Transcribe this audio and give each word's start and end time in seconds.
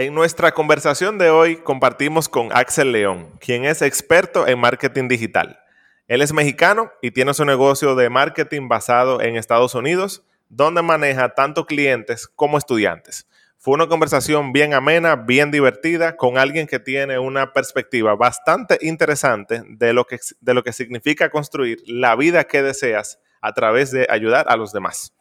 En 0.00 0.14
nuestra 0.14 0.52
conversación 0.52 1.18
de 1.18 1.28
hoy 1.28 1.56
compartimos 1.56 2.28
con 2.28 2.50
Axel 2.52 2.92
León, 2.92 3.32
quien 3.40 3.64
es 3.64 3.82
experto 3.82 4.46
en 4.46 4.60
marketing 4.60 5.08
digital. 5.08 5.58
Él 6.06 6.22
es 6.22 6.32
mexicano 6.32 6.92
y 7.02 7.10
tiene 7.10 7.34
su 7.34 7.44
negocio 7.44 7.96
de 7.96 8.08
marketing 8.08 8.68
basado 8.68 9.20
en 9.20 9.34
Estados 9.34 9.74
Unidos, 9.74 10.22
donde 10.48 10.82
maneja 10.82 11.34
tanto 11.34 11.66
clientes 11.66 12.28
como 12.28 12.58
estudiantes. 12.58 13.26
Fue 13.56 13.74
una 13.74 13.88
conversación 13.88 14.52
bien 14.52 14.72
amena, 14.72 15.16
bien 15.16 15.50
divertida, 15.50 16.16
con 16.16 16.38
alguien 16.38 16.68
que 16.68 16.78
tiene 16.78 17.18
una 17.18 17.52
perspectiva 17.52 18.14
bastante 18.14 18.78
interesante 18.82 19.64
de 19.66 19.92
lo 19.92 20.04
que, 20.04 20.20
de 20.40 20.54
lo 20.54 20.62
que 20.62 20.72
significa 20.72 21.28
construir 21.28 21.82
la 21.88 22.14
vida 22.14 22.44
que 22.44 22.62
deseas 22.62 23.18
a 23.40 23.52
través 23.52 23.90
de 23.90 24.06
ayudar 24.08 24.46
a 24.48 24.54
los 24.56 24.72
demás. 24.72 25.12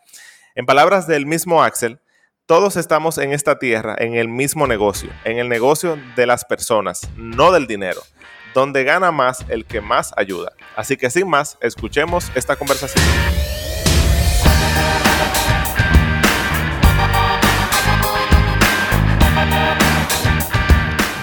En 0.54 0.68
palabras 0.68 1.08
del 1.08 1.26
mismo 1.26 1.64
Axel, 1.64 2.00
todos 2.48 2.78
estamos 2.78 3.18
en 3.18 3.34
esta 3.34 3.60
tierra, 3.60 3.94
en 4.00 4.16
el 4.16 4.30
mismo 4.30 4.68
negocio, 4.68 5.10
en 5.26 5.38
el 5.38 5.50
negocio 5.50 6.00
de 6.16 6.26
las 6.26 6.46
personas, 6.46 7.02
no 7.18 7.52
del 7.52 7.68
dinero, 7.68 8.02
donde 8.54 8.86
gana 8.86 9.12
más 9.12 9.46
el 9.50 9.66
que 9.66 9.82
más 9.82 10.14
ayuda. 10.16 10.54
Así 10.78 10.96
que 10.96 11.10
sin 11.10 11.30
más, 11.30 11.58
escuchemos 11.60 12.32
esta 12.36 12.56
conversación. 12.56 13.04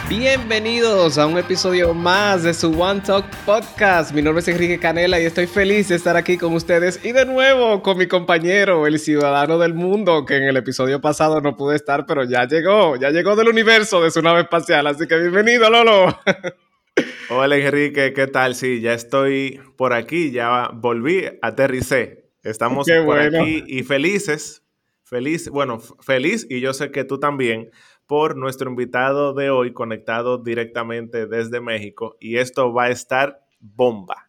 Bienvenidos 0.08 1.16
a 1.16 1.26
un 1.26 1.38
episodio 1.38 1.94
más 1.94 2.42
de 2.42 2.52
su 2.52 2.78
One 2.78 3.00
Talk 3.00 3.24
Podcast. 3.46 4.12
Mi 4.12 4.20
nombre 4.20 4.42
es 4.42 4.48
Enrique 4.48 4.78
Canela 4.78 5.18
y 5.18 5.24
estoy 5.24 5.46
feliz 5.46 5.88
de 5.88 5.94
estar 5.94 6.14
aquí 6.14 6.36
con 6.36 6.52
ustedes 6.52 7.02
y 7.02 7.12
de 7.12 7.24
nuevo 7.24 7.80
con 7.80 7.96
mi 7.96 8.06
compañero, 8.06 8.86
el 8.86 8.98
ciudadano 8.98 9.58
del 9.58 9.72
mundo, 9.72 10.26
que 10.26 10.36
en 10.36 10.42
el 10.42 10.58
episodio 10.58 11.00
pasado 11.00 11.40
no 11.40 11.56
pude 11.56 11.76
estar, 11.76 12.04
pero 12.04 12.22
ya 12.22 12.46
llegó, 12.46 12.96
ya 12.96 13.08
llegó 13.10 13.34
del 13.34 13.48
universo 13.48 14.02
de 14.02 14.10
su 14.10 14.20
nave 14.20 14.42
espacial. 14.42 14.86
Así 14.86 15.06
que 15.06 15.16
bienvenido, 15.16 15.70
Lolo. 15.70 16.20
Hola 17.30 17.56
Enrique, 17.56 18.12
¿qué 18.12 18.26
tal? 18.26 18.54
Sí, 18.54 18.82
ya 18.82 18.92
estoy 18.92 19.58
por 19.78 19.94
aquí, 19.94 20.32
ya 20.32 20.68
volví, 20.74 21.24
aterricé. 21.40 22.30
Estamos 22.42 22.86
por 23.06 23.18
aquí 23.18 23.64
y 23.66 23.82
felices, 23.84 24.62
feliz, 25.02 25.48
bueno, 25.48 25.80
feliz 25.80 26.46
y 26.50 26.60
yo 26.60 26.74
sé 26.74 26.90
que 26.90 27.04
tú 27.04 27.18
también 27.18 27.70
por 28.06 28.36
nuestro 28.36 28.70
invitado 28.70 29.32
de 29.32 29.50
hoy 29.50 29.72
conectado 29.72 30.38
directamente 30.38 31.26
desde 31.26 31.60
México 31.60 32.16
y 32.20 32.38
esto 32.38 32.72
va 32.72 32.84
a 32.84 32.90
estar 32.90 33.44
bomba. 33.60 34.28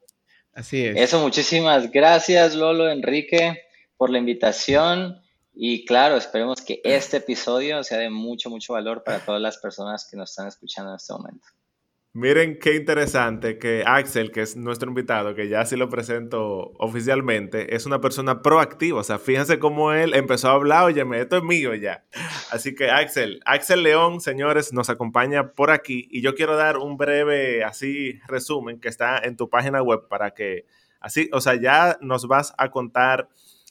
Así 0.53 0.85
es. 0.85 0.95
Eso, 0.97 1.19
muchísimas 1.19 1.91
gracias 1.91 2.55
Lolo, 2.55 2.89
Enrique, 2.89 3.61
por 3.97 4.09
la 4.09 4.17
invitación 4.17 5.21
y 5.53 5.85
claro, 5.85 6.17
esperemos 6.17 6.61
que 6.61 6.81
este 6.83 7.17
episodio 7.17 7.83
sea 7.83 7.97
de 7.97 8.09
mucho, 8.09 8.49
mucho 8.49 8.73
valor 8.73 9.03
para 9.03 9.19
todas 9.19 9.41
las 9.41 9.57
personas 9.57 10.07
que 10.09 10.17
nos 10.17 10.29
están 10.29 10.47
escuchando 10.47 10.91
en 10.91 10.97
este 10.97 11.13
momento. 11.13 11.47
Miren 12.15 12.59
qué 12.59 12.75
interesante 12.75 13.59
que 13.59 13.83
Axel, 13.85 14.31
que 14.31 14.39
es 14.39 14.55
nuestro 14.55 14.87
invitado, 14.87 15.35
que 15.35 15.49
ya 15.49 15.65
sí 15.65 15.75
lo 15.75 15.89
presento 15.89 16.71
oficialmente, 16.77 17.75
es 17.75 17.85
una 17.85 17.99
persona 17.99 18.41
proactiva. 18.41 19.01
O 19.01 19.03
sea, 19.03 19.19
fíjense 19.19 19.59
cómo 19.59 19.91
él 19.91 20.13
empezó 20.13 20.47
a 20.47 20.53
hablar, 20.53 20.85
oye, 20.85 21.05
esto 21.19 21.35
es 21.35 21.43
mío 21.43 21.75
ya. 21.75 22.05
Así 22.51 22.73
que 22.73 22.89
Axel, 22.89 23.41
Axel 23.45 23.83
León, 23.83 24.21
señores, 24.21 24.71
nos 24.71 24.89
acompaña 24.89 25.51
por 25.51 25.71
aquí 25.71 26.07
y 26.09 26.21
yo 26.21 26.35
quiero 26.35 26.55
dar 26.55 26.77
un 26.77 26.95
breve, 26.95 27.65
así, 27.65 28.17
resumen 28.29 28.79
que 28.79 28.87
está 28.87 29.17
en 29.17 29.35
tu 29.35 29.49
página 29.49 29.81
web 29.81 30.07
para 30.07 30.31
que, 30.31 30.67
así, 31.01 31.29
o 31.33 31.41
sea, 31.41 31.55
ya 31.55 31.97
nos 31.99 32.29
vas 32.29 32.53
a 32.57 32.71
contar 32.71 33.27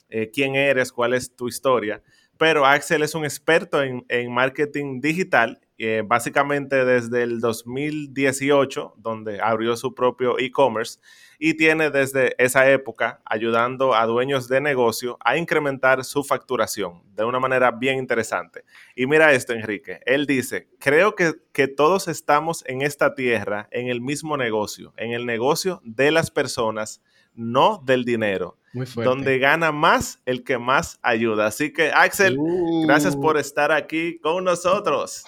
eh, 0.09 0.29
quién 0.31 0.53
eres, 0.55 0.91
cuál 0.91 1.15
es 1.15 1.35
tu 1.35 1.47
historia. 1.47 2.03
Pero 2.37 2.65
Axel 2.65 3.03
es 3.03 3.15
un 3.15 3.23
experto 3.23 3.81
en, 3.81 4.05
en 4.09 4.31
marketing 4.31 4.99
digital 5.01 5.59
eh, 5.77 6.03
básicamente 6.05 6.85
desde 6.85 7.23
el 7.23 7.41
2018, 7.41 8.93
donde 8.95 9.41
abrió 9.41 9.75
su 9.75 9.93
propio 9.93 10.39
e-commerce 10.39 10.99
y 11.37 11.55
tiene 11.55 11.89
desde 11.89 12.33
esa 12.41 12.69
época 12.71 13.21
ayudando 13.25 13.93
a 13.93 14.05
dueños 14.05 14.47
de 14.47 14.61
negocio 14.61 15.17
a 15.19 15.35
incrementar 15.35 16.05
su 16.05 16.23
facturación 16.23 17.03
de 17.13 17.25
una 17.25 17.41
manera 17.41 17.71
bien 17.71 17.97
interesante. 17.97 18.63
Y 18.95 19.05
mira 19.05 19.33
esto, 19.33 19.51
Enrique, 19.51 19.99
él 20.05 20.25
dice, 20.25 20.69
creo 20.79 21.13
que, 21.15 21.33
que 21.51 21.67
todos 21.67 22.07
estamos 22.07 22.63
en 22.67 22.81
esta 22.81 23.13
tierra 23.13 23.67
en 23.71 23.89
el 23.89 23.99
mismo 23.99 24.37
negocio, 24.37 24.93
en 24.95 25.11
el 25.11 25.25
negocio 25.25 25.81
de 25.83 26.11
las 26.11 26.31
personas, 26.31 27.01
no 27.35 27.81
del 27.85 28.05
dinero. 28.05 28.57
Donde 28.95 29.39
gana 29.39 29.71
más 29.71 30.19
el 30.25 30.43
que 30.43 30.57
más 30.57 30.99
ayuda. 31.01 31.45
Así 31.45 31.71
que, 31.71 31.91
Axel, 31.91 32.37
gracias 32.85 33.15
por 33.15 33.37
uh. 33.37 33.39
estar 33.39 33.71
aquí 33.71 34.19
con 34.19 34.43
nosotros. 34.43 35.23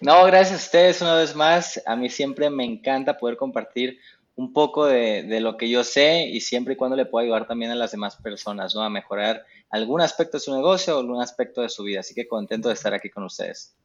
No, 0.00 0.24
gracias 0.24 0.60
a 0.60 0.64
ustedes 0.64 1.00
una 1.00 1.14
vez 1.14 1.36
más. 1.36 1.80
A 1.86 1.94
mí 1.94 2.10
siempre 2.10 2.50
me 2.50 2.64
encanta 2.64 3.16
poder 3.16 3.36
compartir 3.36 4.00
un 4.34 4.52
poco 4.52 4.86
de, 4.86 5.22
de, 5.22 5.40
lo 5.40 5.56
que 5.56 5.68
yo 5.68 5.84
sé 5.84 6.26
y 6.26 6.40
siempre 6.40 6.74
y 6.74 6.76
cuando 6.76 6.96
le 6.96 7.06
pueda 7.06 7.24
ayudar 7.24 7.46
también 7.46 7.70
a 7.70 7.76
las 7.76 7.92
demás 7.92 8.16
personas, 8.16 8.74
¿no? 8.74 8.82
A 8.82 8.90
mejorar 8.90 9.44
algún 9.70 10.00
aspecto 10.00 10.36
de 10.36 10.40
su 10.40 10.54
negocio 10.54 10.96
o 10.96 11.00
algún 11.00 11.22
aspecto 11.22 11.62
de 11.62 11.68
su 11.68 11.84
vida. 11.84 12.00
Así 12.00 12.14
que 12.14 12.26
contento 12.26 12.68
de 12.68 12.74
estar 12.74 12.94
aquí 12.94 13.10
con 13.10 13.22
ustedes. 13.24 13.76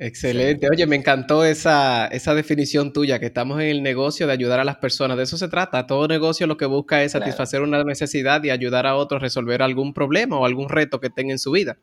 Excelente. 0.00 0.68
Oye, 0.70 0.86
me 0.86 0.94
encantó 0.94 1.44
esa, 1.44 2.06
esa, 2.06 2.32
definición 2.32 2.92
tuya, 2.92 3.18
que 3.18 3.26
estamos 3.26 3.60
en 3.60 3.66
el 3.66 3.82
negocio 3.82 4.28
de 4.28 4.32
ayudar 4.32 4.60
a 4.60 4.64
las 4.64 4.76
personas. 4.76 5.16
De 5.16 5.24
eso 5.24 5.36
se 5.36 5.48
trata. 5.48 5.88
Todo 5.88 6.06
negocio 6.06 6.46
lo 6.46 6.56
que 6.56 6.66
busca 6.66 7.02
es 7.02 7.12
satisfacer 7.12 7.62
una 7.62 7.82
necesidad 7.82 8.42
y 8.44 8.50
ayudar 8.50 8.86
a 8.86 8.94
otros 8.94 9.20
a 9.20 9.22
resolver 9.22 9.60
algún 9.60 9.92
problema 9.92 10.38
o 10.38 10.44
algún 10.44 10.68
reto 10.68 11.00
que 11.00 11.10
tenga 11.10 11.32
en 11.32 11.40
su 11.40 11.50
vida. 11.50 11.78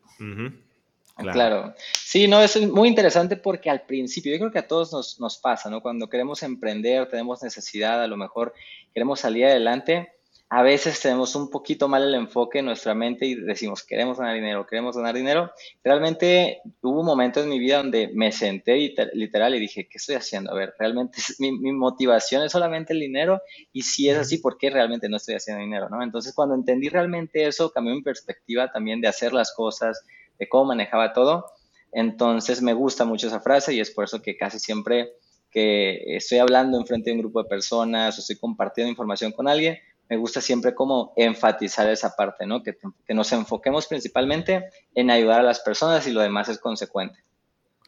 claro. 1.17 1.75
Sí, 1.91 2.29
no, 2.29 2.41
es 2.41 2.59
muy 2.61 2.87
interesante 2.87 3.35
porque 3.35 3.69
al 3.69 3.81
principio, 3.81 4.31
yo 4.31 4.39
creo 4.39 4.51
que 4.51 4.59
a 4.59 4.67
todos 4.67 4.93
nos, 4.93 5.19
nos 5.19 5.37
pasa, 5.37 5.69
¿no? 5.69 5.81
Cuando 5.81 6.07
queremos 6.07 6.41
emprender, 6.41 7.09
tenemos 7.09 7.43
necesidad, 7.43 8.01
a 8.01 8.07
lo 8.07 8.15
mejor 8.15 8.53
queremos 8.93 9.19
salir 9.19 9.45
adelante 9.45 10.14
a 10.49 10.61
veces 10.61 11.01
tenemos 11.01 11.35
un 11.35 11.49
poquito 11.49 11.87
mal 11.87 12.03
el 12.03 12.13
enfoque 12.13 12.59
en 12.59 12.65
nuestra 12.65 12.93
mente 12.93 13.25
y 13.25 13.35
decimos, 13.35 13.83
queremos 13.83 14.19
ganar 14.19 14.35
dinero, 14.35 14.67
queremos 14.67 14.95
ganar 14.95 15.15
dinero. 15.15 15.51
Realmente 15.83 16.61
hubo 16.81 16.99
un 16.99 17.05
momento 17.05 17.41
en 17.41 17.49
mi 17.49 17.57
vida 17.57 17.77
donde 17.77 18.11
me 18.13 18.31
senté 18.31 18.93
literal 19.13 19.55
y 19.55 19.59
dije, 19.59 19.87
¿qué 19.89 19.97
estoy 19.97 20.15
haciendo? 20.15 20.51
A 20.51 20.55
ver, 20.55 20.75
realmente 20.77 21.17
mi, 21.39 21.51
mi, 21.51 21.71
motivación 21.71 22.43
es 22.43 22.51
solamente 22.51 22.93
el 22.93 22.99
dinero 22.99 23.41
y 23.73 23.81
si 23.81 24.07
es 24.07 24.17
así, 24.17 24.37
¿por 24.37 24.57
qué 24.59 24.69
realmente 24.69 25.09
no 25.09 25.17
estoy 25.17 25.35
haciendo 25.35 25.63
dinero? 25.63 25.89
¿no? 25.89 26.03
Entonces, 26.03 26.33
cuando 26.35 26.53
entendí 26.53 26.89
realmente 26.89 27.47
eso, 27.47 27.71
cambió 27.71 27.95
mi 27.95 28.03
perspectiva 28.03 28.71
también 28.71 29.01
de 29.01 29.07
hacer 29.07 29.33
las 29.33 29.51
cosas, 29.51 30.05
de 30.37 30.47
cómo 30.47 30.65
manejaba 30.65 31.11
todo. 31.13 31.47
Entonces, 31.91 32.61
me 32.61 32.73
gusta 32.73 33.03
mucho 33.03 33.27
esa 33.27 33.39
frase 33.39 33.73
y 33.73 33.79
es 33.79 33.89
por 33.89 34.03
eso 34.03 34.21
que 34.21 34.37
casi 34.37 34.59
siempre 34.59 35.13
que 35.49 36.17
estoy 36.17 36.37
hablando 36.37 36.77
en 36.77 36.85
frente 36.85 37.09
de 37.09 37.15
un 37.15 37.21
grupo 37.21 37.41
de 37.41 37.49
personas 37.49 38.17
o 38.17 38.21
estoy 38.21 38.35
compartiendo 38.35 38.91
información 38.91 39.31
con 39.31 39.47
alguien, 39.47 39.79
me 40.09 40.17
gusta 40.17 40.41
siempre 40.41 40.75
como 40.75 41.13
enfatizar 41.15 41.89
esa 41.89 42.15
parte, 42.15 42.45
¿no? 42.45 42.63
Que, 42.63 42.77
que, 43.07 43.13
nos 43.13 43.31
enfoquemos 43.31 43.87
principalmente 43.87 44.69
en 44.93 45.09
ayudar 45.09 45.39
a 45.39 45.43
las 45.43 45.59
personas 45.61 46.05
y 46.07 46.11
lo 46.11 46.21
demás 46.21 46.49
es 46.49 46.59
consecuente. 46.59 47.23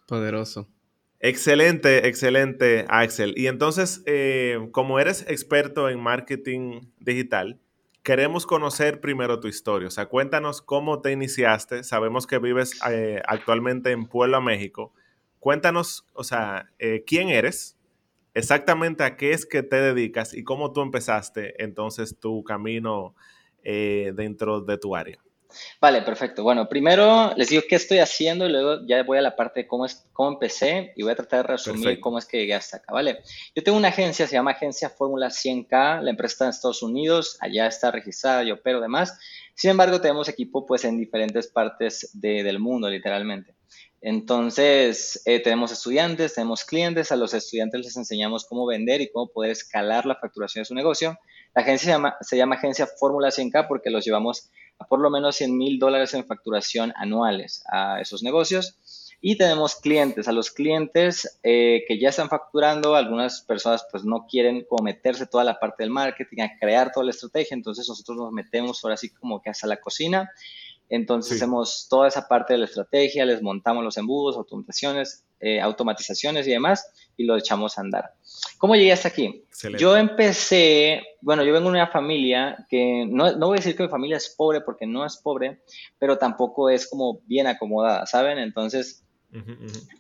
Poderoso. 0.08 0.68
Excelente, 1.20 2.08
excelente, 2.08 2.86
Axel. 2.90 3.34
Y 3.38 3.48
entonces, 3.48 4.04
eh, 4.06 4.70
como 4.72 5.00
eres 5.00 5.26
experto 5.28 5.90
en 5.90 6.00
marketing 6.00 6.82
digital, 7.00 7.60
queremos 8.04 8.46
conocer 8.46 9.02
primero 9.02 9.40
tu 9.40 9.48
historia. 9.48 9.88
O 9.88 9.92
sea, 9.92 10.06
cuéntanos 10.06 10.62
cómo 10.62 11.02
te 11.02 11.12
iniciaste. 11.12 11.84
Sabemos 11.84 12.28
que 12.28 12.38
vives 12.38 12.80
eh, 12.90 13.22
actualmente 13.28 13.92
en 13.92 14.06
Puebla, 14.06 14.40
México. 14.42 14.94
Cuéntanos, 15.40 16.06
o 16.14 16.24
sea, 16.24 16.70
eh, 16.78 17.04
quién 17.06 17.30
eres, 17.30 17.77
exactamente 18.38 19.04
a 19.04 19.18
qué 19.18 19.32
es 19.32 19.46
que 19.46 19.64
te 19.64 19.82
dedicas 19.82 20.34
y 20.34 20.44
cómo 20.44 20.72
tú 20.72 20.82
empezaste 20.82 21.62
entonces 21.64 22.20
tu 22.20 22.44
camino 22.44 23.16
eh, 23.64 24.14
dentro 24.16 24.62
de 24.62 24.78
tu 24.78 24.96
área. 24.96 25.20
Vale, 25.82 26.02
perfecto. 26.04 26.44
Bueno, 26.44 26.68
primero 26.70 27.34
les 27.36 27.50
digo 27.50 27.64
qué 27.68 27.76
estoy 27.76 28.00
haciendo 28.00 28.46
y 28.46 28.52
luego 28.52 28.86
ya 28.86 29.02
voy 29.04 29.18
a 29.18 29.22
la 29.22 29.36
parte 29.36 29.62
de 29.62 29.68
cómo, 29.68 29.86
es, 29.86 30.06
cómo 30.14 30.34
empecé 30.34 30.94
y 30.96 31.04
voy 31.04 31.14
a 31.14 31.16
tratar 31.16 31.48
de 31.48 31.54
resumir 31.54 32.00
cómo 32.00 32.20
es 32.20 32.26
que 32.26 32.38
llegué 32.38 32.54
hasta 32.54 32.78
acá, 32.78 32.94
¿vale? 32.94 33.20
Yo 33.56 33.64
tengo 33.64 33.78
una 33.78 33.88
agencia, 33.88 34.28
se 34.28 34.36
llama 34.36 34.52
Agencia 34.52 34.90
Fórmula 34.90 35.28
100K, 35.28 36.02
la 36.02 36.10
empresa 36.12 36.34
está 36.34 36.46
en 36.46 36.50
Estados 36.52 36.84
Unidos, 36.84 37.38
allá 37.40 37.66
está 37.66 37.92
registrada, 37.92 38.44
yo 38.44 38.56
opero 38.56 38.82
demás. 38.82 39.18
Sin 39.56 39.72
embargo, 39.72 40.00
tenemos 40.00 40.30
equipo 40.30 40.66
pues 40.66 40.86
en 40.86 41.00
diferentes 41.00 41.48
partes 41.48 42.12
del 42.14 42.60
mundo, 42.60 42.90
literalmente. 42.90 43.57
Entonces, 44.02 45.22
eh, 45.26 45.42
tenemos 45.42 45.72
estudiantes, 45.72 46.36
tenemos 46.36 46.64
clientes, 46.64 47.12
a 47.12 47.16
los 47.16 47.34
estudiantes 47.34 47.82
les 47.82 47.98
enseñamos 47.98 48.46
cómo 48.46 48.68
vender 48.68 49.02
y 49.02 49.12
cómo 49.12 49.28
poder 49.28 49.52
escalar 49.52 50.06
la 50.06 50.16
facturación 50.16 50.62
de 50.62 50.66
su 50.66 50.76
negocio. 50.76 51.18
La 51.56 51.64
agencia 51.64 52.18
se 52.22 52.38
llama, 52.38 52.56
Agencia 52.56 52.88
Fórmula 53.00 53.30
100K 53.30 53.68
porque 53.68 53.90
los 53.90 54.06
llevamos 54.06 54.52
a 54.78 54.86
por 54.86 55.00
lo 55.00 55.10
menos 55.10 55.36
100 55.38 55.58
mil 55.58 55.80
dólares 55.80 56.14
en 56.14 56.26
facturación 56.26 56.94
anuales 56.96 57.64
a 57.72 58.00
esos 58.00 58.22
negocios. 58.22 58.78
Y 59.20 59.36
tenemos 59.36 59.76
clientes, 59.76 60.28
a 60.28 60.32
los 60.32 60.52
clientes 60.52 61.40
eh, 61.42 61.84
que 61.88 62.00
ya 62.00 62.10
están 62.10 62.30
facturando, 62.30 62.94
algunas 62.94 63.42
personas 63.42 63.88
pues 63.92 64.04
no 64.04 64.28
quieren 64.30 64.64
como 64.70 64.84
meterse 64.84 65.26
toda 65.26 65.44
la 65.44 65.60
parte 65.60 65.82
del 65.82 65.90
marketing, 65.90 66.44
a 66.44 66.60
crear 66.60 66.92
toda 66.92 67.06
la 67.06 67.10
estrategia, 67.10 67.56
entonces 67.56 67.90
nosotros 67.90 68.16
nos 68.16 68.32
metemos 68.32 68.84
ahora 68.84 68.96
sí 68.96 69.10
como 69.10 69.42
que 69.42 69.50
hasta 69.50 69.66
la 69.66 69.78
cocina 69.78 70.30
Entonces 70.90 71.34
hacemos 71.38 71.88
toda 71.90 72.08
esa 72.08 72.28
parte 72.28 72.54
de 72.54 72.60
la 72.60 72.66
estrategia, 72.66 73.26
les 73.26 73.42
montamos 73.42 73.84
los 73.84 73.98
embudos, 73.98 74.38
automatizaciones, 74.38 75.26
eh, 75.40 75.60
automatizaciones 75.60 76.48
y 76.48 76.52
demás, 76.52 76.90
y 77.18 77.26
lo 77.26 77.36
echamos 77.38 77.78
a 77.78 77.82
andar. 77.82 78.14
¿Cómo 78.58 78.76
llegué 78.76 78.94
hasta 78.94 79.10
aquí? 79.10 79.44
Yo 79.78 79.98
empecé, 79.98 81.02
bueno, 81.22 81.44
yo 81.44 81.52
vengo 81.52 81.70
de 81.70 81.76
una 81.76 81.88
familia 81.88 82.66
que 82.70 83.06
no, 83.08 83.32
no, 83.34 83.48
voy 83.48 83.58
a 83.58 83.60
decir 83.60 83.76
que 83.76 83.84
mi 83.84 83.90
familia 83.90 84.18
es 84.18 84.30
pobre 84.30 84.62
porque 84.62 84.86
no 84.86 85.06
es 85.06 85.18
pobre, 85.18 85.62
pero 86.00 86.18
tampoco 86.18 86.70
es 86.70 86.88
como 86.88 87.20
bien 87.26 87.48
acomodada, 87.48 88.06
¿saben? 88.06 88.38
Entonces, 88.38 89.04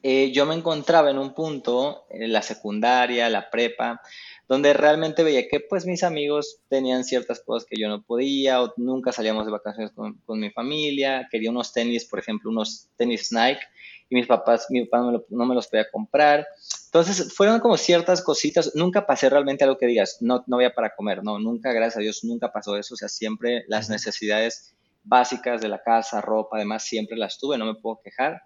eh, 0.03 0.31
yo 0.31 0.45
me 0.45 0.55
encontraba 0.55 1.11
en 1.11 1.17
un 1.17 1.33
punto, 1.33 2.05
en 2.09 2.31
la 2.31 2.41
secundaria, 2.41 3.29
la 3.29 3.49
prepa, 3.49 4.01
donde 4.47 4.73
realmente 4.73 5.23
veía 5.23 5.47
que 5.47 5.59
pues 5.59 5.85
mis 5.85 6.03
amigos 6.03 6.59
tenían 6.69 7.03
ciertas 7.03 7.41
cosas 7.41 7.67
que 7.69 7.79
yo 7.79 7.89
no 7.89 8.01
podía, 8.01 8.61
o 8.61 8.73
nunca 8.77 9.11
salíamos 9.11 9.45
de 9.45 9.51
vacaciones 9.51 9.91
con, 9.91 10.15
con 10.25 10.39
mi 10.39 10.51
familia, 10.51 11.27
quería 11.29 11.51
unos 11.51 11.73
tenis, 11.73 12.05
por 12.05 12.19
ejemplo, 12.19 12.49
unos 12.49 12.89
tenis 12.95 13.31
Nike, 13.31 13.61
y 14.09 14.15
mis 14.15 14.27
papás, 14.27 14.67
mi 14.69 14.85
papá 14.85 15.11
no 15.29 15.45
me, 15.45 15.55
los 15.55 15.67
podía 15.67 15.89
comprar. 15.91 16.47
Entonces, 16.85 17.33
fueron 17.33 17.59
como 17.59 17.77
ciertas 17.77 18.21
cositas. 18.21 18.73
Nunca 18.73 19.05
pasé 19.05 19.29
realmente 19.29 19.63
algo 19.63 19.77
que 19.77 19.85
digas, 19.85 20.17
no, 20.21 20.43
no 20.47 20.55
había 20.55 20.73
para 20.73 20.95
comer, 20.95 21.23
no, 21.23 21.39
nunca, 21.39 21.73
gracias 21.73 21.97
a 21.97 21.99
Dios, 21.99 22.23
nunca 22.23 22.51
pasó 22.51 22.77
eso. 22.77 22.93
O 22.93 22.97
sea, 22.97 23.09
siempre 23.09 23.65
las 23.67 23.89
necesidades 23.89 24.73
básicas 25.03 25.61
de 25.61 25.67
la 25.67 25.81
casa, 25.83 26.21
ropa, 26.21 26.55
además, 26.57 26.85
siempre 26.85 27.17
las 27.17 27.37
tuve, 27.37 27.57
no 27.57 27.65
me 27.65 27.75
puedo 27.75 27.99
quejar. 28.01 28.43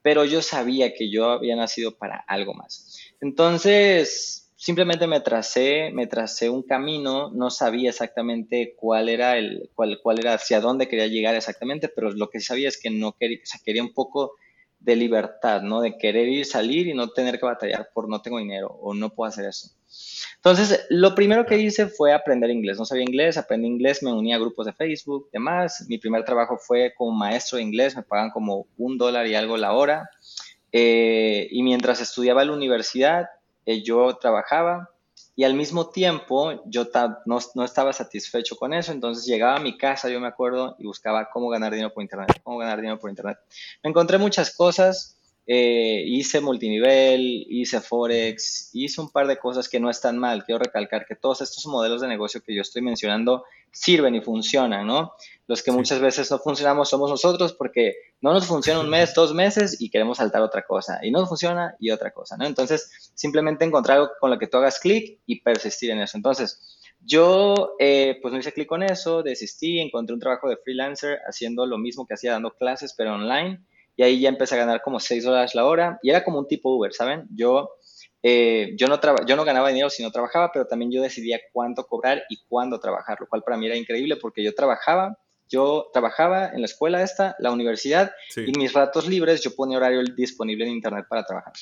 Pero 0.00 0.24
yo 0.24 0.42
sabía 0.42 0.94
que 0.94 1.10
yo 1.10 1.30
había 1.30 1.56
nacido 1.56 1.96
para 1.96 2.24
algo 2.26 2.54
más. 2.54 2.98
Entonces, 3.20 4.43
simplemente 4.64 5.06
me 5.06 5.20
tracé, 5.20 5.90
me 5.92 6.06
tracé 6.06 6.48
un 6.48 6.62
camino, 6.62 7.30
no 7.34 7.50
sabía 7.50 7.90
exactamente 7.90 8.74
cuál 8.78 9.10
era 9.10 9.36
el, 9.36 9.68
cuál, 9.74 10.00
cuál 10.02 10.20
era, 10.20 10.32
hacia 10.32 10.58
dónde 10.58 10.88
quería 10.88 11.06
llegar 11.06 11.34
exactamente, 11.34 11.90
pero 11.90 12.10
lo 12.12 12.30
que 12.30 12.40
sabía 12.40 12.68
es 12.68 12.80
que 12.80 12.88
no 12.88 13.12
quería, 13.12 13.40
quería 13.62 13.82
un 13.82 13.92
poco 13.92 14.32
de 14.80 14.96
libertad, 14.96 15.60
¿no? 15.60 15.82
De 15.82 15.98
querer 15.98 16.28
ir, 16.28 16.46
salir 16.46 16.86
y 16.86 16.94
no 16.94 17.10
tener 17.10 17.38
que 17.38 17.44
batallar 17.44 17.90
por 17.92 18.08
no 18.08 18.22
tengo 18.22 18.38
dinero 18.38 18.68
o 18.68 18.94
no 18.94 19.10
puedo 19.10 19.28
hacer 19.28 19.44
eso. 19.44 19.68
Entonces, 20.36 20.86
lo 20.88 21.14
primero 21.14 21.44
que 21.44 21.58
hice 21.58 21.86
fue 21.86 22.14
aprender 22.14 22.48
inglés. 22.48 22.78
No 22.78 22.86
sabía 22.86 23.02
inglés, 23.02 23.36
aprendí 23.36 23.66
inglés, 23.66 24.02
me 24.02 24.14
uní 24.14 24.32
a 24.32 24.38
grupos 24.38 24.64
de 24.64 24.72
Facebook, 24.72 25.28
demás. 25.30 25.84
Mi 25.90 25.98
primer 25.98 26.24
trabajo 26.24 26.56
fue 26.56 26.94
como 26.96 27.12
maestro 27.12 27.58
de 27.58 27.64
inglés, 27.64 27.96
me 27.96 28.02
pagan 28.02 28.30
como 28.30 28.66
un 28.78 28.96
dólar 28.96 29.26
y 29.26 29.34
algo 29.34 29.58
la 29.58 29.74
hora. 29.74 30.08
Eh, 30.72 31.48
y 31.50 31.62
mientras 31.62 32.00
estudiaba 32.00 32.46
la 32.46 32.52
universidad, 32.52 33.26
eh, 33.66 33.82
yo 33.82 34.16
trabajaba 34.16 34.90
y 35.36 35.44
al 35.44 35.54
mismo 35.54 35.90
tiempo 35.90 36.62
yo 36.66 36.86
no, 37.26 37.38
no, 37.54 37.64
estaba 37.64 37.92
satisfecho 37.92 38.56
con 38.56 38.72
eso, 38.72 38.92
entonces 38.92 39.26
llegaba 39.26 39.56
a 39.56 39.60
mi 39.60 39.76
casa, 39.76 40.08
yo 40.08 40.20
me 40.20 40.28
acuerdo, 40.28 40.76
y 40.78 40.86
buscaba 40.86 41.28
cómo 41.32 41.48
ganar 41.48 41.72
dinero 41.72 41.92
por 41.92 42.02
Internet, 42.02 42.32
cómo 42.42 42.58
ganar 42.58 42.80
dinero 42.80 42.98
por 42.98 43.10
Internet. 43.10 43.38
Me 43.82 43.90
encontré 43.90 44.18
muchas 44.18 44.54
cosas, 44.54 45.18
eh, 45.46 46.02
hice 46.06 46.40
multinivel, 46.40 47.20
hice 47.50 47.80
forex, 47.80 48.70
hice 48.72 49.00
un 49.00 49.10
par 49.10 49.26
de 49.26 49.36
cosas 49.36 49.68
que 49.68 49.78
no 49.78 49.90
están 49.90 50.18
mal. 50.18 50.44
Quiero 50.44 50.58
recalcar 50.58 51.04
que 51.04 51.16
todos 51.16 51.42
estos 51.42 51.66
modelos 51.66 52.00
de 52.00 52.08
negocio 52.08 52.42
que 52.42 52.54
yo 52.54 52.62
estoy 52.62 52.80
mencionando 52.80 53.44
sirven 53.70 54.14
y 54.14 54.20
funcionan, 54.20 54.86
¿no? 54.86 55.12
Los 55.46 55.62
que 55.62 55.70
muchas 55.70 56.00
veces 56.00 56.30
no 56.30 56.38
funcionamos 56.38 56.88
somos 56.88 57.10
nosotros 57.10 57.52
porque 57.52 57.94
no 58.20 58.32
nos 58.32 58.46
funciona 58.46 58.80
un 58.80 58.88
mes, 58.88 59.14
dos 59.14 59.34
meses 59.34 59.80
y 59.80 59.90
queremos 59.90 60.18
saltar 60.18 60.42
otra 60.42 60.62
cosa. 60.62 61.00
Y 61.02 61.10
no 61.10 61.20
nos 61.20 61.28
funciona 61.28 61.74
y 61.78 61.90
otra 61.90 62.12
cosa, 62.12 62.36
¿no? 62.36 62.46
Entonces, 62.46 63.12
simplemente 63.14 63.64
encontrar 63.64 63.98
algo 63.98 64.12
con 64.20 64.30
lo 64.30 64.38
que 64.38 64.46
tú 64.46 64.56
hagas 64.56 64.80
clic 64.80 65.20
y 65.26 65.42
persistir 65.42 65.90
en 65.90 66.00
eso. 66.00 66.16
Entonces, 66.16 66.80
yo, 67.00 67.74
eh, 67.78 68.18
pues 68.22 68.32
no 68.32 68.40
hice 68.40 68.52
clic 68.52 68.68
con 68.68 68.82
eso, 68.82 69.22
desistí, 69.22 69.78
encontré 69.78 70.14
un 70.14 70.20
trabajo 70.20 70.48
de 70.48 70.56
freelancer 70.56 71.18
haciendo 71.26 71.66
lo 71.66 71.76
mismo 71.76 72.06
que 72.06 72.14
hacía 72.14 72.32
dando 72.32 72.52
clases, 72.52 72.94
pero 72.96 73.14
online 73.14 73.62
y 73.96 74.02
ahí 74.02 74.20
ya 74.20 74.28
empecé 74.28 74.54
a 74.54 74.58
ganar 74.58 74.82
como 74.82 75.00
6 75.00 75.24
dólares 75.24 75.54
la 75.54 75.66
hora 75.66 75.98
y 76.02 76.10
era 76.10 76.24
como 76.24 76.38
un 76.38 76.48
tipo 76.48 76.74
Uber, 76.74 76.92
¿saben? 76.92 77.26
Yo, 77.30 77.70
eh, 78.22 78.74
yo, 78.76 78.88
no 78.88 78.98
yo 79.26 79.36
no 79.36 79.44
ganaba 79.44 79.68
dinero 79.68 79.90
si 79.90 80.02
no 80.02 80.10
trabajaba, 80.10 80.50
pero 80.52 80.66
también 80.66 80.90
yo 80.90 81.02
decidía 81.02 81.40
cuánto 81.52 81.86
cobrar 81.86 82.22
y 82.28 82.44
cuándo 82.46 82.80
trabajar, 82.80 83.18
lo 83.20 83.28
cual 83.28 83.42
para 83.42 83.56
mí 83.56 83.66
era 83.66 83.76
increíble 83.76 84.16
porque 84.16 84.42
yo 84.42 84.54
trabajaba, 84.54 85.18
yo 85.54 85.90
trabajaba 85.92 86.48
en 86.48 86.60
la 86.60 86.66
escuela 86.66 87.02
esta, 87.02 87.36
la 87.38 87.52
universidad, 87.52 88.10
y 88.36 88.58
mis 88.58 88.72
ratos 88.72 89.06
libres 89.06 89.40
yo 89.42 89.54
ponía 89.54 89.78
horario 89.78 90.02
disponible 90.16 90.66
en 90.66 90.72
internet 90.72 91.06
para 91.08 91.24
trabajar. 91.24 91.52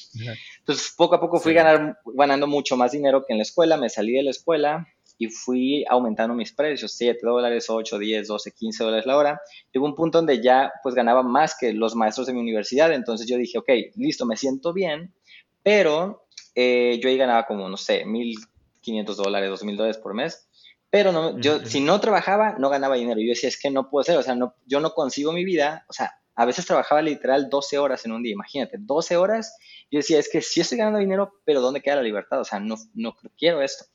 Entonces, 0.58 0.94
poco 0.96 1.14
a 1.14 1.20
poco 1.20 1.38
fui 1.38 1.52
ganar, 1.52 1.98
ganando 2.14 2.46
mucho 2.46 2.76
más 2.76 2.92
dinero 2.92 3.24
que 3.26 3.32
en 3.34 3.38
la 3.38 3.42
escuela, 3.42 3.76
me 3.76 3.90
salí 3.90 4.12
de 4.12 4.22
la 4.22 4.30
escuela, 4.30 4.86
y 5.18 5.28
fui 5.28 5.84
aumentando 5.88 6.34
mis 6.34 6.52
precios, 6.52 6.92
7 6.94 7.20
dólares, 7.22 7.66
8, 7.68 7.98
10, 7.98 8.26
12, 8.26 8.52
15 8.52 8.84
dólares 8.84 9.06
la 9.06 9.16
hora. 9.16 9.40
Llegó 9.72 9.86
un 9.86 9.94
punto 9.94 10.18
donde 10.18 10.42
ya 10.42 10.72
pues 10.82 10.94
ganaba 10.94 11.22
más 11.22 11.54
que 11.58 11.72
los 11.72 11.94
maestros 11.94 12.26
de 12.26 12.32
mi 12.32 12.40
universidad, 12.40 12.92
entonces 12.92 13.28
yo 13.28 13.36
dije, 13.36 13.58
ok, 13.58 13.68
listo, 13.96 14.26
me 14.26 14.36
siento 14.36 14.72
bien, 14.72 15.14
pero 15.62 16.26
eh, 16.54 16.98
yo 17.00 17.08
ahí 17.08 17.16
ganaba 17.16 17.46
como, 17.46 17.68
no 17.68 17.76
sé, 17.76 18.04
1.500 18.04 19.14
dólares, 19.14 19.50
2.000 19.50 19.76
dólares 19.76 19.98
por 19.98 20.14
mes. 20.14 20.48
Pero 20.92 21.10
no, 21.10 21.38
yo, 21.38 21.64
si 21.64 21.80
no 21.80 21.98
trabajaba, 22.00 22.56
no 22.58 22.68
ganaba 22.68 22.96
dinero. 22.96 23.18
Yo 23.18 23.30
decía, 23.30 23.48
es 23.48 23.58
que 23.58 23.70
no 23.70 23.88
puedo 23.88 24.04
ser, 24.04 24.18
o 24.18 24.22
sea, 24.22 24.34
no, 24.34 24.54
yo 24.66 24.78
no 24.78 24.92
consigo 24.92 25.32
mi 25.32 25.42
vida, 25.42 25.86
o 25.88 25.94
sea, 25.94 26.12
a 26.34 26.44
veces 26.44 26.66
trabajaba 26.66 27.00
literal 27.00 27.48
12 27.48 27.78
horas 27.78 28.04
en 28.04 28.12
un 28.12 28.22
día, 28.22 28.34
imagínate, 28.34 28.76
12 28.78 29.16
horas. 29.16 29.56
Yo 29.90 30.00
decía, 30.00 30.18
es 30.18 30.28
que 30.28 30.42
sí 30.42 30.60
estoy 30.60 30.76
ganando 30.76 30.98
dinero, 30.98 31.32
pero 31.46 31.62
¿dónde 31.62 31.80
queda 31.80 31.96
la 31.96 32.02
libertad? 32.02 32.40
O 32.40 32.44
sea, 32.44 32.60
no, 32.60 32.76
no 32.92 33.16
quiero 33.38 33.62
esto. 33.62 33.86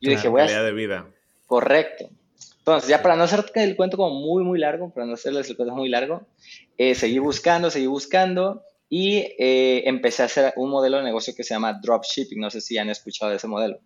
Yo 0.00 0.10
dije, 0.10 0.26
voy 0.26 0.40
a... 0.40 0.62
de 0.64 0.72
vida. 0.72 1.06
Correcto. 1.46 2.10
Entonces, 2.58 2.88
ya 2.88 3.02
para 3.02 3.14
no 3.14 3.22
hacer 3.22 3.44
el 3.54 3.76
cuento 3.76 3.96
como 3.96 4.18
muy, 4.18 4.42
muy 4.42 4.58
largo, 4.58 4.92
para 4.92 5.06
no 5.06 5.14
hacerles 5.14 5.48
el 5.48 5.56
cuento 5.56 5.76
muy 5.76 5.88
largo, 5.88 6.26
eh, 6.76 6.96
seguí 6.96 7.20
buscando, 7.20 7.70
seguí 7.70 7.86
buscando 7.86 8.64
y 8.88 9.18
eh, 9.38 9.84
empecé 9.86 10.22
a 10.22 10.26
hacer 10.26 10.54
un 10.56 10.70
modelo 10.70 10.96
de 10.96 11.04
negocio 11.04 11.34
que 11.36 11.44
se 11.44 11.54
llama 11.54 11.78
dropshipping. 11.80 12.40
No 12.40 12.50
sé 12.50 12.60
si 12.60 12.78
han 12.78 12.90
escuchado 12.90 13.30
de 13.30 13.36
ese 13.36 13.46
modelo. 13.46 13.78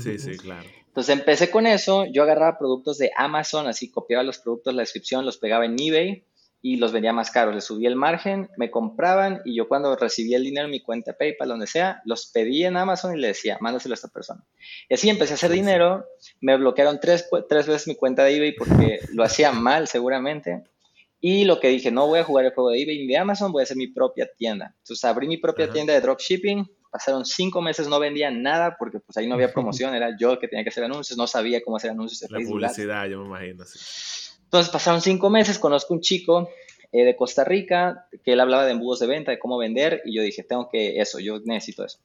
Sí, 0.00 0.18
sí, 0.18 0.36
claro. 0.36 0.68
Entonces 0.86 1.16
empecé 1.16 1.50
con 1.50 1.66
eso, 1.66 2.06
yo 2.06 2.24
agarraba 2.24 2.58
productos 2.58 2.98
de 2.98 3.10
Amazon, 3.16 3.68
así 3.68 3.90
copiaba 3.90 4.24
los 4.24 4.38
productos, 4.38 4.74
la 4.74 4.82
descripción, 4.82 5.24
los 5.24 5.38
pegaba 5.38 5.64
en 5.64 5.76
eBay 5.78 6.24
y 6.60 6.76
los 6.76 6.92
vendía 6.92 7.12
más 7.12 7.30
caros. 7.30 7.54
Les 7.54 7.64
subía 7.64 7.88
el 7.88 7.96
margen, 7.96 8.48
me 8.56 8.70
compraban 8.70 9.40
y 9.44 9.54
yo 9.54 9.68
cuando 9.68 9.94
recibía 9.94 10.36
el 10.38 10.44
dinero 10.44 10.66
en 10.66 10.72
mi 10.72 10.80
cuenta 10.80 11.12
PayPal, 11.12 11.48
donde 11.48 11.66
sea, 11.66 12.02
los 12.04 12.26
pedía 12.26 12.68
en 12.68 12.76
Amazon 12.76 13.16
y 13.16 13.20
le 13.20 13.28
decía, 13.28 13.58
mándaselo 13.60 13.92
a 13.92 13.94
esta 13.94 14.08
persona. 14.08 14.44
Y 14.88 14.94
así 14.94 15.08
empecé 15.08 15.34
a 15.34 15.36
hacer 15.36 15.52
dinero. 15.52 16.04
Me 16.40 16.56
bloquearon 16.56 16.98
tres, 17.00 17.28
tres 17.48 17.66
veces 17.66 17.86
mi 17.86 17.94
cuenta 17.94 18.24
de 18.24 18.36
eBay 18.36 18.56
porque 18.56 19.00
lo 19.12 19.22
hacía 19.22 19.52
mal 19.52 19.86
seguramente. 19.86 20.64
Y 21.20 21.44
lo 21.44 21.58
que 21.58 21.68
dije, 21.68 21.90
no 21.90 22.06
voy 22.06 22.20
a 22.20 22.24
jugar 22.24 22.44
el 22.44 22.52
juego 22.52 22.70
de 22.70 22.82
eBay 22.82 22.98
ni 22.98 23.06
de 23.06 23.16
Amazon, 23.18 23.50
voy 23.50 23.62
a 23.62 23.64
hacer 23.64 23.76
mi 23.76 23.88
propia 23.88 24.28
tienda. 24.36 24.74
Entonces 24.78 25.04
abrí 25.04 25.26
mi 25.26 25.36
propia 25.36 25.70
tienda 25.70 25.92
de 25.92 26.00
dropshipping. 26.00 26.68
Pasaron 26.90 27.24
cinco 27.24 27.60
meses, 27.60 27.88
no 27.88 28.00
vendía 28.00 28.30
nada 28.30 28.76
porque 28.78 29.00
pues 29.00 29.16
ahí 29.16 29.26
no 29.26 29.34
había 29.34 29.52
promoción, 29.52 29.94
era 29.94 30.16
yo 30.18 30.32
el 30.32 30.38
que 30.38 30.48
tenía 30.48 30.64
que 30.64 30.70
hacer 30.70 30.84
anuncios, 30.84 31.16
no 31.18 31.26
sabía 31.26 31.62
cómo 31.62 31.76
hacer 31.76 31.90
anuncios 31.90 32.20
de 32.20 32.28
La 32.30 32.46
publicidad, 32.46 33.06
yo 33.06 33.20
me 33.20 33.26
imagino. 33.26 33.64
Sí. 33.64 33.78
Entonces 34.44 34.72
pasaron 34.72 35.02
cinco 35.02 35.28
meses, 35.28 35.58
conozco 35.58 35.92
un 35.92 36.00
chico 36.00 36.48
eh, 36.90 37.04
de 37.04 37.16
Costa 37.16 37.44
Rica 37.44 38.08
que 38.24 38.32
él 38.32 38.40
hablaba 38.40 38.64
de 38.64 38.72
embudos 38.72 39.00
de 39.00 39.06
venta, 39.06 39.30
de 39.30 39.38
cómo 39.38 39.58
vender, 39.58 40.00
y 40.06 40.16
yo 40.16 40.22
dije, 40.22 40.42
tengo 40.42 40.70
que 40.70 41.00
eso, 41.00 41.18
yo 41.18 41.38
necesito 41.44 41.84
eso. 41.84 41.98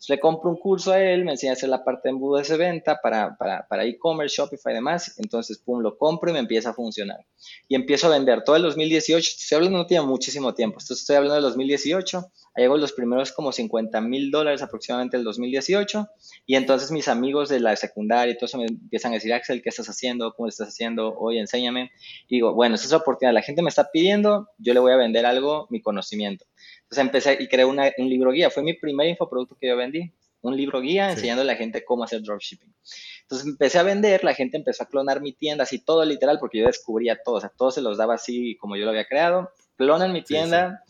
Entonces 0.00 0.16
le 0.16 0.20
compro 0.20 0.48
un 0.48 0.56
curso 0.56 0.92
a 0.92 0.98
él, 0.98 1.26
me 1.26 1.32
enseña 1.32 1.52
a 1.52 1.56
hacer 1.56 1.68
la 1.68 1.84
parte 1.84 2.08
de 2.08 2.12
embudos 2.12 2.48
de 2.48 2.56
venta 2.56 3.00
para, 3.02 3.36
para, 3.36 3.66
para 3.68 3.84
e-commerce, 3.84 4.34
Shopify 4.34 4.72
y 4.72 4.76
demás. 4.76 5.14
Entonces, 5.18 5.58
pum, 5.58 5.82
lo 5.82 5.98
compro 5.98 6.30
y 6.30 6.32
me 6.32 6.38
empieza 6.38 6.70
a 6.70 6.72
funcionar. 6.72 7.26
Y 7.68 7.74
empiezo 7.74 8.06
a 8.06 8.10
vender 8.10 8.42
todo 8.42 8.56
el 8.56 8.62
2018. 8.62 9.18
Estoy 9.18 9.56
hablando, 9.56 9.76
no 9.76 9.86
tiene 9.86 10.06
muchísimo 10.06 10.54
tiempo. 10.54 10.78
Estoy 10.78 11.16
hablando 11.16 11.34
del 11.34 11.44
2018 11.44 12.32
llegó 12.56 12.76
los 12.76 12.92
primeros 12.92 13.32
como 13.32 13.52
50 13.52 14.00
mil 14.00 14.30
dólares 14.30 14.62
aproximadamente 14.62 15.16
el 15.16 15.24
2018 15.24 16.08
y 16.46 16.56
entonces 16.56 16.90
mis 16.90 17.08
amigos 17.08 17.48
de 17.48 17.60
la 17.60 17.76
secundaria 17.76 18.32
y 18.32 18.36
todo 18.36 18.46
eso 18.46 18.58
me 18.58 18.66
empiezan 18.66 19.12
a 19.12 19.14
decir, 19.14 19.32
Axel, 19.32 19.62
¿qué 19.62 19.68
estás 19.68 19.88
haciendo? 19.88 20.32
¿Cómo 20.34 20.46
lo 20.46 20.50
estás 20.50 20.68
haciendo? 20.68 21.14
Oye, 21.18 21.40
enséñame. 21.40 21.92
Y 22.28 22.36
digo, 22.36 22.54
bueno, 22.54 22.74
esa 22.74 22.84
es 22.84 22.90
la 22.90 22.98
oportunidad, 22.98 23.32
la 23.34 23.42
gente 23.42 23.62
me 23.62 23.68
está 23.68 23.90
pidiendo, 23.90 24.48
yo 24.58 24.74
le 24.74 24.80
voy 24.80 24.92
a 24.92 24.96
vender 24.96 25.26
algo, 25.26 25.66
mi 25.70 25.80
conocimiento. 25.80 26.44
Entonces 26.82 27.04
empecé 27.04 27.38
y 27.40 27.48
creé 27.48 27.64
un 27.64 27.78
libro 28.08 28.32
guía, 28.32 28.50
fue 28.50 28.62
mi 28.62 28.74
primer 28.74 29.08
infoproducto 29.08 29.56
que 29.56 29.68
yo 29.68 29.76
vendí, 29.76 30.12
un 30.42 30.56
libro 30.56 30.80
guía 30.80 31.10
enseñando 31.10 31.42
a 31.42 31.44
la 31.44 31.54
gente 31.54 31.84
cómo 31.84 32.04
hacer 32.04 32.22
dropshipping. 32.22 32.74
Entonces 33.22 33.46
empecé 33.46 33.78
a 33.78 33.82
vender, 33.82 34.24
la 34.24 34.34
gente 34.34 34.56
empezó 34.56 34.82
a 34.82 34.86
clonar 34.86 35.20
mi 35.20 35.32
tienda, 35.32 35.64
así 35.64 35.78
todo 35.78 36.04
literal, 36.04 36.38
porque 36.40 36.58
yo 36.58 36.66
descubría 36.66 37.20
todo, 37.22 37.36
o 37.36 37.40
sea, 37.40 37.50
todo 37.50 37.70
se 37.70 37.82
los 37.82 37.98
daba 37.98 38.14
así 38.14 38.56
como 38.56 38.76
yo 38.76 38.84
lo 38.84 38.90
había 38.90 39.06
creado. 39.06 39.52
Clonan 39.76 40.12
mi 40.12 40.22
tienda, 40.22 40.82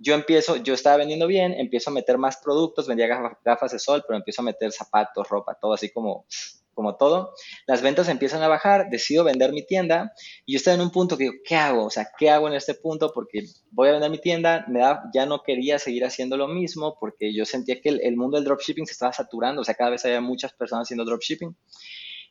yo 0.00 0.14
empiezo, 0.14 0.56
yo 0.56 0.72
estaba 0.72 0.96
vendiendo 0.96 1.26
bien, 1.26 1.52
empiezo 1.52 1.90
a 1.90 1.92
meter 1.92 2.16
más 2.16 2.38
productos, 2.38 2.88
vendía 2.88 3.06
gafas 3.44 3.72
de 3.72 3.78
sol, 3.78 4.02
pero 4.06 4.16
empiezo 4.16 4.40
a 4.40 4.46
meter 4.46 4.72
zapatos, 4.72 5.28
ropa, 5.28 5.58
todo 5.60 5.74
así 5.74 5.90
como, 5.90 6.24
como 6.72 6.96
todo. 6.96 7.34
Las 7.66 7.82
ventas 7.82 8.08
empiezan 8.08 8.42
a 8.42 8.48
bajar, 8.48 8.88
decido 8.88 9.24
vender 9.24 9.52
mi 9.52 9.64
tienda 9.64 10.14
y 10.46 10.54
yo 10.54 10.56
estaba 10.56 10.76
en 10.76 10.80
un 10.80 10.90
punto 10.90 11.18
que 11.18 11.24
digo, 11.24 11.36
¿qué 11.44 11.54
hago? 11.54 11.84
O 11.84 11.90
sea, 11.90 12.08
¿qué 12.18 12.30
hago 12.30 12.48
en 12.48 12.54
este 12.54 12.74
punto? 12.74 13.12
Porque 13.12 13.44
voy 13.70 13.90
a 13.90 13.92
vender 13.92 14.10
mi 14.10 14.18
tienda, 14.18 14.64
me 14.68 14.80
da, 14.80 15.02
ya 15.12 15.26
no 15.26 15.42
quería 15.42 15.78
seguir 15.78 16.06
haciendo 16.06 16.38
lo 16.38 16.48
mismo 16.48 16.96
porque 16.98 17.34
yo 17.34 17.44
sentía 17.44 17.82
que 17.82 17.90
el, 17.90 18.16
mundo 18.16 18.38
del 18.38 18.46
dropshipping 18.46 18.86
se 18.86 18.92
estaba 18.92 19.12
saturando, 19.12 19.60
o 19.60 19.64
sea, 19.64 19.74
cada 19.74 19.90
vez 19.90 20.04
había 20.06 20.22
muchas 20.22 20.54
personas 20.54 20.86
haciendo 20.86 21.04
dropshipping. 21.04 21.54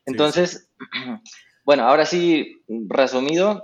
Entonces, 0.08 0.72
bueno, 1.64 1.84
ahora 1.84 2.08
sí, 2.08 2.64
resumido, 2.88 3.64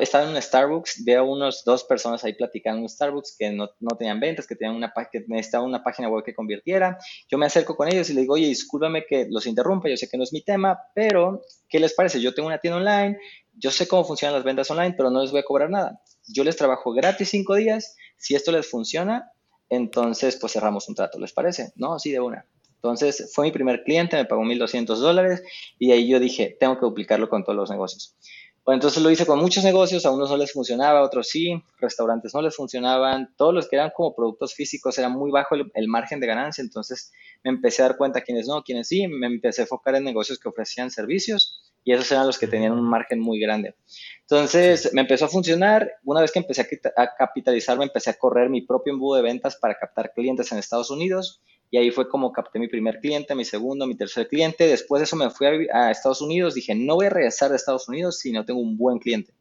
estaba 0.00 0.24
en 0.24 0.30
un 0.30 0.40
Starbucks, 0.40 1.04
veo 1.04 1.24
unos 1.24 1.64
dos 1.64 1.84
personas 1.84 2.22
ahí 2.24 2.34
platicando 2.34 2.78
en 2.78 2.82
un 2.84 2.88
Starbucks 2.88 3.36
que 3.38 3.50
no, 3.50 3.70
no 3.80 3.96
tenían 3.96 4.20
ventas, 4.20 4.46
que 4.46 4.56
tenían 4.56 4.76
una 4.76 4.92
que 5.10 5.24
necesitaban 5.26 5.68
una 5.68 5.82
página 5.82 6.08
web 6.08 6.24
que 6.24 6.34
convirtiera. 6.34 6.98
Yo 7.30 7.38
me 7.38 7.46
acerco 7.46 7.76
con 7.76 7.88
ellos 7.88 8.08
y 8.10 8.14
les 8.14 8.22
digo, 8.22 8.34
oye, 8.34 8.46
discúlpame 8.46 9.04
que 9.06 9.26
los 9.30 9.46
interrumpa, 9.46 9.88
yo 9.88 9.96
sé 9.96 10.08
que 10.08 10.16
no 10.16 10.24
es 10.24 10.32
mi 10.32 10.42
tema, 10.42 10.78
pero 10.94 11.42
¿qué 11.68 11.78
les 11.78 11.94
parece? 11.94 12.20
Yo 12.20 12.34
tengo 12.34 12.48
una 12.48 12.58
tienda 12.58 12.78
online, 12.78 13.18
yo 13.54 13.70
sé 13.70 13.88
cómo 13.88 14.04
funcionan 14.04 14.34
las 14.34 14.44
ventas 14.44 14.70
online, 14.70 14.94
pero 14.96 15.10
no 15.10 15.22
les 15.22 15.30
voy 15.30 15.40
a 15.40 15.44
cobrar 15.44 15.70
nada. 15.70 16.00
Yo 16.26 16.44
les 16.44 16.56
trabajo 16.56 16.92
gratis 16.92 17.30
cinco 17.30 17.54
días, 17.54 17.96
si 18.16 18.34
esto 18.34 18.52
les 18.52 18.68
funciona, 18.68 19.30
entonces 19.68 20.36
pues 20.40 20.52
cerramos 20.52 20.88
un 20.88 20.94
trato, 20.94 21.18
¿les 21.18 21.32
parece? 21.32 21.72
No, 21.76 21.98
sí, 21.98 22.10
de 22.10 22.20
una. 22.20 22.46
Entonces 22.82 23.30
fue 23.32 23.46
mi 23.46 23.52
primer 23.52 23.84
cliente, 23.84 24.16
me 24.16 24.24
pagó 24.24 24.42
1.200 24.42 24.96
dólares 24.96 25.42
y 25.78 25.92
ahí 25.92 26.08
yo 26.08 26.18
dije, 26.18 26.56
tengo 26.58 26.74
que 26.74 26.86
duplicarlo 26.86 27.28
con 27.28 27.44
todos 27.44 27.56
los 27.56 27.70
negocios. 27.70 28.16
Bueno, 28.64 28.76
entonces 28.76 29.02
lo 29.02 29.10
hice 29.10 29.26
con 29.26 29.40
muchos 29.40 29.64
negocios, 29.64 30.06
a 30.06 30.12
unos 30.12 30.30
no 30.30 30.36
les 30.36 30.52
funcionaba, 30.52 31.00
a 31.00 31.02
otros 31.02 31.28
sí, 31.28 31.60
restaurantes 31.80 32.32
no 32.32 32.42
les 32.42 32.54
funcionaban, 32.54 33.34
todos 33.36 33.52
los 33.52 33.68
que 33.68 33.74
eran 33.74 33.90
como 33.92 34.14
productos 34.14 34.54
físicos 34.54 34.96
era 34.98 35.08
muy 35.08 35.32
bajo 35.32 35.56
el, 35.56 35.88
margen 35.88 36.20
de 36.20 36.28
ganancia, 36.28 36.62
entonces 36.62 37.10
me 37.42 37.50
empecé 37.50 37.82
a 37.82 37.88
dar 37.88 37.96
cuenta 37.96 38.20
quiénes 38.20 38.46
no, 38.46 38.62
quiénes 38.62 38.86
sí, 38.86 39.08
me 39.08 39.26
empecé 39.26 39.62
a 39.62 39.64
enfocar 39.64 39.96
en 39.96 40.04
negocios 40.04 40.38
que 40.38 40.48
ofrecían 40.48 40.92
servicios 40.92 41.72
y 41.82 41.92
esos 41.92 42.12
eran 42.12 42.24
los 42.24 42.38
que 42.38 42.46
tenían 42.46 42.70
un 42.70 42.88
margen 42.88 43.18
muy 43.18 43.40
grande. 43.40 43.74
Entonces 44.20 44.90
me 44.92 45.00
empezó 45.00 45.24
a 45.24 45.28
funcionar, 45.28 45.94
una 46.04 46.20
vez 46.20 46.30
que 46.30 46.38
empecé 46.38 46.62
a, 46.62 47.02
a 47.02 47.16
capitalizar, 47.16 47.76
me 47.76 47.86
empecé 47.86 48.10
a 48.10 48.14
correr 48.14 48.48
mi 48.48 48.60
propio 48.60 48.92
embudo 48.92 49.16
de 49.16 49.22
ventas 49.22 49.56
para 49.56 49.74
captar 49.74 50.12
clientes 50.12 50.52
en 50.52 50.58
Estados 50.58 50.88
Unidos 50.92 51.42
y 51.72 51.78
ahí 51.78 51.90
fue 51.90 52.06
como 52.06 52.32
capté 52.32 52.58
mi 52.58 52.68
primer 52.68 53.00
cliente, 53.00 53.34
mi 53.34 53.46
segundo, 53.46 53.86
mi 53.86 53.96
tercer 53.96 54.28
cliente. 54.28 54.66
Después 54.66 55.00
de 55.00 55.04
eso 55.04 55.16
me 55.16 55.30
fui 55.30 55.46
a, 55.72 55.90
Estados 55.90 56.20
Unidos. 56.20 56.52
Dije, 56.52 56.74
no 56.74 56.96
voy 56.96 57.06
a 57.06 57.08
regresar 57.08 57.48
de 57.48 57.56
Estados 57.56 57.88
Unidos 57.88 58.18
si 58.18 58.30
no 58.30 58.44
tengo 58.44 58.60
un 58.60 58.76
buen 58.76 58.98
cliente. 58.98 59.32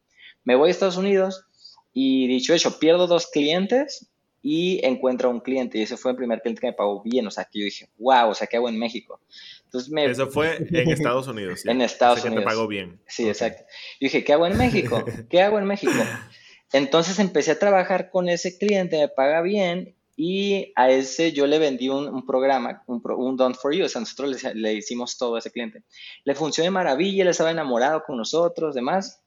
Me 0.45 0.55
voy 0.55 0.69
a 0.69 0.71
Estados 0.71 0.95
Unidos 0.95 1.43
y 1.91 2.29
dicho 2.29 2.53
hecho, 2.53 2.79
pierdo 2.79 3.05
dos 3.05 3.27
clientes 3.27 4.09
y 4.41 4.79
encuentro 4.85 5.29
un 5.29 5.41
cliente. 5.41 5.77
Y 5.77 5.81
ese 5.81 5.97
fue 5.97 6.11
el 6.11 6.17
primer 6.17 6.39
cliente 6.39 6.61
que 6.61 6.67
me 6.67 6.73
pagó 6.73 7.03
bien. 7.03 7.27
O 7.27 7.31
sea, 7.31 7.43
que 7.51 7.59
yo 7.59 7.65
dije, 7.65 7.89
wow, 7.97 8.29
o 8.29 8.33
sea, 8.33 8.47
¿qué 8.47 8.55
hago 8.55 8.69
en 8.69 8.79
México? 8.79 9.19
Entonces 9.65 9.91
me... 9.91 10.05
Eso 10.05 10.27
fue 10.27 10.55
en 10.55 10.89
Estados 10.89 11.27
Unidos. 11.27 11.65
En 11.65 11.81
Estados 11.81 12.23
Unidos. 12.23 12.35
Que 12.35 12.39
te 12.39 12.45
pagó 12.45 12.65
bien. 12.65 13.01
Sí, 13.07 13.27
exacto. 13.27 13.65
Y 13.99 14.05
dije, 14.05 14.23
¿qué 14.23 14.31
hago 14.31 14.47
en 14.47 14.57
México? 14.57 15.03
¿Qué 15.29 15.41
hago 15.41 15.59
en 15.59 15.65
México? 15.65 15.91
Entonces 16.71 17.19
empecé 17.19 17.51
a 17.51 17.59
trabajar 17.59 18.09
con 18.09 18.29
ese 18.29 18.57
cliente, 18.57 18.97
me 18.97 19.09
paga 19.09 19.41
bien 19.41 19.97
y 20.23 20.71
a 20.75 20.91
ese 20.91 21.31
yo 21.31 21.47
le 21.47 21.57
vendí 21.57 21.89
un, 21.89 22.23
programa, 22.27 22.83
un, 22.85 23.01
un, 23.03 23.35
Done 23.35 23.55
for 23.55 23.73
You, 23.73 23.85
o 23.85 23.89
sea, 23.89 24.01
nosotros 24.01 24.43
le, 24.53 24.73
hicimos 24.75 25.17
todo 25.17 25.33
a 25.33 25.39
ese 25.39 25.49
cliente. 25.49 25.81
Le 26.25 26.35
funcionó 26.35 26.65
de 26.65 26.69
maravilla, 26.69 27.23
él 27.23 27.29
estaba 27.29 27.49
enamorado 27.49 28.03
con 28.03 28.17
nosotros, 28.17 28.75
demás. 28.75 29.23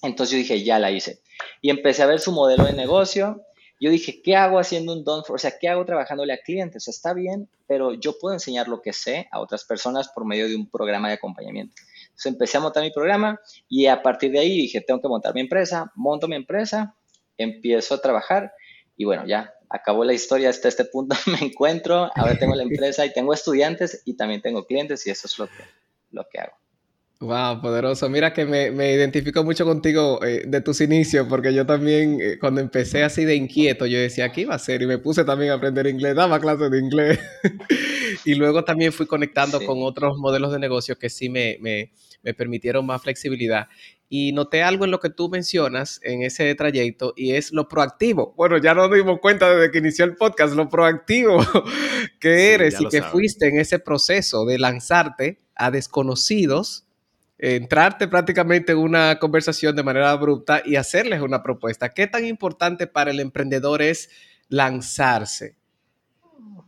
Entonces 0.00 0.32
yo 0.32 0.38
dije, 0.38 0.64
ya 0.64 0.78
la 0.78 0.90
hice. 0.90 1.20
Y 1.60 1.68
empecé 1.68 2.02
a 2.02 2.06
ver 2.06 2.18
su 2.18 2.32
modelo 2.32 2.64
de 2.64 2.72
negocio. 2.72 3.42
Yo 3.78 3.90
dije, 3.90 4.22
¿qué 4.22 4.34
hago 4.34 4.58
haciendo 4.58 4.94
un 4.94 5.04
Done 5.04 5.22
for? 5.26 5.36
O 5.36 5.38
sea, 5.38 5.52
¿qué 5.60 5.68
hago 5.68 5.84
trabajándole 5.84 6.32
a 6.32 6.38
clientes? 6.38 6.82
O 6.82 6.84
sea, 6.84 6.92
está 6.92 7.12
bien, 7.12 7.50
pero 7.66 7.92
yo 7.92 8.18
puedo 8.18 8.32
enseñar 8.32 8.68
lo 8.68 8.80
que 8.80 8.94
sé 8.94 9.28
a 9.32 9.38
otras 9.38 9.64
personas 9.66 10.08
por 10.14 10.24
medio 10.24 10.48
de 10.48 10.56
un 10.56 10.66
programa 10.66 11.08
de 11.08 11.14
acompañamiento. 11.16 11.74
Entonces 12.04 12.32
empecé 12.32 12.56
a 12.56 12.60
montar 12.60 12.82
mi 12.82 12.90
programa 12.90 13.38
y 13.68 13.84
a 13.84 14.00
partir 14.00 14.32
de 14.32 14.38
ahí 14.38 14.56
dije, 14.56 14.80
tengo 14.80 15.02
que 15.02 15.08
montar 15.08 15.34
mi 15.34 15.42
empresa, 15.42 15.92
monto 15.94 16.26
mi 16.26 16.36
empresa, 16.36 16.96
empiezo 17.36 17.96
a 17.96 18.00
trabajar 18.00 18.54
y 18.96 19.04
bueno, 19.04 19.26
ya 19.26 19.52
acabó 19.72 20.04
la 20.04 20.12
historia 20.12 20.50
hasta 20.50 20.68
este 20.68 20.84
punto 20.84 21.16
me 21.26 21.46
encuentro, 21.46 22.10
ahora 22.14 22.38
tengo 22.38 22.54
la 22.54 22.62
empresa 22.70 23.04
y 23.04 23.12
tengo 23.12 23.32
estudiantes 23.32 24.02
y 24.04 24.14
también 24.14 24.42
tengo 24.42 24.66
clientes 24.66 25.06
y 25.06 25.10
eso 25.10 25.26
es 25.26 25.38
lo 25.38 25.46
que, 25.46 25.64
lo 26.10 26.26
que 26.30 26.38
hago. 26.38 26.52
Wow, 27.20 27.60
poderoso. 27.60 28.08
Mira 28.08 28.32
que 28.32 28.44
me, 28.44 28.72
me 28.72 28.94
identifico 28.94 29.44
mucho 29.44 29.64
contigo 29.64 30.18
eh, 30.24 30.42
de 30.44 30.60
tus 30.60 30.80
inicios, 30.80 31.24
porque 31.28 31.54
yo 31.54 31.64
también, 31.64 32.18
eh, 32.20 32.36
cuando 32.40 32.60
empecé 32.60 33.04
así 33.04 33.24
de 33.24 33.36
inquieto, 33.36 33.86
yo 33.86 33.96
decía, 33.96 34.32
¿qué 34.32 34.40
iba 34.40 34.54
a 34.54 34.56
hacer? 34.56 34.82
Y 34.82 34.86
me 34.86 34.98
puse 34.98 35.24
también 35.24 35.52
a 35.52 35.54
aprender 35.54 35.86
inglés, 35.86 36.16
daba 36.16 36.40
clases 36.40 36.72
de 36.72 36.80
inglés. 36.80 37.20
y 38.24 38.34
luego 38.34 38.64
también 38.64 38.92
fui 38.92 39.06
conectando 39.06 39.64
con 39.64 39.84
otros 39.84 40.18
modelos 40.18 40.50
de 40.50 40.58
negocio 40.58 40.98
que 40.98 41.08
sí 41.08 41.28
me, 41.28 41.58
me, 41.60 41.92
me 42.22 42.34
permitieron 42.34 42.86
más 42.86 43.02
flexibilidad 43.02 43.68
y 44.14 44.32
noté 44.32 44.62
algo 44.62 44.84
en 44.84 44.90
lo 44.90 45.00
que 45.00 45.08
tú 45.08 45.30
mencionas 45.30 45.98
en 46.02 46.22
ese 46.22 46.54
trayecto 46.54 47.14
y 47.16 47.32
es 47.32 47.50
lo 47.50 47.66
proactivo. 47.66 48.34
Bueno, 48.36 48.58
ya 48.58 48.74
nos 48.74 48.92
dimos 48.92 49.20
cuenta 49.20 49.48
desde 49.48 49.72
que 49.72 49.78
inició 49.78 50.04
el 50.04 50.16
podcast, 50.16 50.54
lo 50.54 50.68
proactivo 50.68 51.40
que 52.20 52.52
eres 52.52 52.78
y 52.78 52.88
que 52.88 53.00
fuiste 53.00 53.48
en 53.48 53.58
ese 53.58 53.78
proceso 53.78 54.44
de 54.44 54.58
lanzarte 54.58 55.38
a 55.54 55.70
desconocidos, 55.70 56.86
entrarte 57.38 58.06
prácticamente 58.06 58.72
en 58.72 58.78
una 58.80 59.18
conversación 59.18 59.74
de 59.74 59.82
manera 59.82 60.10
abrupta 60.10 60.62
y 60.62 60.76
hacerles 60.76 61.22
una 61.22 61.42
propuesta. 61.42 61.94
¿Qué 61.94 62.06
tan 62.06 62.26
importante 62.26 62.86
para 62.86 63.12
el 63.12 63.18
emprendedor 63.18 63.80
es 63.80 64.10
lanzarse? 64.50 65.56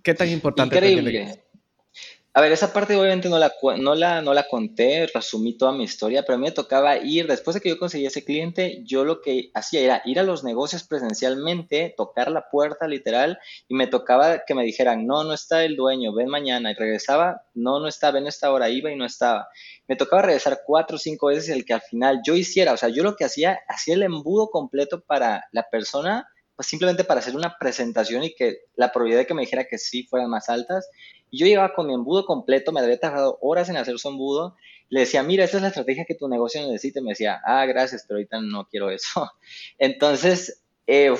¿Qué 0.02 0.14
tan 0.14 0.30
importante? 0.30 0.76
Increíble. 0.76 1.43
A 2.36 2.40
ver, 2.40 2.50
esa 2.50 2.72
parte 2.72 2.96
obviamente 2.96 3.28
no 3.28 3.38
la, 3.38 3.52
no, 3.78 3.94
la, 3.94 4.20
no 4.20 4.34
la 4.34 4.48
conté, 4.48 5.06
resumí 5.14 5.56
toda 5.56 5.70
mi 5.70 5.84
historia, 5.84 6.22
pero 6.22 6.34
a 6.34 6.38
mí 6.38 6.42
me 6.42 6.50
tocaba 6.50 6.96
ir, 6.96 7.28
después 7.28 7.54
de 7.54 7.60
que 7.60 7.68
yo 7.68 7.78
conseguí 7.78 8.06
ese 8.06 8.24
cliente, 8.24 8.82
yo 8.84 9.04
lo 9.04 9.20
que 9.20 9.52
hacía 9.54 9.82
era 9.82 10.02
ir 10.04 10.18
a 10.18 10.24
los 10.24 10.42
negocios 10.42 10.82
presencialmente, 10.82 11.94
tocar 11.96 12.32
la 12.32 12.50
puerta 12.50 12.88
literal, 12.88 13.38
y 13.68 13.76
me 13.76 13.86
tocaba 13.86 14.44
que 14.44 14.56
me 14.56 14.64
dijeran, 14.64 15.06
no, 15.06 15.22
no 15.22 15.32
está 15.32 15.64
el 15.64 15.76
dueño, 15.76 16.12
ven 16.12 16.26
mañana, 16.26 16.72
y 16.72 16.74
regresaba, 16.74 17.42
no, 17.54 17.78
no 17.78 17.86
está, 17.86 18.10
ven 18.10 18.26
esta 18.26 18.50
hora, 18.50 18.68
iba 18.68 18.90
y 18.90 18.96
no 18.96 19.06
estaba. 19.06 19.46
Me 19.86 19.94
tocaba 19.94 20.22
regresar 20.22 20.62
cuatro 20.66 20.96
o 20.96 20.98
cinco 20.98 21.28
veces 21.28 21.50
el 21.50 21.64
que 21.64 21.74
al 21.74 21.82
final 21.82 22.20
yo 22.26 22.34
hiciera, 22.34 22.72
o 22.72 22.76
sea, 22.76 22.88
yo 22.88 23.04
lo 23.04 23.14
que 23.14 23.26
hacía, 23.26 23.60
hacía 23.68 23.94
el 23.94 24.02
embudo 24.02 24.50
completo 24.50 25.04
para 25.06 25.44
la 25.52 25.70
persona 25.70 26.26
pues 26.56 26.68
simplemente 26.68 27.04
para 27.04 27.20
hacer 27.20 27.34
una 27.34 27.56
presentación 27.58 28.24
y 28.24 28.34
que 28.34 28.58
la 28.76 28.92
probabilidad 28.92 29.20
de 29.20 29.26
que 29.26 29.34
me 29.34 29.42
dijera 29.42 29.64
que 29.64 29.78
sí 29.78 30.04
fueran 30.04 30.30
más 30.30 30.48
altas 30.48 30.88
yo 31.34 31.46
llegaba 31.46 31.74
con 31.74 31.86
mi 31.86 31.94
embudo 31.94 32.24
completo, 32.24 32.72
me 32.72 32.80
había 32.80 32.98
tardado 32.98 33.38
horas 33.40 33.68
en 33.68 33.76
hacer 33.76 33.98
su 33.98 34.08
embudo. 34.08 34.56
Le 34.88 35.00
decía, 35.00 35.22
mira, 35.22 35.44
esta 35.44 35.56
es 35.56 35.62
la 35.62 35.68
estrategia 35.68 36.04
que 36.04 36.14
tu 36.14 36.28
negocio 36.28 36.60
necesita. 36.62 37.00
Y 37.00 37.02
me 37.02 37.10
decía, 37.10 37.40
ah, 37.44 37.66
gracias, 37.66 38.04
pero 38.06 38.18
ahorita 38.18 38.40
no 38.40 38.66
quiero 38.68 38.90
eso. 38.90 39.30
Entonces, 39.78 40.62
eh, 40.86 41.10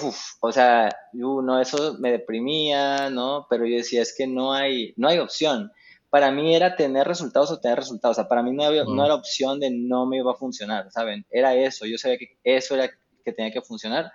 o 0.40 0.52
sea, 0.52 0.90
no, 1.12 1.60
eso 1.60 1.96
me 1.98 2.12
deprimía, 2.12 3.10
¿no? 3.10 3.46
Pero 3.50 3.66
yo 3.66 3.76
decía, 3.76 4.02
es 4.02 4.14
que 4.16 4.26
no 4.26 4.52
hay, 4.52 4.94
no 4.96 5.08
hay 5.08 5.18
opción. 5.18 5.72
Para 6.10 6.30
mí 6.30 6.54
era 6.54 6.76
tener 6.76 7.08
resultados 7.08 7.50
o 7.50 7.58
tener 7.58 7.78
resultados. 7.78 8.16
O 8.16 8.20
sea, 8.20 8.28
para 8.28 8.42
mí 8.42 8.52
no, 8.52 8.64
había, 8.64 8.84
no 8.84 9.04
era 9.04 9.14
opción 9.14 9.58
de 9.58 9.70
no 9.70 10.06
me 10.06 10.18
iba 10.18 10.30
a 10.30 10.36
funcionar, 10.36 10.92
¿saben? 10.92 11.26
Era 11.30 11.56
eso. 11.56 11.86
Yo 11.86 11.98
sabía 11.98 12.18
que 12.18 12.36
eso 12.44 12.74
era 12.74 12.88
que 13.24 13.32
tenía 13.32 13.52
que 13.52 13.62
funcionar 13.62 14.12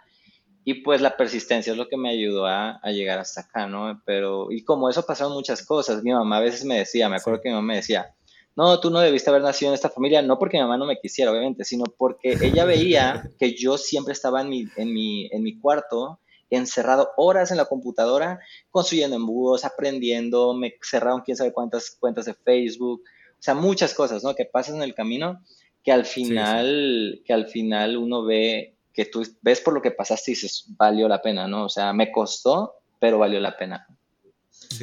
y 0.63 0.75
pues 0.75 1.01
la 1.01 1.18
persistencia 1.18 1.72
es 1.72 1.78
lo 1.78 1.88
que 1.88 1.98
me 1.98 2.10
ayudó 2.10 2.46
a, 2.46 2.80
llegar 2.86 3.20
hasta 3.20 3.42
acá, 3.42 3.68
¿no? 3.68 4.01
Pero, 4.06 4.51
y 4.51 4.63
como 4.63 4.89
eso 4.89 5.06
pasaron 5.06 5.34
muchas 5.34 5.66
cosas, 5.66 6.04
mi 6.04 6.12
mamá 6.12 6.38
a 6.38 6.42
veces 6.42 6.66
me 6.66 6.78
decía, 6.78 7.10
me 7.10 7.16
acuerdo 7.16 7.42
que 7.42 7.50
mi 7.50 7.56
mamá 7.56 7.68
me 7.68 7.75
decía, 7.78 8.13
no, 8.56 8.80
tú 8.80 8.89
no 8.92 9.00
debiste 9.00 9.30
haber 9.30 9.42
nacido 9.42 9.72
en 9.72 9.75
esta 9.75 9.89
familia, 9.89 10.22
no 10.22 10.38
porque 10.38 10.58
mi 10.58 10.63
mamá 10.63 10.78
no 10.78 10.86
me 10.86 11.00
quisiera, 11.00 11.32
obviamente, 11.32 11.63
sino 11.63 11.86
porque 11.98 12.38
ella 12.42 12.66
veía 12.66 13.24
que 13.39 13.56
yo 13.56 13.78
siempre 13.78 14.13
estaba 14.13 14.42
en 14.42 14.50
mi, 14.50 14.66
en 14.75 14.94
mi, 14.94 15.28
en 15.32 15.44
mi 15.44 15.58
cuarto, 15.60 16.20
encerrado 16.50 17.12
horas 17.16 17.51
en 17.51 17.58
la 17.58 17.66
computadora, 17.66 18.39
construyendo 18.70 19.16
embudos, 19.16 19.66
aprendiendo, 19.66 20.54
me 20.54 20.75
cerraron 20.82 21.22
quién 21.22 21.38
sabe 21.38 21.54
cuántas 21.54 21.92
cuentas 21.92 22.25
de 22.25 22.34
Facebook, 22.34 23.01
o 23.04 23.42
sea, 23.42 23.54
muchas 23.54 23.94
cosas, 23.94 24.24
¿no? 24.24 24.36
Que 24.36 24.46
pasan 24.46 24.78
en 24.78 24.84
el 24.84 24.94
camino 24.94 25.42
que 25.84 25.92
al 25.92 26.06
final, 26.06 27.22
que 27.25 27.34
al 27.34 27.48
final 27.48 27.98
uno 27.98 28.25
ve 28.25 28.75
que 28.93 29.05
tú 29.05 29.24
ves 29.41 29.62
por 29.62 29.74
lo 29.74 29.81
que 29.81 29.91
pasaste 29.91 30.31
y 30.31 30.34
dices, 30.34 30.65
valió 30.77 31.08
la 31.08 31.22
pena, 31.22 31.48
¿no? 31.48 31.65
O 31.65 31.69
sea, 31.69 31.93
me 31.93 32.12
costó, 32.12 32.75
pero 33.00 33.19
valió 33.19 33.39
la 33.39 33.58
pena. 33.58 33.88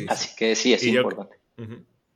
Así 0.08 0.36
que 0.36 0.54
sí, 0.54 0.72
es 0.72 0.84
importante. 0.84 1.38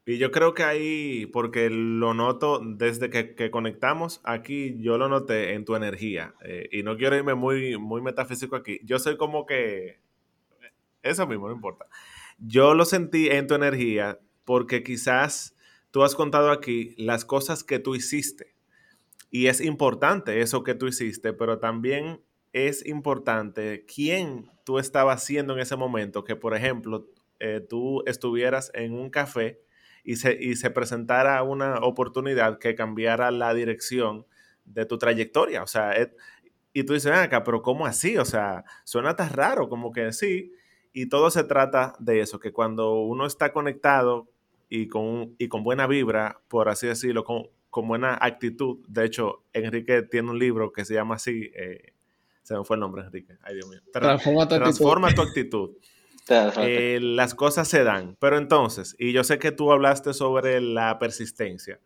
Y 0.06 0.18
yo 0.18 0.30
creo 0.30 0.54
que 0.54 0.64
ahí, 0.64 1.26
porque 1.26 1.70
lo 1.70 2.14
noto 2.14 2.60
desde 2.64 3.10
que, 3.10 3.50
conectamos, 3.50 4.20
aquí 4.24 4.76
yo 4.80 4.98
lo 4.98 5.08
noté 5.08 5.52
en 5.54 5.64
tu 5.64 5.76
energía. 5.76 6.34
Eh, 6.42 6.68
y 6.72 6.82
no 6.82 6.96
quiero 6.96 7.16
irme 7.16 7.34
muy, 7.34 7.78
muy 7.78 8.00
metafísico 8.00 8.56
aquí. 8.56 8.80
Yo 8.82 8.98
soy 8.98 9.16
como 9.16 9.46
que... 9.46 10.00
Eso 11.02 11.26
mismo, 11.26 11.48
no 11.48 11.54
importa. 11.54 11.86
Yo 12.38 12.74
lo 12.74 12.84
sentí 12.84 13.28
en 13.28 13.46
tu 13.46 13.54
energía 13.54 14.18
porque 14.44 14.82
quizás 14.82 15.54
tú 15.90 16.02
has 16.02 16.14
contado 16.14 16.50
aquí 16.50 16.94
las 16.96 17.24
cosas 17.24 17.62
que 17.62 17.78
tú 17.78 17.94
hiciste 17.94 18.54
y 19.30 19.46
es 19.46 19.60
importante 19.60 20.40
eso 20.40 20.64
que 20.64 20.74
tú 20.74 20.88
hiciste, 20.88 21.32
pero 21.32 21.58
también 21.58 22.20
es 22.52 22.84
importante 22.84 23.84
quién 23.86 24.50
tú 24.64 24.78
estabas 24.78 25.22
haciendo 25.22 25.54
en 25.54 25.60
ese 25.60 25.76
momento, 25.76 26.24
que 26.24 26.34
por 26.34 26.54
ejemplo 26.56 27.08
eh, 27.38 27.64
tú 27.66 28.02
estuvieras 28.06 28.72
en 28.74 28.92
un 28.92 29.08
café 29.08 29.60
y 30.02 30.16
se, 30.16 30.36
y 30.40 30.56
se 30.56 30.70
presentara 30.70 31.42
una 31.42 31.78
oportunidad 31.78 32.58
que 32.58 32.74
cambiara 32.74 33.30
la 33.30 33.54
dirección 33.54 34.26
de 34.64 34.84
tu 34.86 34.98
trayectoria. 34.98 35.62
O 35.62 35.66
sea, 35.66 35.94
y 36.72 36.84
tú 36.84 36.94
dices, 36.94 37.12
acá, 37.12 37.44
pero 37.44 37.62
¿cómo 37.62 37.86
así? 37.86 38.16
O 38.16 38.24
sea, 38.24 38.64
suena 38.84 39.16
tan 39.16 39.30
raro, 39.30 39.68
como 39.68 39.92
que 39.92 40.12
sí. 40.12 40.52
Y 40.92 41.08
todo 41.08 41.30
se 41.30 41.44
trata 41.44 41.94
de 41.98 42.20
eso, 42.20 42.40
que 42.40 42.52
cuando 42.52 43.00
uno 43.00 43.26
está 43.26 43.52
conectado 43.52 44.28
y 44.68 44.88
con, 44.88 45.34
y 45.38 45.48
con 45.48 45.62
buena 45.62 45.86
vibra, 45.86 46.40
por 46.48 46.68
así 46.68 46.86
decirlo, 46.86 47.24
con, 47.24 47.48
con 47.70 47.88
buena 47.88 48.18
actitud. 48.20 48.78
De 48.88 49.04
hecho, 49.04 49.44
Enrique 49.52 50.02
tiene 50.02 50.30
un 50.30 50.38
libro 50.38 50.72
que 50.72 50.84
se 50.84 50.94
llama 50.94 51.14
así, 51.14 51.50
eh, 51.54 51.94
se 52.42 52.56
me 52.56 52.64
fue 52.64 52.76
el 52.76 52.80
nombre, 52.80 53.02
Enrique. 53.02 53.36
Ay, 53.42 53.54
Dios 53.54 53.68
mío. 53.68 53.80
transforma 53.92 54.48
tu 54.48 54.56
transforma 54.56 55.08
actitud. 55.08 55.24
Tu 55.24 55.28
actitud. 55.28 55.70
Eh, 56.62 57.00
las 57.00 57.34
cosas 57.34 57.66
se 57.66 57.82
dan. 57.82 58.16
Pero 58.20 58.38
entonces, 58.38 58.94
y 59.00 59.10
yo 59.10 59.24
sé 59.24 59.40
que 59.40 59.50
tú 59.50 59.72
hablaste 59.72 60.14
sobre 60.14 60.60
la 60.60 60.96
persistencia. 61.00 61.80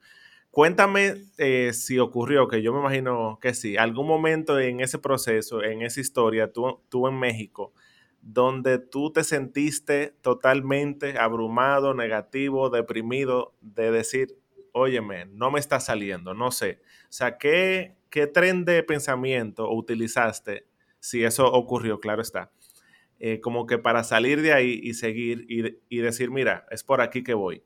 Cuéntame 0.51 1.15
eh, 1.39 1.73
si 1.73 1.99
ocurrió, 1.99 2.47
que 2.47 2.61
yo 2.61 2.75
me 2.75 2.81
imagino 2.81 3.39
que 3.41 3.55
sí, 3.55 3.79
algún 3.79 4.07
momento 4.07 4.61
en 4.61 4.81
ese 4.81 4.99
proceso, 4.99 5.63
en 5.63 5.81
esa 5.81 6.01
historia, 6.01 6.53
tú, 6.53 6.79
tú 6.91 7.09
en 7.09 7.19
México, 7.19 7.73
donde 8.21 8.79
tú 8.79 9.11
te 9.13 9.25
sentiste 9.25 10.15
totalmente 10.21 11.19
abrumado, 11.19 11.95
negativo, 11.95 12.71
deprimido, 12.71 13.55
de 13.63 13.91
decir, 13.91 14.37
óyeme, 14.75 15.27
no 15.27 15.51
me 15.51 15.61
está 15.61 15.81
saliendo, 15.81 16.35
no 16.35 16.51
sé. 16.51 16.81
O 17.05 17.13
sea, 17.13 17.39
¿qué, 17.39 17.97
qué 18.11 18.27
tren 18.27 18.65
de 18.65 18.83
pensamiento 18.83 19.71
utilizaste 19.73 20.67
si 21.01 21.25
eso 21.25 21.47
ocurrió? 21.51 22.01
Claro 22.01 22.23
está. 22.23 22.53
Eh, 23.21 23.41
como 23.41 23.67
que 23.67 23.79
para 23.79 24.05
salir 24.05 24.43
de 24.43 24.53
ahí 24.53 24.81
y 24.83 24.95
seguir 24.95 25.47
y, 25.49 25.79
y 25.89 25.99
decir, 26.01 26.31
mira, 26.31 26.67
es 26.71 26.85
por 26.85 27.01
aquí 27.01 27.23
que 27.23 27.35
voy. 27.35 27.63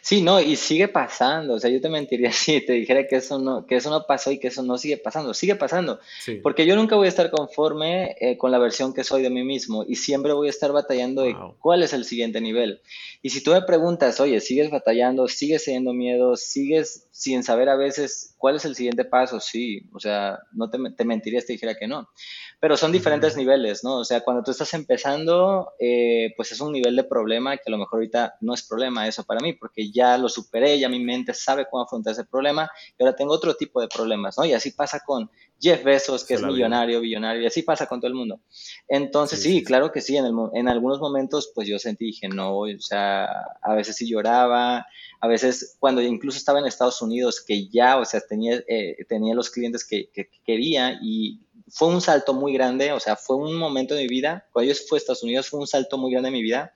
Sí, 0.00 0.22
no, 0.22 0.40
y 0.40 0.56
sigue 0.56 0.88
pasando. 0.88 1.54
O 1.54 1.60
sea, 1.60 1.70
yo 1.70 1.80
te 1.80 1.88
mentiría 1.88 2.32
si 2.32 2.60
te 2.60 2.74
dijera 2.74 3.06
que 3.06 3.16
eso 3.16 3.38
no, 3.38 3.66
que 3.66 3.76
eso 3.76 3.90
no 3.90 4.06
pasó 4.06 4.30
y 4.30 4.38
que 4.38 4.48
eso 4.48 4.62
no 4.62 4.78
sigue 4.78 4.96
pasando. 4.96 5.34
Sigue 5.34 5.56
pasando. 5.56 6.00
Porque 6.42 6.66
yo 6.66 6.76
nunca 6.76 6.96
voy 6.96 7.06
a 7.06 7.08
estar 7.08 7.30
conforme 7.30 8.16
eh, 8.20 8.36
con 8.36 8.50
la 8.50 8.58
versión 8.58 8.94
que 8.94 9.04
soy 9.04 9.22
de 9.22 9.30
mí 9.30 9.44
mismo 9.44 9.84
y 9.86 9.96
siempre 9.96 10.32
voy 10.32 10.48
a 10.48 10.50
estar 10.50 10.72
batallando 10.72 11.22
de 11.22 11.36
cuál 11.58 11.82
es 11.82 11.92
el 11.92 12.04
siguiente 12.04 12.40
nivel. 12.40 12.80
Y 13.22 13.30
si 13.30 13.42
tú 13.42 13.52
me 13.52 13.62
preguntas, 13.62 14.20
oye, 14.20 14.40
¿sigues 14.40 14.70
batallando? 14.70 15.28
¿Sigues 15.28 15.64
teniendo 15.64 15.92
miedo? 15.92 16.36
¿Sigues 16.36 17.08
sin 17.10 17.42
saber 17.42 17.68
a 17.68 17.76
veces 17.76 18.34
cuál 18.38 18.56
es 18.56 18.64
el 18.64 18.74
siguiente 18.74 19.04
paso? 19.04 19.40
Sí, 19.40 19.88
o 19.92 20.00
sea, 20.00 20.38
no 20.52 20.70
te, 20.70 20.78
te 20.96 21.04
mentiría 21.04 21.40
si 21.40 21.48
te 21.48 21.52
dijera 21.54 21.74
que 21.74 21.86
no 21.86 22.08
pero 22.64 22.78
son 22.78 22.92
diferentes 22.92 23.36
niveles, 23.36 23.84
¿no? 23.84 23.98
O 23.98 24.04
sea, 24.06 24.22
cuando 24.22 24.42
tú 24.42 24.50
estás 24.50 24.72
empezando, 24.72 25.74
eh, 25.78 26.32
pues 26.34 26.50
es 26.50 26.62
un 26.62 26.72
nivel 26.72 26.96
de 26.96 27.04
problema 27.04 27.54
que 27.58 27.64
a 27.66 27.70
lo 27.70 27.76
mejor 27.76 27.98
ahorita 27.98 28.36
no 28.40 28.54
es 28.54 28.62
problema 28.62 29.06
eso 29.06 29.22
para 29.22 29.40
mí, 29.40 29.52
porque 29.64 29.90
ya 29.90 30.18
lo 30.18 30.28
superé, 30.28 30.78
ya 30.78 30.90
mi 30.90 31.00
mente 31.00 31.32
sabe 31.32 31.66
cómo 31.70 31.82
afrontar 31.82 32.12
ese 32.12 32.26
problema 32.26 32.70
y 32.98 33.02
ahora 33.02 33.16
tengo 33.16 33.32
otro 33.32 33.54
tipo 33.54 33.80
de 33.80 33.88
problemas, 33.88 34.36
¿no? 34.36 34.44
Y 34.44 34.52
así 34.52 34.72
pasa 34.72 35.00
con 35.00 35.30
Jeff 35.58 35.82
Bezos, 35.82 36.22
que 36.22 36.34
es 36.34 36.42
millonario, 36.42 37.00
billonario, 37.00 37.40
y 37.40 37.46
así 37.46 37.62
pasa 37.62 37.86
con 37.86 37.98
todo 37.98 38.08
el 38.08 38.14
mundo. 38.14 38.42
Entonces, 38.86 39.40
sí, 39.40 39.64
claro 39.64 39.90
que 39.90 40.02
sí, 40.02 40.18
en, 40.18 40.26
en 40.52 40.68
algunos 40.68 41.00
momentos, 41.00 41.50
pues 41.54 41.66
yo 41.66 41.78
sentí, 41.78 42.04
dije, 42.04 42.28
no, 42.28 42.58
o 42.58 42.66
sea, 42.78 43.24
a 43.62 43.74
veces 43.74 43.96
sí 43.96 44.06
lloraba, 44.06 44.86
a 45.18 45.28
veces 45.28 45.78
cuando 45.80 46.02
incluso 46.02 46.36
estaba 46.36 46.58
en 46.58 46.66
Estados 46.66 47.00
Unidos, 47.00 47.42
que 47.42 47.66
ya, 47.68 47.96
o 47.96 48.04
sea, 48.04 48.20
tenía, 48.20 48.62
eh, 48.68 48.98
tenía 49.08 49.34
los 49.34 49.48
clientes 49.48 49.82
que, 49.88 50.10
que, 50.12 50.28
quería 50.44 50.98
y 51.00 51.40
fue 51.68 51.88
un 51.88 52.02
salto 52.02 52.34
muy 52.34 52.52
grande, 52.52 52.92
o 52.92 53.00
sea, 53.00 53.16
fue 53.16 53.36
un 53.36 53.54
momento 53.56 53.94
de 53.94 54.02
mi 54.02 54.08
vida, 54.08 54.46
cuando 54.52 54.70
yo 54.70 54.78
fui 54.86 54.96
a 54.96 54.98
Estados 54.98 55.22
Unidos, 55.22 55.48
fue 55.48 55.58
un 55.58 55.66
salto 55.66 55.96
muy 55.96 56.10
grande 56.10 56.28
en 56.28 56.34
mi 56.34 56.42
vida 56.42 56.74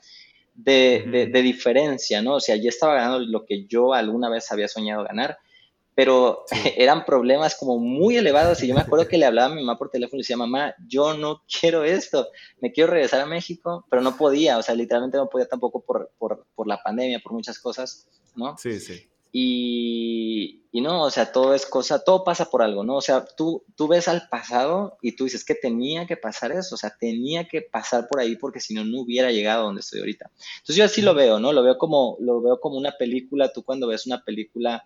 de, 0.58 1.28
de, 1.32 1.42
diferencia, 1.42 2.20
¿no? 2.20 2.34
O 2.34 2.40
sea, 2.40 2.56
ya 2.56 2.68
estaba 2.68 2.94
ganando 2.94 3.20
lo 3.20 3.46
que 3.46 3.66
yo 3.66 3.94
alguna 3.94 4.28
vez 4.28 4.50
había 4.50 4.66
soñado 4.66 5.04
ganar, 5.04 5.38
pero 5.94 6.44
eran 6.76 7.04
problemas 7.04 7.56
como 7.56 7.78
muy 7.78 8.16
elevados 8.16 8.62
y 8.62 8.66
yo 8.66 8.74
me 8.74 8.80
acuerdo 8.80 9.06
que 9.06 9.18
le 9.18 9.26
hablaba 9.26 9.52
a 9.52 9.54
mi 9.54 9.62
mamá 9.62 9.78
por 9.78 9.90
teléfono 9.90 10.18
y 10.18 10.22
decía, 10.22 10.36
mamá, 10.36 10.74
yo 10.88 11.14
no 11.16 11.42
quiero 11.48 11.84
esto, 11.84 12.28
me 12.60 12.72
quiero 12.72 12.90
regresar 12.90 13.20
a 13.20 13.26
México, 13.26 13.86
pero 13.88 14.02
no 14.02 14.16
podía, 14.16 14.58
o 14.58 14.62
sea, 14.62 14.74
literalmente 14.74 15.16
no 15.16 15.28
podía 15.28 15.46
tampoco 15.46 15.80
por, 15.80 16.10
por, 16.18 16.44
por 16.56 16.66
la 16.66 16.82
pandemia, 16.82 17.20
por 17.20 17.32
muchas 17.32 17.60
cosas, 17.60 18.08
¿no? 18.34 18.58
Sí, 18.58 18.80
sí. 18.80 19.08
Y, 19.32 20.62
no, 20.72 21.02
o 21.02 21.10
sea, 21.10 21.32
todo 21.32 21.54
es 21.54 21.66
cosa, 21.66 22.04
todo 22.04 22.24
pasa 22.24 22.50
por 22.50 22.62
algo, 22.62 22.84
¿no? 22.84 22.96
O 22.96 23.00
sea, 23.00 23.24
tú, 23.24 23.64
tú 23.74 23.88
ves 23.88 24.08
al 24.08 24.28
pasado 24.28 24.96
y 25.02 25.16
tú 25.16 25.24
dices 25.24 25.44
que 25.44 25.54
tenía 25.54 26.06
que 26.06 26.16
pasar 26.16 26.52
eso, 26.52 26.76
o 26.76 26.78
sea, 26.78 26.96
tenía 26.98 27.48
que 27.48 27.62
pasar 27.62 28.06
por 28.08 28.20
ahí 28.20 28.36
porque 28.36 28.60
si 28.60 28.74
no, 28.74 28.84
no 28.84 29.00
hubiera 29.00 29.32
llegado 29.32 29.62
a 29.62 29.64
donde 29.66 29.80
estoy 29.80 30.00
ahorita. 30.00 30.30
Entonces 30.58 30.76
yo 30.76 30.84
así 30.84 31.02
lo 31.02 31.14
veo, 31.14 31.40
¿no? 31.40 31.52
Lo 31.52 31.62
veo 31.62 31.76
como, 31.78 32.16
lo 32.20 32.40
veo 32.40 32.60
como 32.60 32.78
una 32.78 32.92
película, 32.92 33.52
tú 33.52 33.64
cuando 33.64 33.88
ves 33.88 34.06
una 34.06 34.22
película, 34.24 34.84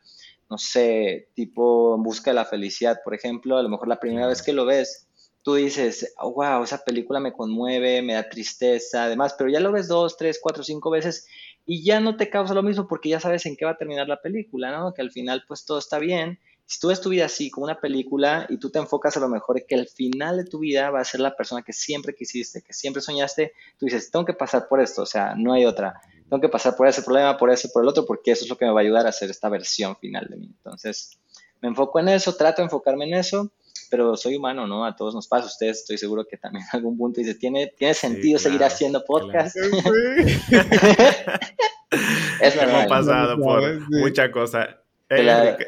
no 0.49 0.59
sé, 0.59 1.29
tipo 1.35 1.95
En 1.95 2.03
Busca 2.03 2.31
de 2.31 2.37
la 2.37 2.47
Felicidad, 2.47 3.01
por 3.05 3.14
ejemplo, 3.14 3.59
a 3.59 3.62
lo 3.62 3.69
mejor 3.69 3.87
la 3.87 4.01
primera 4.01 4.27
vez 4.27 4.43
que 4.43 4.53
lo 4.53 4.64
ves, 4.64 5.07
tú 5.43 5.55
dices, 5.55 6.14
wow, 6.21 6.62
esa 6.62 6.85
película 6.85 7.21
me 7.21 7.33
conmueve, 7.33 8.01
me 8.01 8.14
da 8.14 8.29
tristeza, 8.29 9.05
además, 9.05 9.35
pero 9.37 9.51
ya 9.51 9.61
lo 9.61 9.73
ves 9.73 9.88
dos, 9.88 10.17
tres, 10.17 10.38
cuatro, 10.40 10.62
cinco 10.62 10.90
veces 10.90 11.27
y 11.64 11.85
ya 11.85 12.01
no 12.01 12.16
te 12.16 12.29
causa 12.29 12.55
lo 12.55 12.62
mismo 12.62 12.88
porque 12.88 13.09
ya 13.09 13.20
sabes 13.20 13.46
en 13.46 13.57
qué 13.57 13.64
va 13.64 13.72
a 13.72 13.77
terminar 13.77 14.09
la 14.09 14.20
película, 14.20 14.70
¿no? 14.72 14.92
Que 14.92 15.03
al 15.03 15.11
final 15.11 15.44
pues 15.46 15.64
todo 15.64 15.79
está 15.79 15.98
bien. 15.98 16.38
Si 16.66 16.81
tú 16.81 16.88
ves 16.88 17.01
tu 17.01 17.11
vida 17.11 17.27
así, 17.27 17.51
como 17.51 17.64
una 17.64 17.81
película, 17.81 18.46
y 18.48 18.59
tú 18.59 18.70
te 18.70 18.79
enfocas 18.79 19.16
a 19.16 19.20
lo 19.20 19.29
mejor 19.29 19.64
que 19.66 19.75
el 19.75 19.88
final 19.88 20.38
de 20.38 20.44
tu 20.44 20.61
vida 20.61 20.90
va 20.90 21.01
a 21.01 21.05
ser 21.05 21.20
la 21.20 21.37
persona 21.37 21.62
que 21.62 21.72
siempre 21.72 22.14
quisiste, 22.14 22.62
que 22.62 22.72
siempre 22.72 23.03
soñaste, 23.03 23.53
tú 23.79 23.87
dices, 23.87 24.11
tengo 24.11 24.25
que 24.25 24.33
pasar 24.33 24.68
por 24.68 24.81
esto, 24.81 25.03
o 25.03 25.07
sea, 25.07 25.35
no 25.37 25.53
hay 25.53 25.66
otra. 25.66 26.01
Tengo 26.31 26.40
que 26.40 26.48
pasar 26.48 26.75
por 26.77 26.87
ese 26.88 27.03
problema, 27.03 27.37
por 27.37 27.51
ese, 27.51 27.68
por 27.68 27.83
el 27.83 27.88
otro, 27.88 28.07
porque 28.07 28.31
eso 28.31 28.44
es 28.44 28.51
lo 28.51 28.57
que 28.57 28.64
me 28.64 28.72
va 28.72 28.81
a 28.81 28.85
ayudar 28.85 29.07
a 29.07 29.11
hacer 29.11 29.29
esta 29.29 29.48
versión 29.51 29.96
final 29.96 30.29
de 30.31 30.37
mí. 30.37 30.46
Entonces, 30.46 31.18
me 31.61 31.68
enfoco 31.68 32.01
en 32.01 32.09
eso, 32.09 32.35
trato 32.37 32.62
de 32.62 32.66
enfocarme 32.66 33.05
en 33.05 33.14
eso 33.14 33.53
pero 33.93 34.17
soy 34.17 34.37
humano, 34.37 34.67
¿no? 34.67 34.87
A 34.87 34.97
todos 34.97 35.15
nos 35.15 35.29
pasa. 35.29 35.49
Ustedes 35.49 35.81
estoy 35.81 35.99
seguro 35.99 36.25
que 36.25 36.39
también 36.39 36.65
en 36.65 36.79
algún 36.79 36.97
punto 36.97 37.21
dice, 37.21 37.35
¿tiene, 37.35 37.75
¿tiene 37.77 37.93
sentido 37.93 38.39
seguir 38.39 38.65
haciendo 38.65 39.05
podcast? 39.05 39.55
Sí. 39.55 39.61
es 42.41 42.57
Hemos 42.57 42.87
pasado 42.87 43.37
por 43.37 43.91
muchas 43.91 44.31
cosas. 44.31 44.69
Claro. 45.09 45.59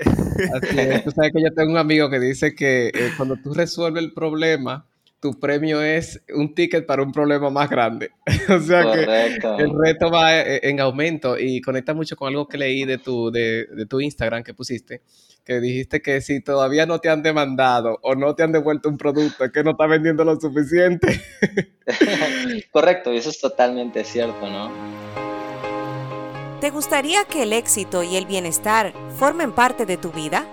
Tú 1.05 1.11
sabes 1.11 1.33
que 1.35 1.43
yo 1.43 1.53
tengo 1.55 1.73
un 1.73 1.77
amigo 1.77 2.09
que 2.09 2.19
dice 2.19 2.55
que 2.55 2.87
eh, 2.95 3.13
cuando 3.19 3.37
tú 3.37 3.53
resuelves 3.53 4.03
el 4.03 4.15
problema, 4.15 4.87
tu 5.25 5.41
premio 5.41 5.81
es 5.81 6.23
un 6.35 6.55
ticket 6.55 6.85
para 6.85 7.03
un 7.03 7.11
problema 7.11 7.49
más 7.49 7.71
grande. 7.71 8.11
o 8.51 8.61
sea 8.61 8.93
que 8.93 9.63
el 9.63 9.71
reto 9.75 10.11
va 10.11 10.39
eh, 10.39 10.61
en 10.65 10.81
aumento 10.81 11.39
y 11.39 11.63
conecta 11.63 11.95
mucho 11.95 12.15
con 12.15 12.29
algo 12.29 12.47
que 12.47 12.59
leí 12.59 12.85
de 12.85 12.99
tu, 12.99 13.31
de, 13.31 13.65
de 13.65 13.87
tu 13.87 14.03
Instagram 14.03 14.43
que 14.43 14.53
pusiste 14.53 15.01
que 15.43 15.61
dijiste 15.61 16.03
que 16.03 16.21
si 16.21 16.43
todavía 16.43 16.85
no 16.85 16.99
te 16.99 17.09
han 17.09 17.23
demandado 17.23 17.99
o 18.03 18.15
no 18.15 18.35
te 18.35 18.43
han 18.43 18.53
devuelto 18.53 18.91
un 18.91 18.99
producto, 18.99 19.45
es 19.45 19.53
que 19.53 19.65
no 19.65 19.71
está 19.73 19.87
vendiendo 19.87 20.25
lo 20.25 20.39
suficiente. 20.39 21.23
Correcto, 22.71 23.13
y 23.13 23.19
eso 23.19 23.31
es 23.31 23.41
totalmente 23.41 24.05
cierto, 24.05 24.49
¿no? 24.49 24.71
¿Te 26.61 26.71
gustaría 26.71 27.25
que 27.25 27.43
el 27.43 27.53
éxito 27.53 28.03
y 28.03 28.17
el 28.17 28.25
bienestar 28.27 28.95
formen 29.19 29.53
parte 29.53 29.85
de 29.85 29.99
tu 29.99 30.13
vida? 30.13 30.47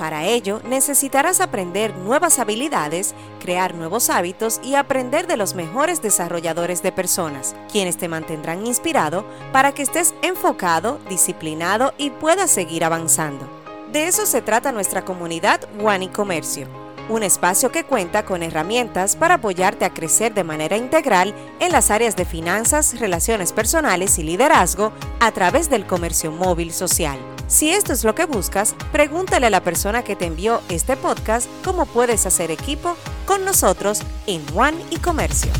Para 0.00 0.24
ello, 0.24 0.62
necesitarás 0.64 1.42
aprender 1.42 1.94
nuevas 1.94 2.38
habilidades, 2.38 3.14
crear 3.38 3.74
nuevos 3.74 4.08
hábitos 4.08 4.58
y 4.64 4.74
aprender 4.74 5.26
de 5.26 5.36
los 5.36 5.54
mejores 5.54 6.00
desarrolladores 6.00 6.82
de 6.82 6.90
personas, 6.90 7.54
quienes 7.70 7.98
te 7.98 8.08
mantendrán 8.08 8.66
inspirado 8.66 9.26
para 9.52 9.72
que 9.72 9.82
estés 9.82 10.14
enfocado, 10.22 10.98
disciplinado 11.10 11.92
y 11.98 12.08
puedas 12.08 12.50
seguir 12.50 12.82
avanzando. 12.82 13.46
De 13.92 14.06
eso 14.06 14.24
se 14.24 14.40
trata 14.40 14.72
nuestra 14.72 15.04
comunidad 15.04 15.68
One 15.84 16.06
y 16.06 16.08
Comercio, 16.08 16.66
un 17.10 17.24
espacio 17.24 17.72
que 17.72 17.84
cuenta 17.84 18.24
con 18.24 18.42
herramientas 18.42 19.16
para 19.16 19.34
apoyarte 19.34 19.84
a 19.84 19.92
crecer 19.92 20.32
de 20.32 20.44
manera 20.44 20.76
integral 20.76 21.34
en 21.58 21.72
las 21.72 21.90
áreas 21.90 22.16
de 22.16 22.24
finanzas, 22.24 22.98
relaciones 23.00 23.52
personales 23.52 24.18
y 24.18 24.22
liderazgo 24.22 24.92
a 25.18 25.32
través 25.32 25.68
del 25.68 25.86
comercio 25.86 26.30
móvil 26.30 26.72
social. 26.72 27.18
Si 27.48 27.70
esto 27.70 27.92
es 27.92 28.04
lo 28.04 28.14
que 28.14 28.26
buscas, 28.26 28.76
pregúntale 28.92 29.46
a 29.46 29.50
la 29.50 29.64
persona 29.64 30.04
que 30.04 30.14
te 30.14 30.26
envió 30.26 30.62
este 30.68 30.96
podcast 30.96 31.50
cómo 31.64 31.84
puedes 31.84 32.24
hacer 32.24 32.52
equipo 32.52 32.96
con 33.26 33.44
nosotros 33.44 34.02
en 34.28 34.42
One 34.54 34.78
y 34.90 34.98
Comercio. 34.98 35.50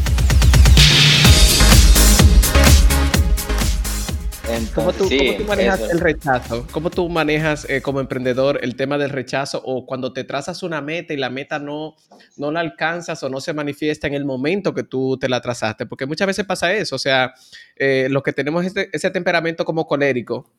¿Cómo, 4.75 4.93
tú, 4.93 5.09
manejas 5.47 5.81
el 5.91 6.01
rechazo? 6.01 6.67
¿Cómo 6.73 6.91
tú 6.91 7.09
manejas 7.09 7.69
eh, 7.69 7.81
como 7.83 8.01
emprendedor 8.01 8.59
el 8.63 8.75
tema 8.75 8.99
del 8.99 9.11
rechazo 9.11 9.63
o 9.65 9.87
cuando 9.87 10.13
te 10.13 10.25
trazas 10.25 10.63
una 10.63 10.81
meta 10.81 11.15
y 11.15 11.17
la 11.17 11.31
meta 11.31 11.59
no, 11.59 11.95
no 12.37 12.51
la 12.51 12.61
alcanzas 12.61 13.23
o 13.23 13.29
no 13.29 13.41
se 13.41 13.53
manifiesta 13.53 14.09
en 14.09 14.15
el 14.15 14.25
momento 14.25 14.75
que 14.75 14.83
tú 14.83 15.17
te 15.19 15.29
la 15.29 15.41
trazaste? 15.41 15.87
Porque 15.87 16.07
muchas 16.07 16.27
veces 16.27 16.47
pasa 16.47 16.73
eso, 16.73 16.97
o 16.97 16.99
sea, 16.99 17.33
eh, 17.77 18.09
los 18.11 18.23
que 18.23 18.33
tenemos 18.33 18.65
este, 18.65 18.89
ese 18.93 19.11
temperamento 19.11 19.65
como 19.65 19.87
colérico, 19.87 20.51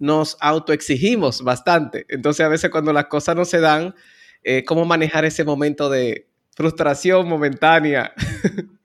nos 0.00 0.36
autoexigimos 0.40 1.42
bastante. 1.42 2.06
Entonces 2.08 2.44
a 2.44 2.48
veces 2.48 2.70
cuando 2.70 2.92
las 2.92 3.06
cosas 3.06 3.36
no 3.36 3.44
se 3.44 3.60
dan, 3.60 3.94
eh, 4.42 4.64
¿cómo 4.64 4.84
manejar 4.84 5.24
ese 5.24 5.44
momento 5.44 5.88
de 5.88 6.26
frustración 6.56 7.28
momentánea? 7.28 8.12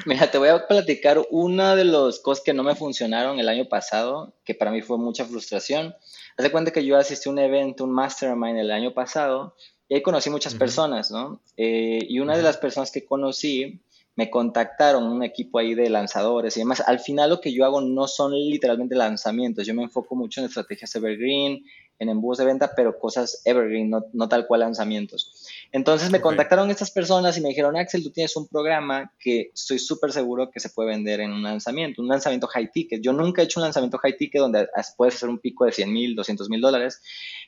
Mira, 0.06 0.30
te 0.30 0.38
voy 0.38 0.48
a 0.48 0.66
platicar 0.66 1.20
una 1.30 1.76
de 1.76 1.84
las 1.84 2.20
cosas 2.20 2.42
que 2.44 2.54
no 2.54 2.62
me 2.62 2.74
funcionaron 2.74 3.38
el 3.38 3.48
año 3.48 3.68
pasado, 3.68 4.34
que 4.44 4.54
para 4.54 4.70
mí 4.70 4.82
fue 4.82 4.98
mucha 4.98 5.24
frustración. 5.24 5.94
Haz 6.36 6.44
de 6.44 6.50
cuenta 6.50 6.70
que 6.70 6.84
yo 6.84 6.96
asistí 6.96 7.28
a 7.28 7.32
un 7.32 7.38
evento, 7.38 7.84
un 7.84 7.92
mastermind 7.92 8.58
el 8.58 8.70
año 8.70 8.94
pasado, 8.94 9.54
y 9.88 9.94
ahí 9.94 10.02
conocí 10.02 10.30
muchas 10.30 10.54
personas, 10.54 11.10
¿no? 11.10 11.42
Eh, 11.56 11.98
y 12.08 12.20
una 12.20 12.36
de 12.36 12.42
las 12.42 12.56
personas 12.56 12.90
que 12.90 13.04
conocí 13.04 13.82
me 14.16 14.30
contactaron 14.30 15.04
un 15.04 15.22
equipo 15.22 15.58
ahí 15.58 15.74
de 15.74 15.88
lanzadores 15.88 16.56
y 16.56 16.60
demás. 16.60 16.82
Al 16.86 16.98
final 17.00 17.30
lo 17.30 17.40
que 17.40 17.52
yo 17.52 17.64
hago 17.64 17.80
no 17.80 18.06
son 18.06 18.32
literalmente 18.32 18.94
lanzamientos, 18.94 19.66
yo 19.66 19.74
me 19.74 19.82
enfoco 19.82 20.14
mucho 20.14 20.40
en 20.40 20.46
estrategias 20.46 20.94
evergreen, 20.94 21.64
en 21.98 22.08
embudos 22.08 22.38
de 22.38 22.46
venta, 22.46 22.72
pero 22.74 22.98
cosas 22.98 23.42
evergreen, 23.44 23.90
no, 23.90 24.28
tal 24.28 24.46
cual 24.46 24.60
lanzamientos. 24.60 25.46
Entonces 25.72 26.10
me 26.10 26.20
contactaron 26.20 26.70
estas 26.70 26.90
personas 26.90 27.38
y 27.38 27.40
me 27.40 27.50
dijeron, 27.50 27.76
Axel, 27.76 28.02
tú 28.02 28.10
tienes 28.10 28.34
un 28.36 28.48
programa 28.48 29.12
que 29.18 29.50
estoy 29.54 29.78
súper 29.78 30.10
seguro 30.10 30.50
que 30.50 30.58
se 30.58 30.70
puede 30.70 30.88
vender 30.88 31.20
en 31.20 31.32
un 31.32 31.42
lanzamiento, 31.42 32.02
un 32.02 32.08
lanzamiento 32.08 32.48
high 32.48 32.70
ticket. 32.72 33.00
Yo 33.02 33.12
nunca 33.12 33.40
he 33.40 33.44
hecho 33.44 33.60
un 33.60 33.64
lanzamiento 33.64 33.98
high 33.98 34.16
ticket 34.16 34.40
donde 34.40 34.66
puedes 34.96 35.14
hacer 35.14 35.28
un 35.28 35.38
pico 35.38 35.64
de 35.64 35.72
100 35.72 35.92
mil, 35.92 36.16
200 36.16 36.50
mil 36.50 36.60
dólares. 36.60 37.00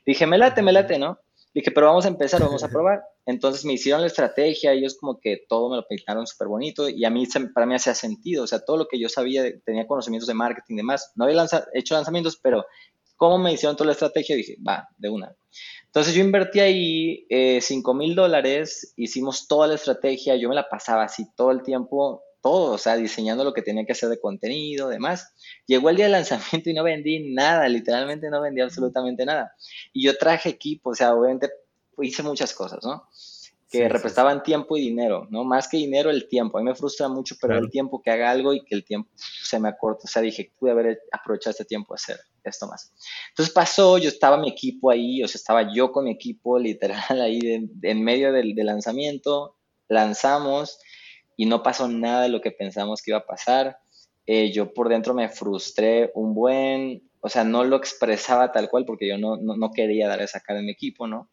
Dije, 0.07 0.27
me 0.27 0.39
late, 0.39 0.63
me 0.63 0.73
late, 0.73 0.99
¿no? 0.99 1.19
Dije, 1.53 1.71
pero 1.71 1.89
vamos 1.89 2.05
a 2.05 2.09
empezar, 2.09 2.41
vamos 2.41 2.63
a 2.63 2.69
probar. 2.71 3.03
Entonces 3.27 3.65
me 3.65 3.75
hicieron 3.75 4.01
la 4.01 4.07
estrategia, 4.07 4.73
ellos 4.73 4.97
como 4.99 5.19
que 5.21 5.45
todo 5.49 5.71
me 5.71 5.77
lo 5.77 5.87
pintaron 5.87 6.27
súper 6.27 6.49
bonito 6.49 6.89
y 6.89 7.05
a 7.05 7.11
mí, 7.11 7.27
para 7.55 7.67
mí 7.67 7.75
hacía 7.75 7.95
sentido, 7.95 8.45
o 8.45 8.47
sea, 8.47 8.65
todo 8.65 8.77
lo 8.77 8.87
que 8.89 8.99
yo 8.99 9.09
sabía, 9.09 9.45
tenía 9.65 9.87
conocimientos 9.87 10.27
de 10.29 10.35
marketing 10.35 10.75
y 10.75 10.77
demás. 10.79 11.13
No 11.17 11.25
había 11.25 11.45
hecho 11.75 11.95
lanzamientos, 11.95 12.39
pero 12.43 12.65
cómo 13.23 13.39
me 13.39 13.53
hicieron 13.53 13.77
toda 13.77 13.87
la 13.87 13.93
estrategia, 13.93 14.35
dije, 14.35 14.57
va, 14.69 14.89
de 14.99 15.09
una. 15.09 15.33
Entonces 15.87 16.13
yo 16.13 16.25
invertí 16.25 16.59
ahí 16.59 17.25
eh, 17.29 17.61
5 17.61 17.95
mil 17.95 18.17
dólares, 18.17 18.95
hicimos 18.97 19.47
toda 19.47 19.69
la 19.69 19.77
estrategia, 19.77 20.35
yo 20.35 20.49
me 20.49 20.57
la 20.57 20.69
pasaba 20.69 21.05
así 21.05 21.29
todo 21.37 21.53
el 21.53 21.63
tiempo, 21.63 22.25
todo, 22.41 22.73
o 22.73 22.79
sea, 22.79 22.97
diseñando 22.97 23.45
lo 23.45 23.53
que 23.53 23.63
tenía 23.63 23.85
que 23.87 23.93
hacer 23.93 24.09
de 24.09 24.19
contenido, 24.19 24.89
demás. 24.89 25.33
Llegó 25.69 25.89
el 25.89 25.95
día 25.95 26.07
del 26.07 26.13
lanzamiento 26.15 26.69
y 26.69 26.75
no 26.75 26.83
vendí 26.83 27.33
nada, 27.33 27.69
literalmente 27.69 28.29
no 28.29 28.41
vendí 28.41 28.61
absolutamente 28.61 29.25
nada. 29.25 29.55
Y 29.93 30.05
yo 30.05 30.19
traje 30.19 30.49
equipo, 30.49 30.91
o 30.91 30.95
sea, 30.97 31.15
obviamente 31.15 31.49
hice 31.99 32.25
muchas 32.25 32.53
cosas, 32.53 32.81
¿no? 32.83 33.05
Que 33.73 33.89
representaban 33.89 34.43
tiempo 34.43 34.77
y 34.77 34.83
dinero, 34.83 35.27
¿no? 35.31 35.45
Más 35.45 35.67
que 35.67 35.79
dinero, 35.79 36.11
el 36.11 36.29
tiempo. 36.29 36.59
A 36.59 36.61
mí 36.61 36.69
me 36.69 36.75
frustra 36.75 37.09
mucho 37.09 37.37
pero 37.41 37.59
el 37.59 37.71
tiempo 37.71 38.03
que 38.03 38.11
haga 38.11 38.31
algo 38.31 38.53
y 38.53 38.63
que 38.65 38.75
el 38.75 38.85
tiempo 38.85 39.11
se 39.17 39.59
me 39.59 39.69
acorta. 39.69 40.03
O 40.05 40.07
sea, 40.07 40.21
dije, 40.21 40.53
pude 40.59 40.71
haber 40.71 41.01
aprovechado 41.11 41.53
este 41.53 41.65
tiempo 41.65 41.95
a 41.95 41.97
hacer 41.97 42.19
esto 42.45 42.67
más. 42.67 42.93
Entonces 43.31 43.55
pasó, 43.55 43.99
yo 43.99 44.09
estaba 44.09 44.37
mi 44.37 44.51
equipo 44.51 44.91
ahí, 44.91 45.23
o 45.23 45.29
sea, 45.29 45.39
estaba 45.39 45.75
yo 45.75 45.91
con 45.91 46.05
mi 46.05 46.11
equipo 46.11 46.59
literal 46.61 47.21
ahí 47.21 47.41
en 47.83 48.05
medio 48.05 48.33
del, 48.33 48.55
del 48.55 48.67
lanzamiento, 48.67 49.57
lanzamos 49.89 50.79
y 51.37 51.47
no 51.47 51.63
pasó 51.63 51.89
nada 51.89 52.23
de 52.23 52.29
lo 52.29 52.41
que 52.41 52.51
pensamos 52.51 53.03
que 53.03 53.11
iba 53.11 53.19
a 53.19 53.27
pasar. 53.27 53.79
Eh, 54.27 54.53
yo 54.53 54.73
por 54.73 54.89
dentro 54.89 55.15
me 55.15 55.29
frustré 55.29 56.13
un 56.15 56.35
buen, 56.35 57.11
o 57.21 57.29
sea, 57.29 57.45
no 57.45 57.65
lo 57.65 57.77
expresaba 57.77 58.53
tal 58.53 58.69
cual 58.69 58.85
porque 58.85 59.09
yo 59.09 59.19
no, 59.19 59.37
no, 59.37 59.71
quería 59.73 60.09
dar 60.09 60.23
esa 60.23 60.41
cara 60.41 60.61
en 60.61 60.67
mi 60.67 60.73
equipo, 60.73 61.07
¿no? 61.07 61.29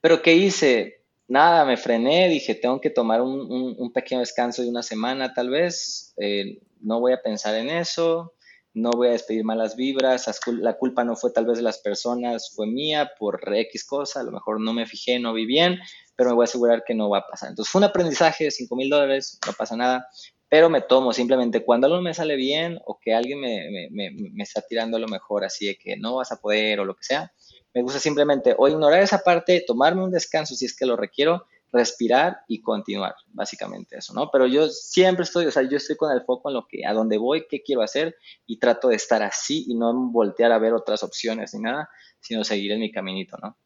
Pero 0.00 0.22
¿qué 0.22 0.34
hice? 0.34 1.04
Nada, 1.28 1.64
me 1.64 1.76
frené, 1.76 2.28
dije, 2.28 2.54
tengo 2.54 2.80
que 2.80 2.90
tomar 2.90 3.20
un, 3.20 3.92
pequeño 3.92 4.20
descanso 4.20 4.62
de 4.62 4.68
una 4.68 4.82
semana 4.82 5.34
tal 5.34 5.50
vez, 5.50 6.14
eh, 6.18 6.60
no 6.80 7.00
voy 7.00 7.12
a 7.12 7.22
pensar 7.22 7.56
en 7.56 7.68
eso, 7.68 8.34
no 8.74 8.90
voy 8.90 9.08
a 9.08 9.12
despedir 9.12 9.42
malas 9.42 9.74
vibras, 9.74 10.30
la 10.60 10.74
culpa 10.74 11.02
no 11.02 11.16
fue 11.16 11.32
tal 11.32 11.46
vez 11.46 11.56
de 11.56 11.64
las 11.64 11.78
personas, 11.78 12.52
fue 12.54 12.66
mía 12.66 13.10
por 13.18 13.40
X 13.42 13.84
cosa, 13.84 14.20
a 14.20 14.22
lo 14.22 14.30
mejor 14.30 14.60
no 14.60 14.72
me 14.72 14.86
fijé, 14.86 15.18
no 15.18 15.32
vi 15.32 15.46
bien, 15.46 15.78
pero 16.14 16.30
me 16.30 16.36
voy 16.36 16.42
a 16.42 16.44
asegurar 16.44 16.84
que 16.86 16.94
no 16.94 17.08
va 17.08 17.18
a 17.18 17.26
pasar. 17.26 17.48
Entonces 17.48 17.72
fue 17.72 17.80
un 17.80 17.84
aprendizaje 17.84 18.44
de 18.44 18.50
5 18.50 18.76
mil 18.76 18.90
dólares, 18.90 19.40
no 19.46 19.52
pasa 19.54 19.76
nada, 19.76 20.06
pero 20.48 20.70
me 20.70 20.80
tomo 20.80 21.12
simplemente 21.12 21.64
cuando 21.64 21.86
algo 21.86 22.00
me 22.02 22.14
sale 22.14 22.36
bien 22.36 22.78
o 22.84 23.00
que 23.00 23.14
alguien 23.14 23.40
me, 23.40 23.88
me, 23.90 24.10
me, 24.10 24.42
está 24.42 24.60
tirando 24.60 24.96
a 24.96 25.00
lo 25.00 25.08
mejor 25.08 25.44
así 25.44 25.66
de 25.66 25.76
que 25.76 25.96
no 25.96 26.16
vas 26.16 26.30
a 26.30 26.40
poder 26.40 26.78
o 26.78 26.84
lo 26.84 26.94
que 26.94 27.02
sea, 27.02 27.32
me 27.76 27.82
gusta 27.82 28.00
simplemente 28.00 28.54
o 28.56 28.68
ignorar 28.68 29.02
esa 29.02 29.18
parte, 29.18 29.62
tomarme 29.66 30.02
un 30.02 30.10
descanso 30.10 30.54
si 30.54 30.64
es 30.64 30.74
que 30.74 30.86
lo 30.86 30.96
requiero, 30.96 31.46
respirar 31.70 32.38
y 32.48 32.62
continuar, 32.62 33.14
básicamente 33.34 33.98
eso, 33.98 34.14
¿no? 34.14 34.30
Pero 34.32 34.46
yo 34.46 34.66
siempre 34.68 35.24
estoy, 35.24 35.44
o 35.44 35.50
sea, 35.50 35.62
yo 35.62 35.76
estoy 35.76 35.94
con 35.94 36.10
el 36.10 36.22
foco 36.22 36.48
en 36.48 36.54
lo 36.54 36.66
que, 36.66 36.86
a 36.86 36.94
dónde 36.94 37.18
voy, 37.18 37.44
qué 37.50 37.62
quiero 37.62 37.82
hacer 37.82 38.16
y 38.46 38.58
trato 38.58 38.88
de 38.88 38.96
estar 38.96 39.22
así 39.22 39.66
y 39.68 39.74
no 39.74 39.92
voltear 40.10 40.52
a 40.52 40.58
ver 40.58 40.72
otras 40.72 41.02
opciones 41.02 41.52
ni 41.52 41.60
nada, 41.60 41.90
sino 42.18 42.44
seguir 42.44 42.72
en 42.72 42.80
mi 42.80 42.90
caminito, 42.90 43.36
¿no? 43.42 43.58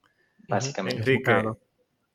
Básicamente. 0.48 1.04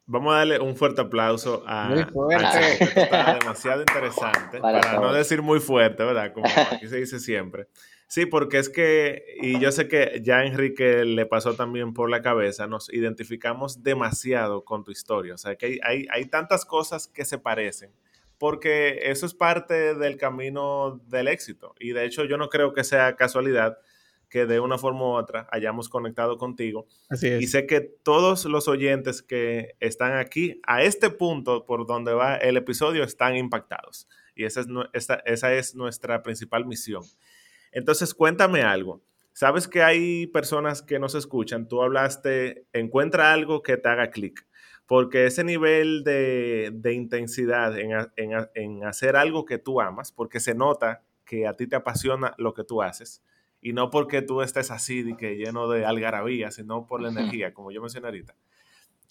Vamos 0.07 0.35
a 0.35 0.37
darle 0.37 0.59
un 0.59 0.75
fuerte 0.75 1.01
aplauso 1.01 1.63
a, 1.65 1.89
muy 1.89 2.03
fuerte. 2.03 2.83
está 3.01 3.39
demasiado 3.39 3.81
interesante, 3.81 4.59
para, 4.59 4.99
no 4.99 5.11
decir 5.11 5.41
muy 5.41 5.59
fuerte, 5.59 6.03
¿verdad? 6.03 6.31
Como 6.31 6.45
aquí 6.71 6.87
se 6.87 6.97
dice 6.97 7.19
siempre. 7.19 7.67
Sí, 8.07 8.27
porque 8.27 8.59
es 8.59 8.69
que, 8.69 9.25
y 9.41 9.59
yo 9.59 9.71
sé 9.71 9.87
que 9.87 10.21
ya 10.23 10.43
Enrique 10.43 11.05
le 11.05 11.25
pasó 11.25 11.55
también 11.55 11.93
por 11.93 12.11
la 12.11 12.21
cabeza, 12.21 12.67
nos 12.67 12.93
identificamos 12.93 13.81
demasiado 13.81 14.63
con 14.63 14.83
tu 14.83 14.91
historia. 14.91 15.33
O 15.33 15.37
sea, 15.39 15.55
que 15.55 15.65
hay, 15.65 15.79
hay, 15.83 16.07
hay 16.11 16.25
tantas 16.25 16.65
cosas 16.65 17.07
que 17.07 17.25
se 17.25 17.39
parecen, 17.39 17.91
porque 18.37 19.09
eso 19.09 19.25
es 19.25 19.33
parte 19.33 19.95
del 19.95 20.17
camino 20.17 21.01
del 21.07 21.27
éxito. 21.27 21.73
Y 21.79 21.93
de 21.93 22.05
hecho, 22.05 22.25
yo 22.25 22.37
no 22.37 22.49
creo 22.49 22.73
que 22.73 22.83
sea 22.83 23.15
casualidad 23.15 23.79
que 24.29 24.45
de 24.45 24.59
una 24.59 24.77
forma 24.77 25.01
u 25.01 25.13
otra 25.13 25.47
hayamos 25.51 25.89
conectado 25.89 26.38
contigo. 26.38 26.88
Así 27.09 27.27
es. 27.27 27.41
Y 27.41 27.47
sé 27.47 27.65
que 27.65 27.81
todos 27.81 28.45
los 28.45 28.67
oyentes 28.67 29.21
que 29.21 29.75
están 29.79 30.17
aquí 30.17 30.59
a 30.65 30.83
este 30.83 31.09
punto 31.09 31.65
por 31.65 31.85
donde 31.85 32.13
va 32.13 32.35
el 32.35 32.57
episodio 32.57 33.03
están 33.03 33.35
impactados. 33.35 34.07
Y 34.35 34.45
esa 34.45 34.61
es, 34.61 34.67
esa, 34.93 35.15
esa 35.25 35.53
es 35.53 35.75
nuestra 35.75 36.21
principal 36.23 36.65
misión. 36.65 37.03
Entonces, 37.71 38.13
cuéntame 38.13 38.61
algo. 38.63 39.01
Sabes 39.33 39.67
que 39.67 39.83
hay 39.83 40.27
personas 40.27 40.81
que 40.81 40.99
nos 40.99 41.15
escuchan. 41.15 41.67
Tú 41.67 41.81
hablaste, 41.81 42.65
encuentra 42.73 43.33
algo 43.33 43.63
que 43.63 43.77
te 43.77 43.89
haga 43.89 44.09
clic. 44.09 44.45
Porque 44.85 45.25
ese 45.25 45.43
nivel 45.43 46.03
de, 46.03 46.71
de 46.73 46.93
intensidad 46.93 47.77
en, 47.77 47.91
en, 48.17 48.47
en 48.53 48.85
hacer 48.85 49.15
algo 49.15 49.45
que 49.45 49.57
tú 49.57 49.81
amas, 49.81 50.11
porque 50.11 50.39
se 50.39 50.53
nota 50.53 51.01
que 51.25 51.47
a 51.47 51.55
ti 51.55 51.67
te 51.67 51.75
apasiona 51.75 52.35
lo 52.38 52.53
que 52.53 52.63
tú 52.63 52.81
haces, 52.81 53.23
y 53.65 53.73
no 53.73 53.89
porque 53.89 54.21
tú 54.21 54.43
estés 54.43 54.69
así, 54.69 55.15
que 55.15 55.38
lleno 55.38 55.67
de 55.67 55.88
algarabía, 55.88 56.51
sino 56.51 56.86
por 56.86 57.01
la 57.01 57.10
energía, 57.10 57.51
como 57.51 57.71
yo 57.71 57.82
mencioné 57.82 58.06
ahorita. 58.06 58.36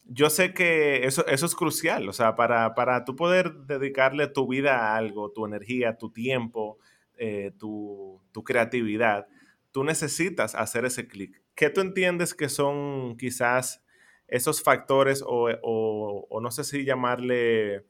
Yo 0.04 0.30
sé 0.30 0.54
que 0.54 1.06
eso, 1.06 1.26
eso 1.26 1.46
es 1.46 1.56
crucial, 1.56 2.08
o 2.08 2.12
sea, 2.12 2.36
para, 2.36 2.72
para 2.76 3.04
tú 3.04 3.16
poder 3.16 3.52
dedicarle 3.66 4.28
tu 4.28 4.46
vida 4.46 4.76
a 4.76 4.96
algo, 4.96 5.32
tu 5.32 5.44
energía, 5.44 5.98
tu 5.98 6.10
tiempo, 6.10 6.78
eh, 7.16 7.50
tu, 7.58 8.20
tu, 8.30 8.44
creatividad, 8.44 9.26
tú 9.72 9.82
necesitas 9.82 10.54
hacer 10.54 10.84
ese 10.84 11.08
clic. 11.08 11.42
¿Qué 11.56 11.68
tú 11.68 11.80
entiendes 11.80 12.32
que 12.32 12.48
son 12.48 13.16
quizás 13.16 13.82
esos 14.28 14.62
factores 14.62 15.20
o, 15.26 15.48
o, 15.62 16.26
o 16.30 16.40
no 16.40 16.52
sé 16.52 16.62
si 16.62 16.84
llamarle 16.84 17.84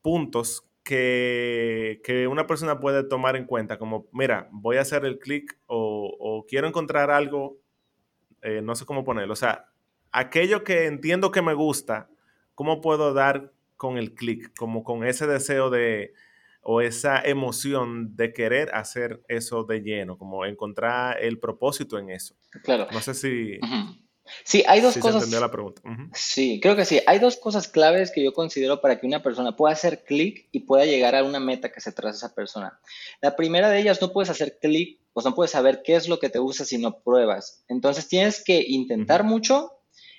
puntos 0.00 0.65
que, 0.86 2.28
una 2.30 2.46
persona 2.46 2.78
puede 2.78 3.02
tomar 3.02 3.34
en 3.34 3.44
cuenta, 3.44 3.76
como, 3.76 4.06
mira, 4.12 4.48
voy 4.52 4.76
a 4.76 4.82
hacer 4.82 5.04
el 5.04 5.18
clic 5.18 5.58
o, 5.66 6.46
quiero 6.48 6.68
encontrar 6.68 7.10
algo, 7.10 7.58
eh, 8.42 8.60
no 8.62 8.76
sé 8.76 8.86
cómo 8.86 9.02
ponerlo, 9.02 9.32
o 9.32 9.36
sea, 9.36 9.66
aquello 10.12 10.62
que 10.62 10.86
entiendo 10.86 11.32
que 11.32 11.42
me 11.42 11.54
gusta, 11.54 12.08
¿cómo 12.54 12.80
puedo 12.80 13.12
dar 13.12 13.52
con 13.76 13.98
el 13.98 14.14
clic? 14.14 14.54
Como 14.56 14.84
con 14.84 15.04
ese 15.04 15.26
deseo 15.26 15.70
de, 15.70 16.14
o 16.62 16.80
esa 16.80 17.20
emoción 17.20 18.14
de 18.14 18.32
querer 18.32 18.72
hacer 18.72 19.24
eso 19.26 19.64
de 19.64 19.80
lleno, 19.80 20.16
como 20.16 20.46
encontrar 20.46 21.20
el 21.20 21.40
propósito 21.40 21.98
en 21.98 22.10
eso. 22.10 22.36
Claro. 22.62 22.86
No 22.92 23.00
sé 23.00 23.14
si... 23.14 23.58
Sí, 24.44 24.64
hay 24.66 24.80
dos 24.80 24.96
cosas. 24.98 25.28
la 25.30 25.50
pregunta. 25.50 25.82
Sí, 26.14 26.60
creo 26.60 26.76
que 26.76 26.84
sí. 26.84 27.00
Hay 27.06 27.18
dos 27.18 27.36
cosas 27.36 27.68
claves 27.68 28.10
que 28.10 28.22
yo 28.22 28.32
considero 28.32 28.80
para 28.80 28.98
que 28.98 29.06
una 29.06 29.22
persona 29.22 29.56
pueda 29.56 29.72
hacer 29.72 30.04
clic 30.04 30.48
y 30.52 30.60
pueda 30.60 30.84
llegar 30.84 31.14
a 31.14 31.24
una 31.24 31.40
meta 31.40 31.72
que 31.72 31.80
se 31.80 31.92
traza 31.92 32.16
esa 32.26 32.34
persona. 32.34 32.78
La 33.20 33.36
primera 33.36 33.68
de 33.68 33.80
ellas, 33.80 34.00
no 34.00 34.12
puedes 34.12 34.30
hacer 34.30 34.58
clic, 34.60 35.00
pues 35.12 35.24
no 35.24 35.34
puedes 35.34 35.50
saber 35.50 35.82
qué 35.84 35.96
es 35.96 36.08
lo 36.08 36.18
que 36.18 36.28
te 36.28 36.38
gusta 36.38 36.64
si 36.64 36.78
no 36.78 37.00
pruebas. 37.00 37.64
Entonces 37.68 38.08
tienes 38.08 38.42
que 38.42 38.64
intentar 38.66 39.24
mucho 39.24 39.72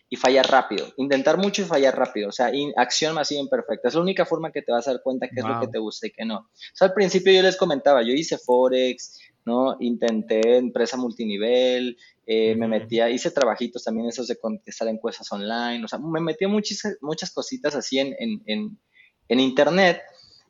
y 0.10 0.16
fallar 0.16 0.50
rápido. 0.50 0.88
Intentar 0.98 1.38
mucho 1.38 1.62
y 1.62 1.66
fallar 1.66 1.98
rápido. 1.98 2.30
O 2.30 2.32
sea, 2.32 2.52
acción 2.76 3.14
masiva 3.14 3.42
imperfecta. 3.42 3.90
Es 3.90 3.96
la 3.96 4.02
única 4.02 4.26
forma 4.26 4.52
que 4.52 4.62
te 4.62 4.72
vas 4.72 4.88
a 4.88 4.92
dar 4.94 5.02
cuenta 5.02 5.28
qué 5.28 5.42
es 5.42 5.46
lo 5.46 5.60
que 5.60 5.68
te 5.68 5.80
gusta 5.80 6.08
y 6.08 6.12
qué 6.12 6.26
no. 6.26 6.38
O 6.38 6.50
sea, 6.74 6.88
al 6.88 6.94
principio 6.94 7.34
yo 7.34 7.42
les 7.42 7.58
comentaba, 7.58 8.02
yo 8.04 8.14
hice 8.14 8.38
Forex, 8.38 9.20
¿no? 9.46 9.78
Intenté 9.80 10.58
empresa 10.58 10.98
multinivel, 10.98 11.98
eh, 12.30 12.56
me 12.56 12.68
metía, 12.68 13.10
hice 13.10 13.32
trabajitos 13.32 13.86
también 13.86 14.10
esos 14.10 14.28
de 14.28 14.38
contestar 14.38 14.90
encuestas 14.90 15.32
online, 15.32 15.86
o 15.86 15.88
sea, 15.88 15.98
me 15.98 16.20
metí 16.20 16.46
muchas, 16.46 16.98
muchas 17.00 17.32
cositas 17.32 17.74
así 17.74 18.00
en, 18.00 18.14
en, 18.20 18.78
en, 19.30 19.40
internet 19.40 20.02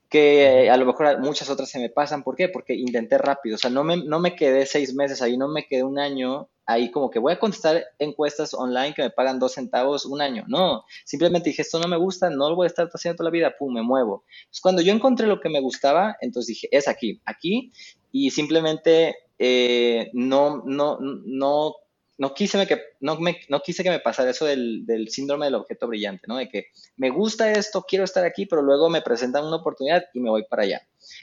que 0.10 0.72
a 0.72 0.78
lo 0.78 0.88
mejor 0.88 1.20
muchas 1.20 1.52
otras 1.52 1.70
se 1.70 1.78
me 1.80 1.90
pasan. 1.90 2.24
¿Por 2.24 2.36
qué? 2.36 2.50
Porque 2.50 2.74
intenté 2.74 3.20
rápido, 3.20 3.56
o 3.56 3.60
sea, 3.60 3.70
no 3.70 3.84
me, 3.84 3.98
no 3.98 4.20
me 4.20 4.36
quedé 4.36 4.66
seis 4.66 4.96
meses 4.96 5.22
ahí, 5.22 5.38
no 5.38 5.48
me 5.50 5.68
quedé 5.68 5.84
un 5.84 6.00
año 6.00 6.50
ahí 6.66 6.90
como 6.90 7.12
que 7.12 7.20
voy 7.20 7.34
a 7.34 7.40
contestar 7.40 7.86
encuestas 8.00 8.56
online 8.56 8.96
que 8.96 9.04
me 9.04 9.12
pagan 9.12 9.38
dos 9.38 9.54
centavos 9.54 10.06
un 10.08 10.20
año. 10.20 10.46
No, 10.48 10.84
simplemente 11.06 11.50
dije, 11.50 11.62
esto 11.62 11.80
no 11.80 11.88
me 11.88 11.98
gusta, 11.98 12.32
no 12.32 12.50
lo 12.50 12.56
voy 12.56 12.66
a 12.66 12.68
estar 12.68 12.90
haciendo 12.92 13.18
toda 13.18 13.30
la 13.30 13.34
vida, 13.34 13.54
pum, 13.56 13.72
me 13.72 13.84
muevo. 13.84 14.26
Entonces, 14.40 14.62
cuando 14.62 14.82
yo 14.82 14.94
encontré 14.94 15.28
lo 15.28 15.40
que 15.40 15.50
me 15.50 15.62
gustaba, 15.62 16.18
entonces 16.22 16.48
dije, 16.48 16.70
es 16.72 16.88
aquí, 16.88 17.22
aquí, 17.26 17.72
y 18.12 18.32
simplemente 18.32 19.16
eh, 19.40 20.10
no, 20.14 20.64
no, 20.66 20.98
no 21.00 21.76
no 22.18 22.34
quise, 22.34 22.66
que, 22.66 22.82
no, 23.00 23.20
me, 23.20 23.38
no 23.50 23.62
quise 23.62 23.84
que 23.84 23.90
me 23.90 24.00
pasara 24.00 24.32
eso 24.32 24.46
del, 24.46 24.86
del, 24.86 25.10
síndrome 25.10 25.46
del 25.46 25.56
objeto 25.56 25.88
brillante, 25.88 26.26
¿no? 26.28 26.38
De 26.38 26.50
que 26.50 26.68
me 26.96 27.10
gusta 27.10 27.52
esto, 27.52 27.86
quiero 27.88 28.06
estar 28.06 28.26
aquí, 28.26 28.46
pero 28.46 28.62
luego 28.62 28.90
me 28.90 29.02
presentan 29.02 29.46
una 29.46 29.58
oportunidad 29.58 30.06
y 30.14 30.20
me 30.20 30.30
voy 30.30 30.44
para 30.50 30.64
allá. 30.64 30.82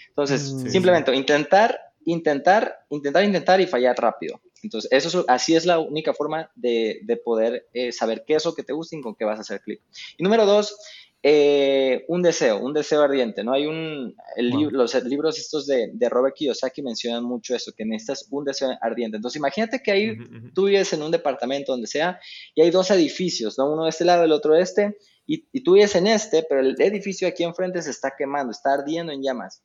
Entonces, 0.09 0.53
mm. 0.53 0.69
simplemente 0.69 1.15
intentar, 1.15 1.79
intentar, 2.05 2.87
intentar, 2.91 3.25
intentar 3.25 3.61
y 3.61 3.67
fallar 3.67 3.97
rápido. 3.97 4.41
Entonces, 4.63 4.91
eso 4.93 5.25
así 5.29 5.55
es 5.55 5.67
la 5.67 5.79
única 5.79 6.15
forma 6.15 6.51
de, 6.55 7.01
de 7.03 7.17
poder 7.17 7.69
eh, 7.75 7.93
saber 7.93 8.25
qué 8.27 8.37
es 8.37 8.45
lo 8.45 8.55
que 8.55 8.63
te 8.63 8.73
gusta 8.73 8.97
y 8.97 9.03
con 9.03 9.15
qué 9.15 9.25
vas 9.25 9.39
a 9.39 9.43
hacer 9.43 9.61
clic. 9.61 9.83
Y 10.17 10.23
número 10.23 10.47
dos, 10.47 10.79
eh, 11.27 12.05
un 12.09 12.21
deseo, 12.21 12.59
un 12.59 12.75
deseo 12.75 13.01
ardiente, 13.01 13.43
¿no? 13.43 13.55
Hay 13.55 13.65
un, 13.67 14.15
los 14.37 14.95
libros 15.05 15.39
estos 15.39 15.67
de, 15.67 15.89
de, 15.95 16.09
Robert 16.11 16.37
Kiyosaki 16.37 16.83
mencionan 16.83 17.25
mucho 17.25 17.57
eso, 17.57 17.73
que 17.75 17.87
necesitas 17.87 18.29
un 18.31 18.45
deseo 18.45 18.77
ardiente. 18.83 19.17
Entonces 19.17 19.39
imagínate 19.39 19.83
que 19.83 19.91
ahí 19.91 20.19
tú 20.55 20.67
vives 20.67 20.93
en 20.93 21.01
un 21.01 21.11
departamento 21.11 21.73
donde 21.73 21.87
sea 21.87 22.21
y 22.55 22.61
hay 22.61 22.71
dos 22.71 22.91
edificios, 22.91 23.57
¿no? 23.57 23.73
Uno 23.73 23.85
de 23.85 23.89
este 23.89 24.05
lado, 24.05 24.25
el 24.25 24.33
otro 24.33 24.53
de 24.53 24.61
este, 24.61 24.99
y, 25.27 25.49
y 25.51 25.65
tú 25.65 25.73
vives 25.73 25.95
en 25.95 26.09
este, 26.09 26.45
pero 26.47 26.61
el 26.61 26.79
edificio 26.79 27.27
aquí 27.27 27.43
enfrente 27.43 27.81
se 27.81 27.93
está 27.93 28.13
quemando, 28.19 28.51
está 28.51 28.75
ardiendo 28.75 29.11
en 29.11 29.23
llamas. 29.23 29.63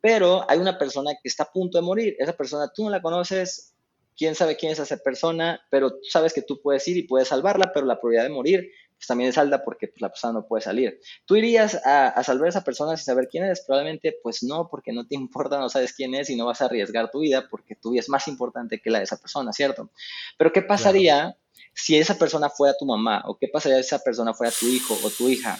Pero 0.00 0.48
hay 0.48 0.60
una 0.60 0.78
persona 0.78 1.10
que 1.20 1.28
está 1.28 1.42
a 1.42 1.50
punto 1.52 1.78
de 1.78 1.82
morir, 1.82 2.14
esa 2.20 2.32
persona 2.32 2.70
tú 2.72 2.84
no 2.84 2.90
la 2.90 3.02
conoces, 3.02 3.74
quién 4.16 4.36
sabe 4.36 4.56
quién 4.56 4.70
es 4.70 4.78
esa 4.78 4.98
persona, 4.98 5.60
pero 5.68 5.90
tú 5.90 6.04
sabes 6.08 6.32
que 6.32 6.42
tú 6.42 6.60
puedes 6.62 6.86
ir 6.86 6.96
y 6.96 7.08
puedes 7.08 7.26
salvarla, 7.26 7.72
pero 7.74 7.86
la 7.86 8.00
probabilidad 8.00 8.28
de 8.28 8.34
morir 8.34 8.70
pues 9.02 9.08
también 9.08 9.30
es 9.30 9.36
alta 9.36 9.64
porque 9.64 9.88
pues, 9.88 10.00
la 10.00 10.10
persona 10.10 10.34
no 10.34 10.46
puede 10.46 10.62
salir. 10.62 11.00
¿Tú 11.26 11.34
irías 11.34 11.74
a, 11.84 12.22
salvar 12.22 12.46
a 12.46 12.48
esa 12.50 12.62
persona 12.62 12.96
sin 12.96 13.04
saber 13.04 13.26
quién 13.28 13.42
es? 13.42 13.64
Probablemente 13.66 14.16
pues 14.22 14.44
no, 14.44 14.68
porque 14.70 14.92
no 14.92 15.08
te 15.08 15.14
importa, 15.16 15.58
no 15.58 15.68
sabes 15.68 15.92
quién 15.92 16.14
es 16.14 16.30
y 16.30 16.36
no 16.36 16.46
vas 16.46 16.62
a 16.62 16.66
arriesgar 16.66 17.10
tu 17.10 17.18
vida 17.18 17.48
porque 17.50 17.74
tu 17.74 17.90
vida 17.90 18.00
es 18.00 18.08
más 18.08 18.28
importante 18.28 18.80
que 18.80 18.90
la 18.90 18.98
de 18.98 19.04
esa 19.04 19.16
persona, 19.16 19.52
¿cierto? 19.52 19.90
Pero 20.38 20.52
¿qué 20.52 20.62
pasaría 20.62 21.36
si 21.74 21.98
esa 21.98 22.16
persona 22.16 22.48
fuera 22.48 22.76
tu 22.78 22.86
mamá? 22.86 23.24
¿O 23.26 23.36
qué 23.36 23.48
pasaría 23.48 23.78
si 23.78 23.86
esa 23.86 23.98
persona 23.98 24.34
fuera 24.34 24.52
tu 24.52 24.68
hijo 24.68 24.96
o 25.02 25.10
tu 25.10 25.28
hija? 25.28 25.58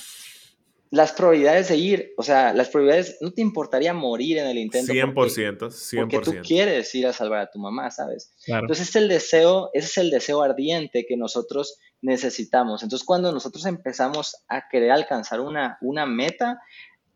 Las 0.93 1.13
probabilidades 1.13 1.69
de 1.71 1.77
ir, 1.79 2.13
o 2.19 2.23
sea, 2.23 2.53
las 2.53 2.69
probabilidades, 2.69 3.17
no 3.23 3.33
te 3.33 3.41
importaría 3.41 3.95
morir 3.95 4.37
en 4.37 4.47
el 4.47 4.59
intento. 4.59 4.93
100%, 4.93 5.15
porque, 5.15 5.33
100%. 5.33 6.01
Porque 6.03 6.19
tú 6.19 6.33
quieres 6.47 6.95
ir 6.95 7.07
a 7.07 7.15
salvar 7.15 7.41
a 7.41 7.51
tu 7.51 7.59
mamá, 7.59 7.91
¿sabes? 7.91 8.35
Entonces, 8.47 8.91
es 8.91 8.97
el 8.97 9.09
deseo, 9.09 9.71
ese 9.73 9.87
es 9.87 9.97
el 9.97 10.11
deseo 10.11 10.43
ardiente 10.43 11.07
que 11.09 11.17
nosotros 11.17 11.79
necesitamos. 12.03 12.83
Entonces, 12.83 13.07
cuando 13.07 13.33
nosotros 13.33 13.65
empezamos 13.65 14.37
a 14.49 14.69
querer 14.69 14.91
alcanzar 14.91 15.41
una, 15.41 15.79
una 15.81 16.05
meta, 16.05 16.61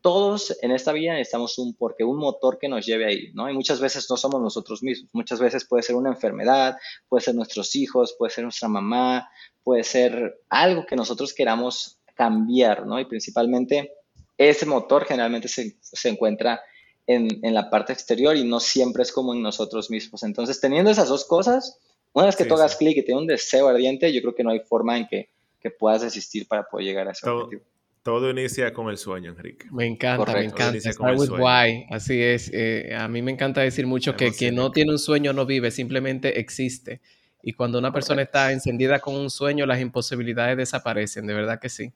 todos 0.01 0.57
en 0.63 0.71
esta 0.71 0.93
vida 0.93 1.13
necesitamos 1.13 1.59
un 1.59 1.75
porque, 1.75 2.03
un 2.03 2.17
motor 2.17 2.57
que 2.59 2.71
nos 2.71 2.87
lleve 2.87 3.05
ahí, 3.05 3.31
¿no? 3.35 3.51
Y 3.51 3.53
muchas 3.53 3.79
veces 3.79 4.07
no 4.09 4.17
somos 4.17 4.41
nosotros 4.41 4.83
mismos, 4.83 5.11
muchas 5.13 5.39
veces 5.39 5.67
puede 5.67 5.83
ser 5.83 5.97
una 5.97 6.09
enfermedad, 6.09 6.79
puede 7.11 7.25
ser 7.25 7.35
nuestros 7.35 7.77
hijos, 7.77 8.17
puede 8.19 8.33
ser 8.33 8.45
nuestra 8.45 8.69
mamá, 8.69 9.29
puede 9.63 9.85
ser 9.85 10.41
algo 10.49 10.87
que 10.87 10.97
nosotros 10.97 11.35
queramos 11.35 11.99
cambiar, 12.17 12.87
¿no? 12.87 12.99
Y 12.99 13.05
principalmente 13.05 13.93
ese 14.37 14.67
motor 14.67 15.05
generalmente 15.05 15.47
se, 15.47 15.77
se 15.81 16.09
encuentra 16.09 16.61
en, 17.07 17.29
en, 17.43 17.55
la 17.55 17.71
parte 17.71 17.93
exterior 17.93 18.37
y 18.37 18.45
no 18.45 18.59
siempre 18.59 19.03
es 19.05 19.13
como 19.13 19.33
en 19.33 19.43
nosotros 19.43 19.91
mismos. 19.91 20.25
Entonces, 20.25 20.61
teniendo 20.61 20.91
esas 20.91 21.09
dos 21.09 21.25
cosas, 21.25 21.79
una 22.13 22.27
vez 22.27 22.37
que 22.37 22.45
tú 22.45 22.55
hagas 22.55 22.77
clic 22.77 22.97
y 22.97 23.05
tienes 23.05 23.21
un 23.21 23.27
deseo 23.27 23.69
ardiente, 23.69 24.13
yo 24.13 24.21
creo 24.23 24.35
que 24.35 24.43
no 24.43 24.51
hay 24.51 24.61
forma 24.61 24.97
en 24.97 25.07
que, 25.07 25.29
que 25.61 25.71
puedas 25.71 26.03
desistir 26.03 26.49
para 26.49 26.65
poder 26.65 26.87
llegar 26.87 27.09
a 27.09 27.13
ese 27.13 27.25
todo, 27.25 27.45
objetivo. 27.45 27.63
Todo 28.03 28.31
inicia 28.31 28.73
con 28.73 28.89
el 28.89 28.97
sueño, 28.97 29.33
Enrique. 29.33 29.67
Me 29.71 29.87
encanta, 29.87 30.33
me 30.33 30.45
encanta. 30.45 30.93
Start 30.93 31.19
with 31.19 31.31
why. 31.31 31.87
Así 31.91 32.23
es. 32.23 32.51
Eh, 32.53 32.95
a 32.97 33.07
mí 33.09 33.21
me 33.21 33.33
encanta 33.33 33.61
decir 33.61 33.87
mucho 33.87 34.17
que 34.17 34.33
quien 34.33 34.55
no 34.55 34.71
tiene 34.73 34.93
un 34.93 34.99
sueño 34.99 35.33
no 35.33 35.45
vive, 35.45 35.71
simplemente 35.71 36.41
existe. 36.41 37.01
Y 37.43 37.53
cuando 37.53 37.79
una 37.79 37.93
persona 37.93 38.23
está 38.23 38.51
encendida 38.51 38.99
con 38.99 39.15
un 39.15 39.31
sueño, 39.31 39.67
las 39.67 39.81
imposibilidades 39.81 40.57
desaparecen, 40.57 41.27
de 41.27 41.35
verdad 41.35 41.61
que 41.61 41.69
sí. 41.69 41.93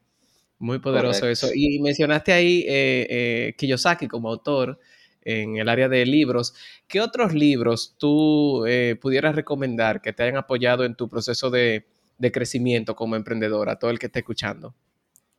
Muy 0.60 0.78
poderoso 0.78 1.26
eso. 1.26 1.48
Y 1.54 1.80
mencionaste 1.80 2.32
ahí 2.32 2.66
eh, 2.68 3.06
eh, 3.08 3.54
Kiyosaki 3.56 4.06
como 4.06 4.28
autor 4.28 4.78
en 5.22 5.56
el 5.56 5.70
área 5.70 5.88
de 5.88 6.04
libros. 6.04 6.54
¿Qué 6.86 7.00
otros 7.00 7.32
libros 7.32 7.94
tú 7.96 8.66
eh, 8.66 8.96
pudieras 9.00 9.34
recomendar 9.34 10.02
que 10.02 10.12
te 10.12 10.22
hayan 10.22 10.36
apoyado 10.36 10.84
en 10.84 10.94
tu 10.94 11.08
proceso 11.08 11.48
de, 11.48 11.86
de 12.18 12.30
crecimiento 12.30 12.94
como 12.94 13.16
emprendedora, 13.16 13.78
todo 13.78 13.90
el 13.90 13.98
que 13.98 14.06
esté 14.06 14.18
escuchando? 14.18 14.74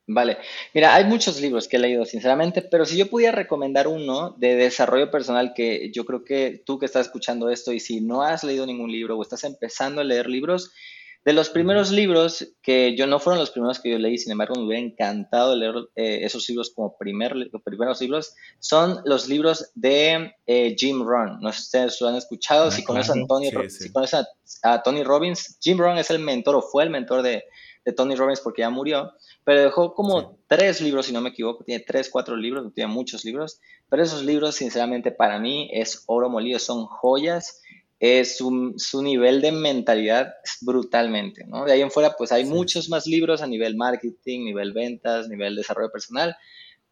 Vale, 0.07 0.39
mira, 0.73 0.95
hay 0.95 1.05
muchos 1.05 1.39
libros 1.39 1.67
que 1.67 1.77
he 1.77 1.79
leído, 1.79 2.03
sinceramente, 2.05 2.63
pero 2.63 2.85
si 2.85 2.97
yo 2.97 3.07
pudiera 3.07 3.31
recomendar 3.31 3.87
uno 3.87 4.31
de 4.39 4.55
desarrollo 4.55 5.11
personal 5.11 5.53
que 5.53 5.91
yo 5.91 6.03
creo 6.03 6.23
que 6.23 6.63
tú 6.65 6.79
que 6.79 6.87
estás 6.87 7.05
escuchando 7.05 7.51
esto 7.51 7.71
y 7.71 7.79
si 7.79 8.01
no 8.01 8.23
has 8.23 8.43
leído 8.43 8.65
ningún 8.65 8.91
libro 8.91 9.17
o 9.17 9.21
estás 9.21 9.43
empezando 9.43 10.01
a 10.01 10.03
leer 10.03 10.27
libros, 10.27 10.71
de 11.23 11.33
los 11.33 11.49
primeros 11.49 11.91
libros, 11.91 12.47
que 12.63 12.95
yo 12.97 13.05
no 13.05 13.19
fueron 13.19 13.39
los 13.39 13.51
primeros 13.51 13.79
que 13.79 13.91
yo 13.91 13.99
leí, 13.99 14.17
sin 14.17 14.31
embargo 14.31 14.55
me 14.55 14.65
hubiera 14.65 14.83
encantado 14.83 15.55
leer 15.55 15.75
eh, 15.95 16.19
esos 16.23 16.49
libros 16.49 16.71
como 16.75 16.97
primer, 16.97 17.35
primeros 17.63 18.01
libros, 18.01 18.33
son 18.59 19.01
los 19.05 19.27
libros 19.27 19.71
de 19.75 20.33
eh, 20.47 20.75
Jim 20.77 21.03
Rohn. 21.03 21.39
No 21.39 21.51
sé 21.51 21.59
si 21.59 21.63
ustedes 21.65 22.01
lo 22.01 22.07
han 22.07 22.15
escuchado, 22.15 22.65
ah, 22.65 22.71
si, 22.71 22.83
conocen 22.83 23.23
a 23.23 23.27
Tony, 23.27 23.51
si 23.69 23.91
conocen 23.91 24.25
a, 24.63 24.81
Tony 24.81 25.03
Robbins, 25.03 25.59
Jim 25.61 25.77
Rohn 25.77 25.99
es 25.99 26.09
el 26.09 26.19
mentor 26.19 26.55
o 26.55 26.61
fue 26.61 26.83
el 26.83 26.89
mentor 26.89 27.21
de, 27.21 27.43
de 27.85 27.93
Tony 27.93 28.15
Robbins 28.15 28.39
porque 28.39 28.61
ya 28.61 28.71
murió, 28.71 29.11
pero 29.43 29.61
dejó 29.61 29.93
como 29.93 30.39
tres 30.47 30.81
libros, 30.81 31.05
si 31.05 31.13
no 31.13 31.21
me 31.21 31.29
equivoco, 31.29 31.63
tiene 31.63 31.83
tres, 31.85 32.09
cuatro 32.09 32.35
libros, 32.35 32.73
tiene 32.73 32.91
muchos 32.91 33.25
libros, 33.25 33.59
pero 33.89 34.01
esos 34.01 34.23
libros, 34.23 34.55
sinceramente, 34.55 35.11
para 35.11 35.37
mí 35.37 35.69
es 35.71 36.03
oro 36.07 36.29
molido, 36.31 36.57
son 36.57 36.87
joyas 36.87 37.61
es 38.01 38.37
su, 38.37 38.73
su, 38.77 39.03
nivel 39.03 39.41
de 39.41 39.51
mentalidad 39.51 40.33
brutalmente, 40.61 41.45
¿no? 41.45 41.65
De 41.65 41.73
ahí 41.73 41.81
en 41.81 41.91
fuera, 41.91 42.15
pues 42.17 42.31
hay 42.31 42.45
muchos 42.45 42.89
más 42.89 43.05
libros 43.05 43.43
a 43.43 43.47
nivel 43.47 43.77
marketing, 43.77 44.43
nivel 44.43 44.73
ventas, 44.73 45.29
nivel 45.29 45.55
desarrollo 45.55 45.91
personal, 45.91 46.35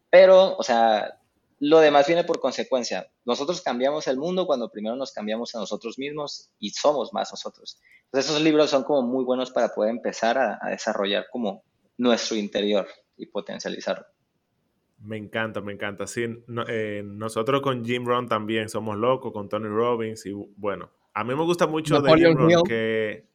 pero, 0.08 0.56
o 0.56 0.62
sea, 0.62 1.18
lo 1.58 1.80
demás 1.80 2.06
viene 2.06 2.22
por 2.22 2.38
consecuencia. 2.38 3.10
Nosotros 3.24 3.60
cambiamos 3.60 4.06
el 4.06 4.18
mundo 4.18 4.46
cuando 4.46 4.70
primero 4.70 4.94
nos 4.94 5.12
cambiamos 5.12 5.52
a 5.56 5.58
nosotros 5.58 5.98
mismos 5.98 6.52
y 6.60 6.70
somos 6.70 7.12
más 7.12 7.32
nosotros. 7.32 7.80
Entonces, 8.04 8.30
esos 8.30 8.42
libros 8.42 8.70
son 8.70 8.84
como 8.84 9.02
muy 9.02 9.24
buenos 9.24 9.50
para 9.50 9.68
poder 9.68 9.90
empezar 9.90 10.38
a, 10.38 10.58
desarrollar 10.70 11.26
como 11.32 11.64
nuestro 11.98 12.36
interior 12.36 12.86
y 13.16 13.26
potencializarlo. 13.26 14.06
Me 15.00 15.16
encanta, 15.16 15.60
me 15.60 15.72
encanta. 15.72 16.06
Sí, 16.06 16.24
eh, 16.68 17.02
nosotros 17.04 17.62
con 17.62 17.84
Jim 17.84 18.04
Rohn 18.04 18.28
también 18.28 18.68
somos 18.68 18.96
locos, 18.96 19.32
con 19.32 19.48
Tony 19.48 19.68
Robbins 19.68 20.24
y 20.24 20.32
bueno, 20.56 20.90
a 21.14 21.24
mí 21.24 21.34
me 21.34 21.42
gusta 21.42 21.66
mucho 21.66 22.00
de 22.00 22.14
Jim 22.14 22.62
que 22.66 23.30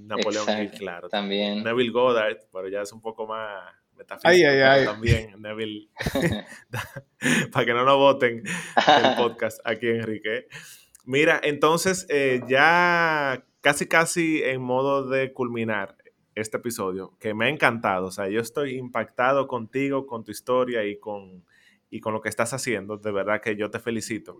Napoleón 0.00 0.46
Hill, 0.58 0.70
claro. 0.72 1.08
También. 1.08 1.62
Neville 1.62 1.90
Goddard, 1.90 2.38
pero 2.52 2.68
ya 2.68 2.82
es 2.82 2.92
un 2.92 3.00
poco 3.00 3.26
más 3.26 3.62
metafísico. 3.96 4.28
Ay, 4.28 4.42
ay, 4.44 4.60
ay. 4.60 4.84
También 4.84 5.34
Neville, 5.40 5.88
para 7.52 7.66
que 7.66 7.72
no 7.72 7.84
nos 7.84 7.96
voten 7.96 8.42
el 8.46 9.16
podcast 9.16 9.60
aquí, 9.64 9.88
Enrique. 9.88 10.46
Mira, 11.04 11.40
entonces 11.42 12.06
eh, 12.08 12.40
ya 12.48 13.44
casi, 13.60 13.86
casi 13.86 14.42
en 14.42 14.62
modo 14.62 15.08
de 15.08 15.32
culminar 15.32 15.96
este 16.34 16.56
episodio, 16.56 17.16
que 17.20 17.34
me 17.34 17.46
ha 17.46 17.48
encantado. 17.48 18.06
O 18.06 18.10
sea, 18.10 18.28
yo 18.28 18.40
estoy 18.40 18.76
impactado 18.76 19.46
contigo, 19.46 20.06
con 20.06 20.24
tu 20.24 20.32
historia 20.32 20.84
y 20.84 20.98
con, 20.98 21.44
y 21.90 22.00
con 22.00 22.12
lo 22.12 22.20
que 22.20 22.28
estás 22.28 22.52
haciendo. 22.52 22.96
De 22.96 23.12
verdad 23.12 23.40
que 23.40 23.54
yo 23.56 23.70
te 23.70 23.78
felicito 23.78 24.36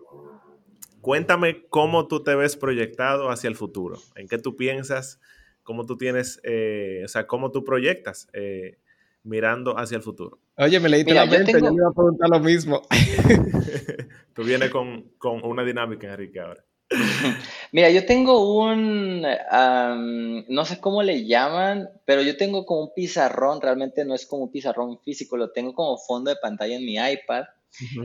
cuéntame 1.05 1.67
cómo 1.69 2.07
tú 2.07 2.23
te 2.23 2.33
ves 2.33 2.57
proyectado 2.57 3.29
hacia 3.29 3.47
el 3.47 3.55
futuro. 3.55 3.99
¿En 4.15 4.27
qué 4.27 4.39
tú 4.39 4.55
piensas? 4.55 5.19
¿Cómo 5.61 5.85
tú 5.85 5.99
tienes, 5.99 6.41
eh, 6.43 7.03
o 7.05 7.07
sea, 7.07 7.27
cómo 7.27 7.51
tú 7.51 7.63
proyectas 7.63 8.27
eh, 8.33 8.79
mirando 9.21 9.77
hacia 9.77 9.97
el 9.97 10.01
futuro? 10.01 10.39
Oye, 10.57 10.79
me 10.79 10.89
leíste 10.89 11.13
la 11.13 11.27
mente, 11.27 11.51
yo, 11.51 11.59
me 11.59 11.75
iba 11.75 11.89
a 11.89 11.93
preguntar 11.93 12.27
lo 12.27 12.39
mismo. 12.39 12.81
tú 14.33 14.43
vienes 14.43 14.71
con, 14.71 15.11
una 15.21 15.63
dinámica, 15.63 16.07
Enrique, 16.07 16.39
ahora. 16.39 16.65
Mira, 17.71 17.91
yo 17.91 18.03
tengo 18.07 18.63
un, 18.63 19.21
no 19.21 20.65
sé 20.65 20.79
cómo 20.79 21.03
le 21.03 21.23
llaman, 21.27 21.87
pero 22.05 22.23
yo 22.23 22.35
tengo 22.35 22.65
como 22.65 22.81
un 22.81 22.93
pizarrón, 22.95 23.61
realmente 23.61 24.05
no 24.05 24.15
es 24.15 24.25
como 24.25 24.45
un 24.45 24.51
pizarrón 24.51 24.99
físico, 25.01 25.37
lo 25.37 25.51
tengo 25.51 25.75
como 25.75 25.99
fondo 25.99 26.31
de 26.31 26.37
pantalla 26.41 26.75
en 26.75 26.83
mi 26.83 26.95
iPad 26.95 27.45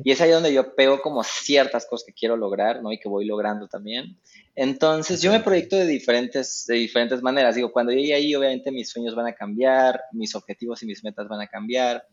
y 0.04 0.10
es 0.10 0.20
ahí 0.20 0.30
donde 0.30 0.52
yo 0.52 0.74
pego 0.74 1.00
como 1.00 1.22
ciertas 1.24 1.86
cosas 1.86 2.06
que 2.06 2.12
quiero 2.12 2.36
lograr, 2.36 2.82
¿no? 2.82 2.92
Y 2.92 2.98
que 2.98 3.08
voy 3.08 3.24
logrando 3.26 3.68
también. 3.68 4.18
Entonces, 4.54 5.22
yo 5.22 5.30
me 5.30 5.40
proyecto 5.40 5.76
de 5.76 5.86
diferentes, 5.86 6.64
de 6.66 6.74
diferentes 6.74 7.22
maneras. 7.22 7.54
Digo, 7.54 7.72
cuando 7.72 7.92
llegue 7.92 8.14
ahí, 8.14 8.34
obviamente 8.34 8.70
mis 8.70 8.90
sueños 8.90 9.14
van 9.14 9.26
a 9.26 9.34
cambiar, 9.34 10.00
mis 10.12 10.34
objetivos 10.34 10.82
y 10.82 10.86
mis 10.86 11.04
metas 11.04 11.28
van 11.28 11.40
a 11.40 11.48
cambiar. 11.48 12.04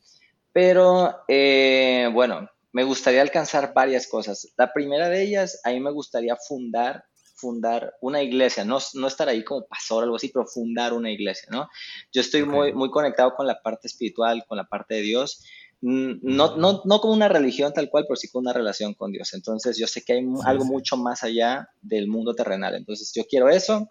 Pero, 0.51 1.23
eh, 1.27 2.09
bueno, 2.13 2.49
me 2.71 2.83
gustaría 2.83 3.21
alcanzar 3.21 3.73
varias 3.73 4.07
cosas. 4.07 4.53
La 4.57 4.71
primera 4.73 5.09
de 5.09 5.23
ellas, 5.23 5.59
a 5.63 5.71
mí 5.71 5.79
me 5.79 5.91
gustaría 5.91 6.35
fundar 6.35 7.03
fundar 7.37 7.93
una 8.01 8.21
iglesia, 8.21 8.65
no, 8.65 8.79
no 8.95 9.07
estar 9.07 9.29
ahí 9.29 9.43
como 9.43 9.65
pastor 9.67 9.99
o 9.99 10.03
algo 10.05 10.15
así, 10.15 10.29
pero 10.29 10.45
fundar 10.45 10.91
una 10.93 11.11
iglesia, 11.11 11.47
¿no? 11.51 11.69
Yo 12.11 12.21
estoy 12.21 12.43
muy, 12.43 12.73
muy 12.73 12.89
conectado 12.89 13.35
con 13.35 13.45
la 13.45 13.61
parte 13.61 13.87
espiritual, 13.87 14.43
con 14.47 14.57
la 14.57 14.65
parte 14.65 14.95
de 14.95 15.01
Dios, 15.01 15.43
no, 15.81 16.55
no, 16.57 16.81
no 16.83 16.99
como 16.99 17.13
una 17.13 17.27
religión 17.27 17.71
tal 17.73 17.89
cual, 17.89 18.05
pero 18.07 18.15
sí 18.15 18.29
con 18.29 18.41
una 18.41 18.53
relación 18.53 18.93
con 18.93 19.11
Dios. 19.11 19.33
Entonces 19.33 19.77
yo 19.77 19.87
sé 19.87 20.03
que 20.03 20.13
hay 20.13 20.25
algo 20.45 20.65
mucho 20.65 20.97
más 20.97 21.23
allá 21.23 21.69
del 21.81 22.07
mundo 22.07 22.33
terrenal. 22.33 22.75
Entonces 22.75 23.11
yo 23.15 23.25
quiero 23.25 23.49
eso. 23.49 23.89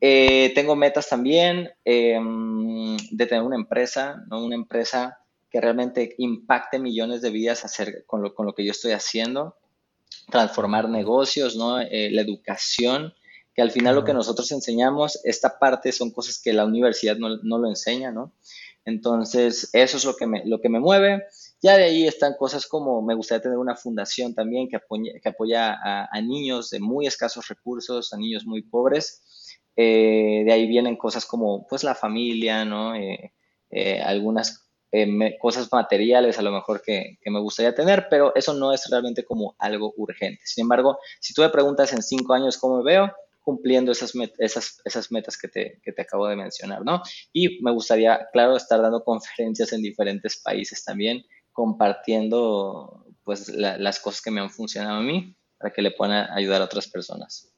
Eh, 0.00 0.52
tengo 0.54 0.76
metas 0.76 1.08
también 1.08 1.70
em, 1.84 2.96
de 3.10 3.26
tener 3.26 3.42
una 3.42 3.56
empresa, 3.56 4.22
¿no? 4.28 4.44
Una 4.44 4.54
empresa 4.54 5.18
que 5.50 5.60
realmente 5.60 6.14
impacte 6.18 6.78
millones 6.78 7.22
de 7.22 7.30
vidas 7.30 7.64
hacer, 7.64 8.04
con, 8.06 8.22
lo, 8.22 8.34
con 8.34 8.46
lo 8.46 8.54
que 8.54 8.64
yo 8.64 8.72
estoy 8.72 8.92
haciendo, 8.92 9.56
transformar 10.30 10.88
negocios, 10.88 11.56
¿no? 11.56 11.80
Eh, 11.80 12.10
la 12.12 12.22
educación, 12.22 13.14
que 13.56 13.62
al 13.62 13.70
final 13.70 13.94
lo 13.94 14.04
que 14.04 14.12
nosotros 14.12 14.52
enseñamos, 14.52 15.18
esta 15.24 15.58
parte 15.58 15.90
son 15.90 16.10
cosas 16.10 16.38
que 16.42 16.52
la 16.52 16.66
universidad 16.66 17.16
no, 17.16 17.38
no 17.42 17.58
lo 17.58 17.68
enseña, 17.68 18.12
¿no? 18.12 18.34
Entonces, 18.84 19.70
eso 19.72 19.96
es 19.96 20.04
lo 20.04 20.14
que, 20.14 20.26
me, 20.26 20.44
lo 20.44 20.60
que 20.60 20.68
me 20.68 20.78
mueve. 20.78 21.24
Ya 21.62 21.78
de 21.78 21.84
ahí 21.84 22.06
están 22.06 22.34
cosas 22.34 22.66
como 22.66 23.00
me 23.00 23.14
gustaría 23.14 23.42
tener 23.42 23.56
una 23.56 23.74
fundación 23.74 24.34
también 24.34 24.68
que 24.68 24.76
apoya, 24.76 25.12
que 25.22 25.28
apoya 25.30 25.74
a, 25.82 26.20
niños 26.20 26.68
de 26.68 26.80
muy 26.80 27.06
escasos 27.06 27.48
recursos, 27.48 28.12
a 28.12 28.18
niños 28.18 28.44
muy 28.44 28.62
pobres. 28.62 29.58
Eh, 29.74 30.42
de 30.44 30.52
ahí 30.52 30.66
vienen 30.68 30.96
cosas 30.96 31.24
como 31.24 31.66
pues 31.66 31.82
la 31.82 31.94
familia, 31.94 32.64
¿no? 32.66 32.94
Eh, 32.94 33.32
eh, 33.70 34.00
algunas 34.02 34.62
cosas 35.40 35.68
materiales 35.70 36.38
a 36.38 36.42
lo 36.42 36.52
mejor 36.52 36.80
que, 36.80 37.18
que, 37.20 37.30
me 37.30 37.40
gustaría 37.40 37.74
tener, 37.74 38.06
pero 38.08 38.34
eso 38.34 38.54
no 38.54 38.72
es 38.72 38.88
realmente 38.88 39.24
como 39.24 39.54
algo 39.58 39.92
urgente. 39.96 40.40
Sin 40.44 40.62
embargo, 40.62 40.98
si 41.20 41.34
tú 41.34 41.42
me 41.42 41.50
preguntas 41.50 41.92
en 41.92 42.02
cinco 42.02 42.32
años 42.32 42.56
cómo 42.56 42.78
me 42.78 42.84
veo, 42.84 43.12
cumpliendo 43.46 43.92
esas, 43.92 44.12
esas, 44.38 44.82
esas 44.84 45.12
metas 45.12 45.38
que 45.38 45.46
te, 45.46 45.80
que 45.80 45.92
te 45.92 46.02
acabo 46.02 46.26
de 46.26 46.34
mencionar, 46.34 46.84
¿no? 46.84 47.00
Y 47.32 47.62
me 47.62 47.70
gustaría, 47.70 48.26
claro, 48.32 48.56
estar 48.56 48.82
dando 48.82 49.04
conferencias 49.04 49.72
en 49.72 49.82
diferentes 49.82 50.42
países 50.42 50.84
también, 50.84 51.22
compartiendo 51.52 53.06
pues 53.22 53.48
las 53.48 54.00
cosas 54.00 54.20
que 54.20 54.32
me 54.32 54.40
han 54.40 54.50
funcionado 54.50 54.96
a 54.96 55.02
mí 55.02 55.36
para 55.58 55.72
que 55.72 55.80
le 55.80 55.92
puedan 55.92 56.28
ayudar 56.32 56.60
a 56.60 56.64
otras 56.64 56.88
personas. 56.88 57.54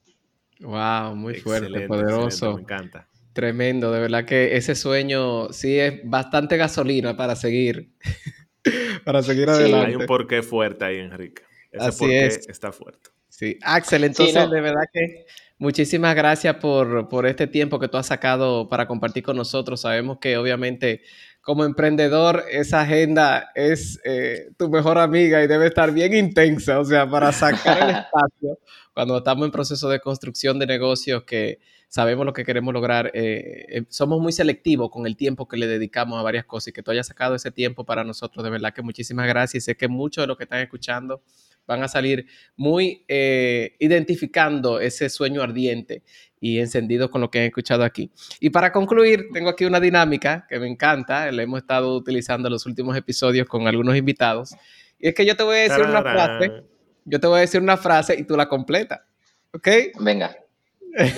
Wow, 0.59 1.15
muy 1.15 1.33
fuerte, 1.39 1.87
poderoso. 1.87 2.53
Me 2.53 2.61
encanta. 2.61 3.07
Tremendo, 3.33 3.91
de 3.91 3.99
verdad 4.01 4.25
que 4.25 4.57
ese 4.57 4.75
sueño 4.75 5.51
sí 5.51 5.79
es 5.79 6.01
bastante 6.03 6.55
gasolina 6.55 7.17
para 7.17 7.35
seguir, 7.35 7.93
para 9.05 9.23
seguir 9.23 9.49
adelante. 9.49 9.87
hay 9.87 9.95
un 9.95 10.05
porqué 10.05 10.43
fuerte 10.43 10.85
ahí, 10.85 10.97
Enrique. 10.97 11.41
Ese 11.71 11.83
Así 11.83 11.99
porqué 11.99 12.25
es. 12.27 12.47
está 12.47 12.71
fuerte. 12.71 13.09
Sí, 13.27 13.57
Axel, 13.63 14.03
entonces 14.03 14.51
de 14.51 14.61
verdad 14.61 14.83
que 14.93 15.25
Muchísimas 15.61 16.15
gracias 16.15 16.55
por, 16.55 17.25
este 17.25 17.45
tiempo 17.45 17.79
que 17.79 17.89
tú 17.89 17.97
has 17.97 18.07
sacado 18.07 18.69
para 18.69 18.87
compartir 18.87 19.23
con 19.23 19.35
nosotros. 19.35 19.81
Sabemos 19.81 20.17
que 20.19 20.37
obviamente 20.37 21.01
como 21.41 21.65
emprendedor 21.65 22.45
esa 22.49 22.81
agenda 22.81 23.51
es 23.55 23.99
eh, 24.05 24.51
tu 24.57 24.69
mejor 24.69 24.97
amiga 24.97 25.43
y 25.43 25.47
debe 25.47 25.67
estar 25.67 25.91
bien 25.91 26.13
intensa, 26.13 26.79
o 26.79 26.85
sea, 26.85 27.09
para 27.09 27.33
sacar 27.33 27.77
el 27.77 27.89
espacio 27.97 28.57
cuando 28.93 29.17
estamos 29.17 29.45
en 29.45 29.51
proceso 29.51 29.89
de 29.89 29.99
construcción 29.99 30.59
de 30.59 30.65
negocios 30.65 31.23
que 31.23 31.59
sabemos 31.89 32.25
lo 32.25 32.31
que 32.31 32.45
queremos 32.45 32.73
lograr, 32.73 33.11
eh, 33.13 33.65
eh, 33.69 33.85
somos 33.89 34.21
muy 34.21 34.31
selectivos 34.31 34.89
con 34.89 35.07
el 35.07 35.17
tiempo 35.17 35.47
que 35.47 35.57
le 35.57 35.67
dedicamos 35.67 36.19
a 36.19 36.23
varias 36.23 36.45
cosas 36.45 36.69
y 36.69 36.71
que 36.71 36.83
tú 36.83 36.91
hayas 36.91 37.07
sacado 37.07 37.35
ese 37.35 37.51
tiempo 37.51 37.83
para 37.85 38.05
nosotros, 38.05 38.45
de 38.45 38.49
verdad 38.49 38.73
que 38.73 38.81
muchísimas 38.81 39.27
gracias 39.27 39.63
y 39.63 39.65
sé 39.65 39.75
que 39.75 39.89
muchos 39.89 40.23
de 40.23 40.27
los 40.27 40.37
que 40.37 40.43
están 40.43 40.59
escuchando 40.59 41.21
van 41.69 41.83
a 41.83 41.87
salir 41.87 42.25
muy 42.57 43.05
eh, 43.07 43.75
identificando 43.77 44.79
ese 44.79 45.07
sueño 45.07 45.43
ardiente 45.43 46.01
y 46.41 46.57
encendido 46.57 47.11
con 47.11 47.21
lo 47.21 47.29
que 47.29 47.39
han 47.39 47.45
escuchado 47.45 47.83
aquí. 47.83 48.11
Y 48.39 48.49
para 48.49 48.71
concluir, 48.71 49.27
tengo 49.31 49.49
aquí 49.49 49.65
una 49.65 49.79
dinámica 49.79 50.47
que 50.49 50.59
me 50.59 50.67
encanta, 50.67 51.31
la 51.31 51.43
hemos 51.43 51.59
estado 51.59 51.95
utilizando 51.95 52.47
en 52.47 52.53
los 52.53 52.65
últimos 52.65 52.97
episodios 52.97 53.47
con 53.47 53.67
algunos 53.67 53.95
invitados, 53.95 54.55
y 54.97 55.09
es 55.09 55.13
que 55.13 55.25
yo 55.25 55.37
te 55.37 55.43
voy 55.43 55.57
a 55.57 55.61
decir 55.61 55.85
una 55.85 56.01
frase, 56.01 56.63
yo 57.05 57.19
te 57.19 57.27
voy 57.27 57.37
a 57.37 57.41
decir 57.41 57.61
una 57.61 57.77
frase 57.77 58.15
y 58.19 58.23
tú 58.23 58.35
la 58.35 58.49
completa, 58.49 59.05
¿ok? 59.53 59.67
Venga, 59.99 60.35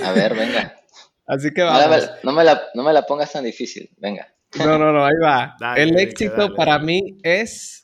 a 0.04 0.12
ver, 0.12 0.36
venga. 0.36 0.76
Así 1.28 1.52
que 1.54 1.62
vamos. 1.62 2.10
No 2.24 2.34
me, 2.34 2.44
la, 2.44 2.62
no 2.74 2.84
me 2.84 2.92
la 2.92 3.04
pongas 3.04 3.32
tan 3.32 3.46
difícil, 3.46 3.90
venga. 3.98 4.28
No, 4.60 4.78
no, 4.78 4.92
no, 4.92 5.06
ahí 5.06 5.16
va. 5.24 5.56
El 5.78 5.98
éxito 5.98 6.54
para 6.56 6.78
mí 6.78 7.18
es 7.24 7.81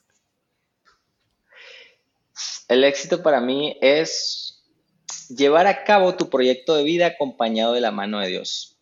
el 2.68 2.84
éxito 2.84 3.24
para 3.24 3.40
mí 3.42 3.78
es 3.82 4.64
llevar 5.30 5.68
a 5.68 5.84
cabo 5.84 6.16
tu 6.16 6.30
proyecto 6.30 6.76
de 6.76 6.84
vida 6.84 7.08
acompañado 7.08 7.74
de 7.74 7.82
la 7.82 7.92
mano 7.92 8.20
de 8.20 8.28
Dios. 8.28 8.78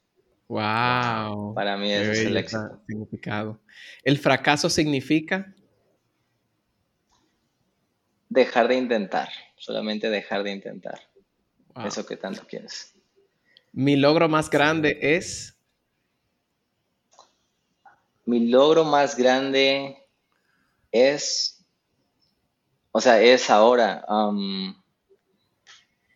Wow. 0.47 1.53
Para 1.55 1.77
mí 1.77 1.91
es 1.91 2.19
el 2.19 2.37
éxito. 2.37 2.81
Significado. 2.87 3.59
¿El 4.03 4.17
fracaso 4.17 4.69
significa? 4.69 5.53
Dejar 8.29 8.67
de 8.67 8.75
intentar, 8.75 9.29
solamente 9.57 10.09
dejar 10.09 10.43
de 10.43 10.51
intentar. 10.51 10.99
Eso 11.85 12.05
que 12.05 12.15
tanto 12.15 12.45
quieres. 12.47 12.93
Mi 13.73 13.95
logro 13.95 14.29
más 14.29 14.49
grande 14.49 14.97
es. 15.01 15.57
Mi 18.25 18.47
logro 18.47 18.85
más 18.85 19.17
grande 19.17 19.97
es 20.91 21.54
o 22.97 23.01
sea, 23.01 23.21
es 23.21 23.49
ahora. 23.49 24.05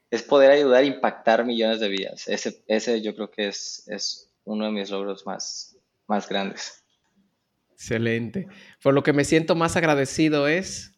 es 0.10 0.24
poder 0.24 0.52
ayudar 0.52 0.84
a 0.84 0.86
impactar 0.86 1.44
millones 1.44 1.82
de 1.82 1.90
vidas. 1.90 2.30
Ese, 2.30 2.64
ese 2.68 3.02
yo 3.02 3.14
creo 3.14 3.30
que 3.30 3.50
es, 3.50 3.86
es 3.90 4.32
uno 4.46 4.64
de 4.64 4.72
mis 4.72 4.90
logros 4.90 5.26
más, 5.26 5.76
más 6.08 6.30
grandes. 6.30 6.82
Excelente. 7.74 8.48
Por 8.82 8.94
lo 8.94 9.04
que 9.04 9.12
me 9.12 9.26
siento 9.26 9.56
más 9.56 9.76
agradecido 9.76 10.48
es. 10.48 10.94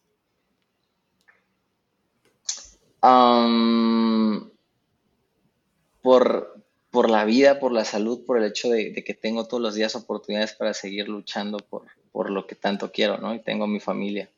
por, 6.03 6.63
por, 6.91 7.09
la 7.09 7.25
vida, 7.25 7.59
por 7.59 7.71
la 7.71 7.85
salud, 7.85 8.23
por 8.23 8.37
el 8.37 8.43
hecho 8.43 8.69
de, 8.69 8.91
de, 8.91 9.03
que 9.03 9.15
tengo 9.15 9.47
todos 9.47 9.63
los 9.63 9.73
días 9.73 9.95
oportunidades 9.95 10.53
para 10.53 10.75
seguir 10.75 11.09
luchando 11.09 11.57
por, 11.57 11.87
por 12.11 12.29
lo 12.29 12.45
que 12.45 12.53
tanto 12.53 12.91
quiero, 12.91 13.17
¿no? 13.17 13.33
Y 13.33 13.39
tengo 13.39 13.65
mi 13.65 13.79
familia. 13.79 14.29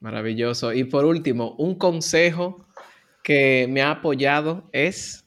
Maravilloso. 0.00 0.72
Y 0.72 0.84
por 0.84 1.04
último, 1.04 1.54
un 1.58 1.76
consejo 1.76 2.66
que 3.22 3.66
me 3.68 3.82
ha 3.82 3.90
apoyado 3.92 4.68
es... 4.72 5.24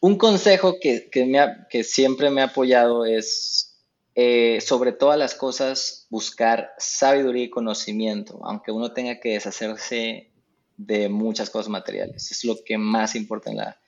Un 0.00 0.18
consejo 0.18 0.78
que, 0.80 1.10
que, 1.10 1.84
siempre 1.84 2.28
me 2.30 2.40
ha 2.40 2.46
apoyado 2.46 3.06
es, 3.06 3.78
eh, 4.16 4.60
sobre 4.60 4.90
todas 4.90 5.16
las 5.16 5.36
cosas, 5.36 6.08
buscar 6.10 6.72
sabiduría 6.76 7.44
y 7.44 7.50
conocimiento, 7.50 8.40
aunque 8.42 8.72
uno 8.72 8.92
tenga 8.92 9.20
que 9.20 9.34
deshacerse 9.34 10.32
de 10.76 11.08
muchas 11.08 11.50
cosas 11.50 11.68
materiales. 11.68 12.32
Es 12.32 12.44
lo 12.44 12.56
que 12.64 12.78
más 12.78 13.14
importa 13.14 13.50
en 13.50 13.58
la, 13.58 13.80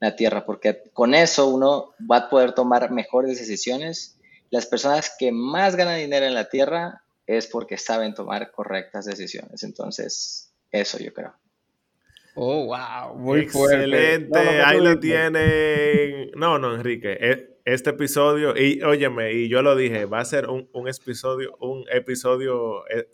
la 0.00 0.16
tierra, 0.16 0.46
porque 0.46 0.84
con 0.94 1.14
eso 1.14 1.48
uno 1.48 1.90
va 2.10 2.16
a 2.16 2.30
poder 2.30 2.54
tomar 2.54 2.90
mejores 2.90 3.38
decisiones. 3.38 4.18
Las 4.48 4.64
personas 4.64 5.12
que 5.18 5.32
más 5.32 5.76
ganan 5.76 5.98
dinero 5.98 6.24
en 6.24 6.32
la 6.32 6.48
tierra 6.48 7.02
es 7.28 7.46
porque 7.46 7.76
saben 7.76 8.14
tomar 8.14 8.50
correctas 8.50 9.04
decisiones. 9.04 9.62
Entonces, 9.62 10.52
eso 10.72 10.98
yo 10.98 11.12
creo. 11.12 11.34
Oh, 12.34 12.66
wow, 12.66 13.16
muy 13.16 13.40
Excelente, 13.40 14.38
ahí 14.38 14.80
lo 14.80 14.98
tienen. 14.98 16.30
No, 16.36 16.58
no, 16.58 16.74
Enrique, 16.74 17.18
e, 17.20 17.60
este 17.64 17.90
episodio, 17.90 18.56
y 18.56 18.80
óyeme, 18.82 19.32
y 19.32 19.48
yo 19.48 19.60
lo 19.60 19.76
dije, 19.76 20.06
va 20.06 20.20
a 20.20 20.24
ser 20.24 20.48
un, 20.48 20.70
un 20.72 20.88
episodio, 20.88 21.56
un 21.60 21.84
episodio 21.90 22.88
eh, 22.88 23.08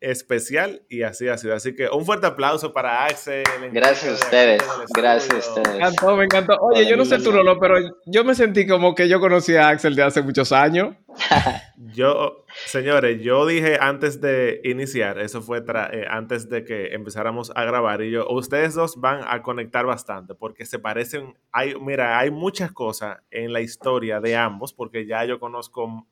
especial 0.00 0.82
y 0.88 1.02
así 1.02 1.28
ha 1.28 1.36
sido. 1.36 1.54
Así 1.54 1.74
que 1.74 1.88
un 1.88 2.04
fuerte 2.04 2.26
aplauso 2.26 2.72
para 2.72 3.04
Axel. 3.04 3.44
Gracias 3.72 4.10
a 4.10 4.24
ustedes. 4.24 4.62
Gracias 4.94 5.34
a 5.34 5.38
ustedes. 5.38 5.68
Me 5.68 5.76
encantó, 5.76 6.16
me 6.16 6.24
encantó. 6.24 6.56
Oye, 6.60 6.88
yo 6.88 6.96
no 6.96 7.04
sé 7.04 7.18
tú, 7.18 7.32
Lolo, 7.32 7.58
pero 7.58 7.76
yo 8.06 8.24
me 8.24 8.34
sentí 8.34 8.66
como 8.66 8.94
que 8.94 9.08
yo 9.08 9.20
conocí 9.20 9.56
a 9.56 9.68
Axel 9.68 9.94
de 9.96 10.02
hace 10.02 10.22
muchos 10.22 10.52
años. 10.52 10.94
yo, 11.76 12.44
señores, 12.66 13.20
yo 13.22 13.46
dije 13.46 13.78
antes 13.80 14.20
de 14.20 14.60
iniciar, 14.64 15.18
eso 15.18 15.42
fue 15.42 15.58
eh, 15.58 16.06
antes 16.08 16.48
de 16.48 16.64
que 16.64 16.94
empezáramos 16.94 17.50
a 17.54 17.64
grabar, 17.64 18.02
y 18.02 18.10
yo, 18.12 18.28
ustedes 18.28 18.74
dos 18.74 19.00
van 19.00 19.22
a 19.26 19.42
conectar 19.42 19.84
bastante 19.84 20.34
porque 20.34 20.64
se 20.64 20.78
parecen. 20.78 21.36
Hay, 21.50 21.74
mira, 21.80 22.18
hay 22.18 22.30
muchas 22.30 22.72
cosas 22.72 23.18
en 23.30 23.52
la 23.52 23.60
historia 23.60 24.20
de 24.20 24.36
ambos, 24.36 24.72
porque 24.72 25.06
ya 25.06 25.24
yo 25.24 25.40
conozco 25.40 26.06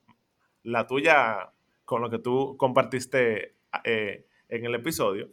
la 0.62 0.86
tuya 0.86 1.52
con 1.84 2.02
lo 2.02 2.10
que 2.10 2.18
tú 2.18 2.56
compartiste 2.58 3.55
eh, 3.84 4.26
en 4.48 4.64
el 4.64 4.74
episodio, 4.74 5.30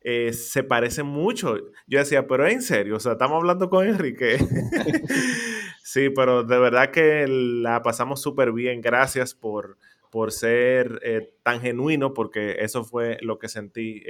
eh, 0.00 0.32
se 0.32 0.62
parece 0.62 1.02
mucho. 1.02 1.56
Yo 1.86 1.98
decía, 1.98 2.26
pero 2.26 2.46
en 2.46 2.62
serio, 2.62 2.96
o 2.96 3.00
sea, 3.00 3.12
estamos 3.12 3.36
hablando 3.36 3.70
con 3.70 3.86
Enrique. 3.86 4.38
sí, 5.82 6.10
pero 6.10 6.42
de 6.42 6.58
verdad 6.58 6.90
que 6.90 7.26
la 7.28 7.82
pasamos 7.82 8.20
súper 8.20 8.52
bien. 8.52 8.80
Gracias 8.80 9.34
por, 9.34 9.78
por 10.10 10.32
ser 10.32 11.00
eh, 11.02 11.32
tan 11.42 11.60
genuino, 11.60 12.12
porque 12.12 12.56
eso 12.60 12.84
fue 12.84 13.18
lo 13.22 13.38
que 13.38 13.48
sentí 13.48 14.02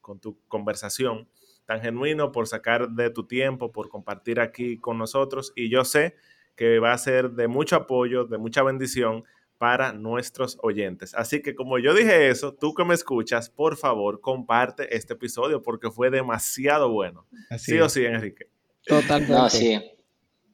con 0.00 0.18
tu 0.20 0.38
conversación. 0.48 1.28
Tan 1.64 1.80
genuino 1.80 2.32
por 2.32 2.46
sacar 2.46 2.90
de 2.90 3.10
tu 3.10 3.26
tiempo, 3.26 3.72
por 3.72 3.88
compartir 3.88 4.40
aquí 4.40 4.78
con 4.78 4.98
nosotros. 4.98 5.52
Y 5.56 5.68
yo 5.68 5.84
sé 5.84 6.16
que 6.56 6.78
va 6.78 6.92
a 6.92 6.98
ser 6.98 7.32
de 7.32 7.48
mucho 7.48 7.76
apoyo, 7.76 8.24
de 8.24 8.38
mucha 8.38 8.62
bendición 8.62 9.24
para 9.58 9.92
nuestros 9.92 10.58
oyentes. 10.62 11.14
Así 11.14 11.42
que 11.42 11.54
como 11.54 11.78
yo 11.78 11.94
dije 11.94 12.28
eso, 12.28 12.52
tú 12.54 12.74
que 12.74 12.84
me 12.84 12.94
escuchas, 12.94 13.48
por 13.50 13.76
favor, 13.76 14.20
comparte 14.20 14.94
este 14.94 15.14
episodio 15.14 15.62
porque 15.62 15.90
fue 15.90 16.10
demasiado 16.10 16.90
bueno. 16.90 17.26
sí 17.58 17.78
o 17.78 17.88
sí, 17.88 18.04
Enrique. 18.04 18.48
Totalmente. 18.84 19.32
No, 19.32 19.48
sí. 19.48 19.80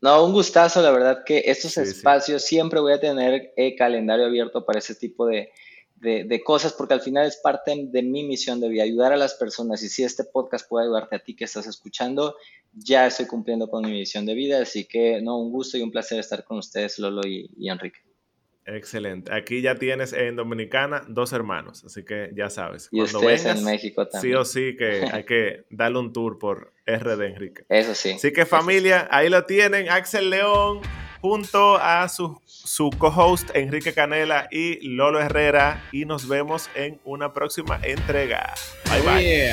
No, 0.01 0.25
un 0.25 0.33
gustazo, 0.33 0.83
la 0.83 0.91
verdad 0.91 1.23
que 1.25 1.45
estos 1.47 1.77
espacios 1.77 2.43
siempre 2.43 2.81
voy 2.81 2.93
a 2.93 3.01
tener 3.01 3.53
el 3.57 3.77
calendario 3.77 4.27
abierto 4.27 4.65
para 4.67 4.81
ese 4.81 4.97
tipo 4.97 5.27
de, 5.27 5.53
de, 5.95 6.43
cosas, 6.43 6.73
porque 6.73 6.95
al 6.95 7.01
final 7.01 7.25
es 7.25 7.37
parte 7.37 7.73
de 7.89 8.03
mi 8.03 8.25
misión 8.25 8.61
de 8.61 8.69
vida, 8.69 8.83
ayudar 8.83 9.13
a 9.13 9.17
las 9.17 9.35
personas. 9.35 9.81
Y 9.85 9.89
si 9.89 10.03
este 10.03 10.25
podcast 10.25 10.69
puede 10.69 10.87
ayudarte 10.87 11.15
a 11.15 11.19
ti 11.21 11.37
que 11.37 11.45
estás 11.45 11.69
escuchando, 11.69 12.35
ya 12.73 13.07
estoy 13.07 13.27
cumpliendo 13.27 13.69
con 13.69 13.85
mi 13.85 13.93
misión 13.93 14.27
de 14.27 14.35
vida. 14.35 14.61
Así 14.61 14.87
que, 14.87 15.23
no, 15.23 15.39
un 15.39 15.53
gusto 15.53 15.79
y 15.79 15.83
un 15.83 15.93
placer 15.93 16.19
estar 16.19 16.43
con 16.43 16.59
ustedes, 16.59 16.99
Lolo 16.99 17.23
y 17.25 17.69
Enrique. 17.69 18.01
Excelente. 18.67 19.35
Aquí 19.35 19.61
ya 19.61 19.77
tienes 19.77 20.13
en 20.13 20.37
Dominicana 20.37 21.05
dos 21.09 21.33
hermanos, 21.33 21.85
así 21.85 22.05
que 22.05 22.31
ya 22.35 22.49
sabes. 22.51 22.89
Y 22.93 23.03
ustedes 23.03 23.45
en 23.45 23.65
México 23.65 24.07
también. 24.07 24.33
Sí 24.33 24.39
o 24.39 24.45
sí 24.45 24.77
que 24.77 25.09
hay 25.13 25.25
que 25.25 25.65
darle 25.71 25.99
un 25.99 26.13
tour 26.13 26.39
por 26.39 26.73
RD 26.87 27.23
Enrique. 27.23 27.65
Eso 27.69 27.95
sí. 27.95 28.13
Así 28.13 28.33
que 28.33 28.47
familia, 28.47 29.09
ahí 29.11 29.29
lo 29.29 29.45
tienen, 29.45 29.89
Axel 29.89 30.31
León 30.31 30.81
junto 31.21 31.77
a 31.77 32.09
su, 32.09 32.41
su 32.45 32.91
co-host 32.91 33.51
Enrique 33.55 33.95
Canela 33.95 34.49
y 34.51 34.81
Lolo 34.87 35.21
Herrera 35.21 35.85
y 35.93 36.05
nos 36.05 36.27
vemos 36.29 36.69
en 36.75 37.01
una 37.05 37.33
próxima 37.33 37.81
entrega. 37.83 38.55
Bye 38.91 39.03
bye. 39.03 39.53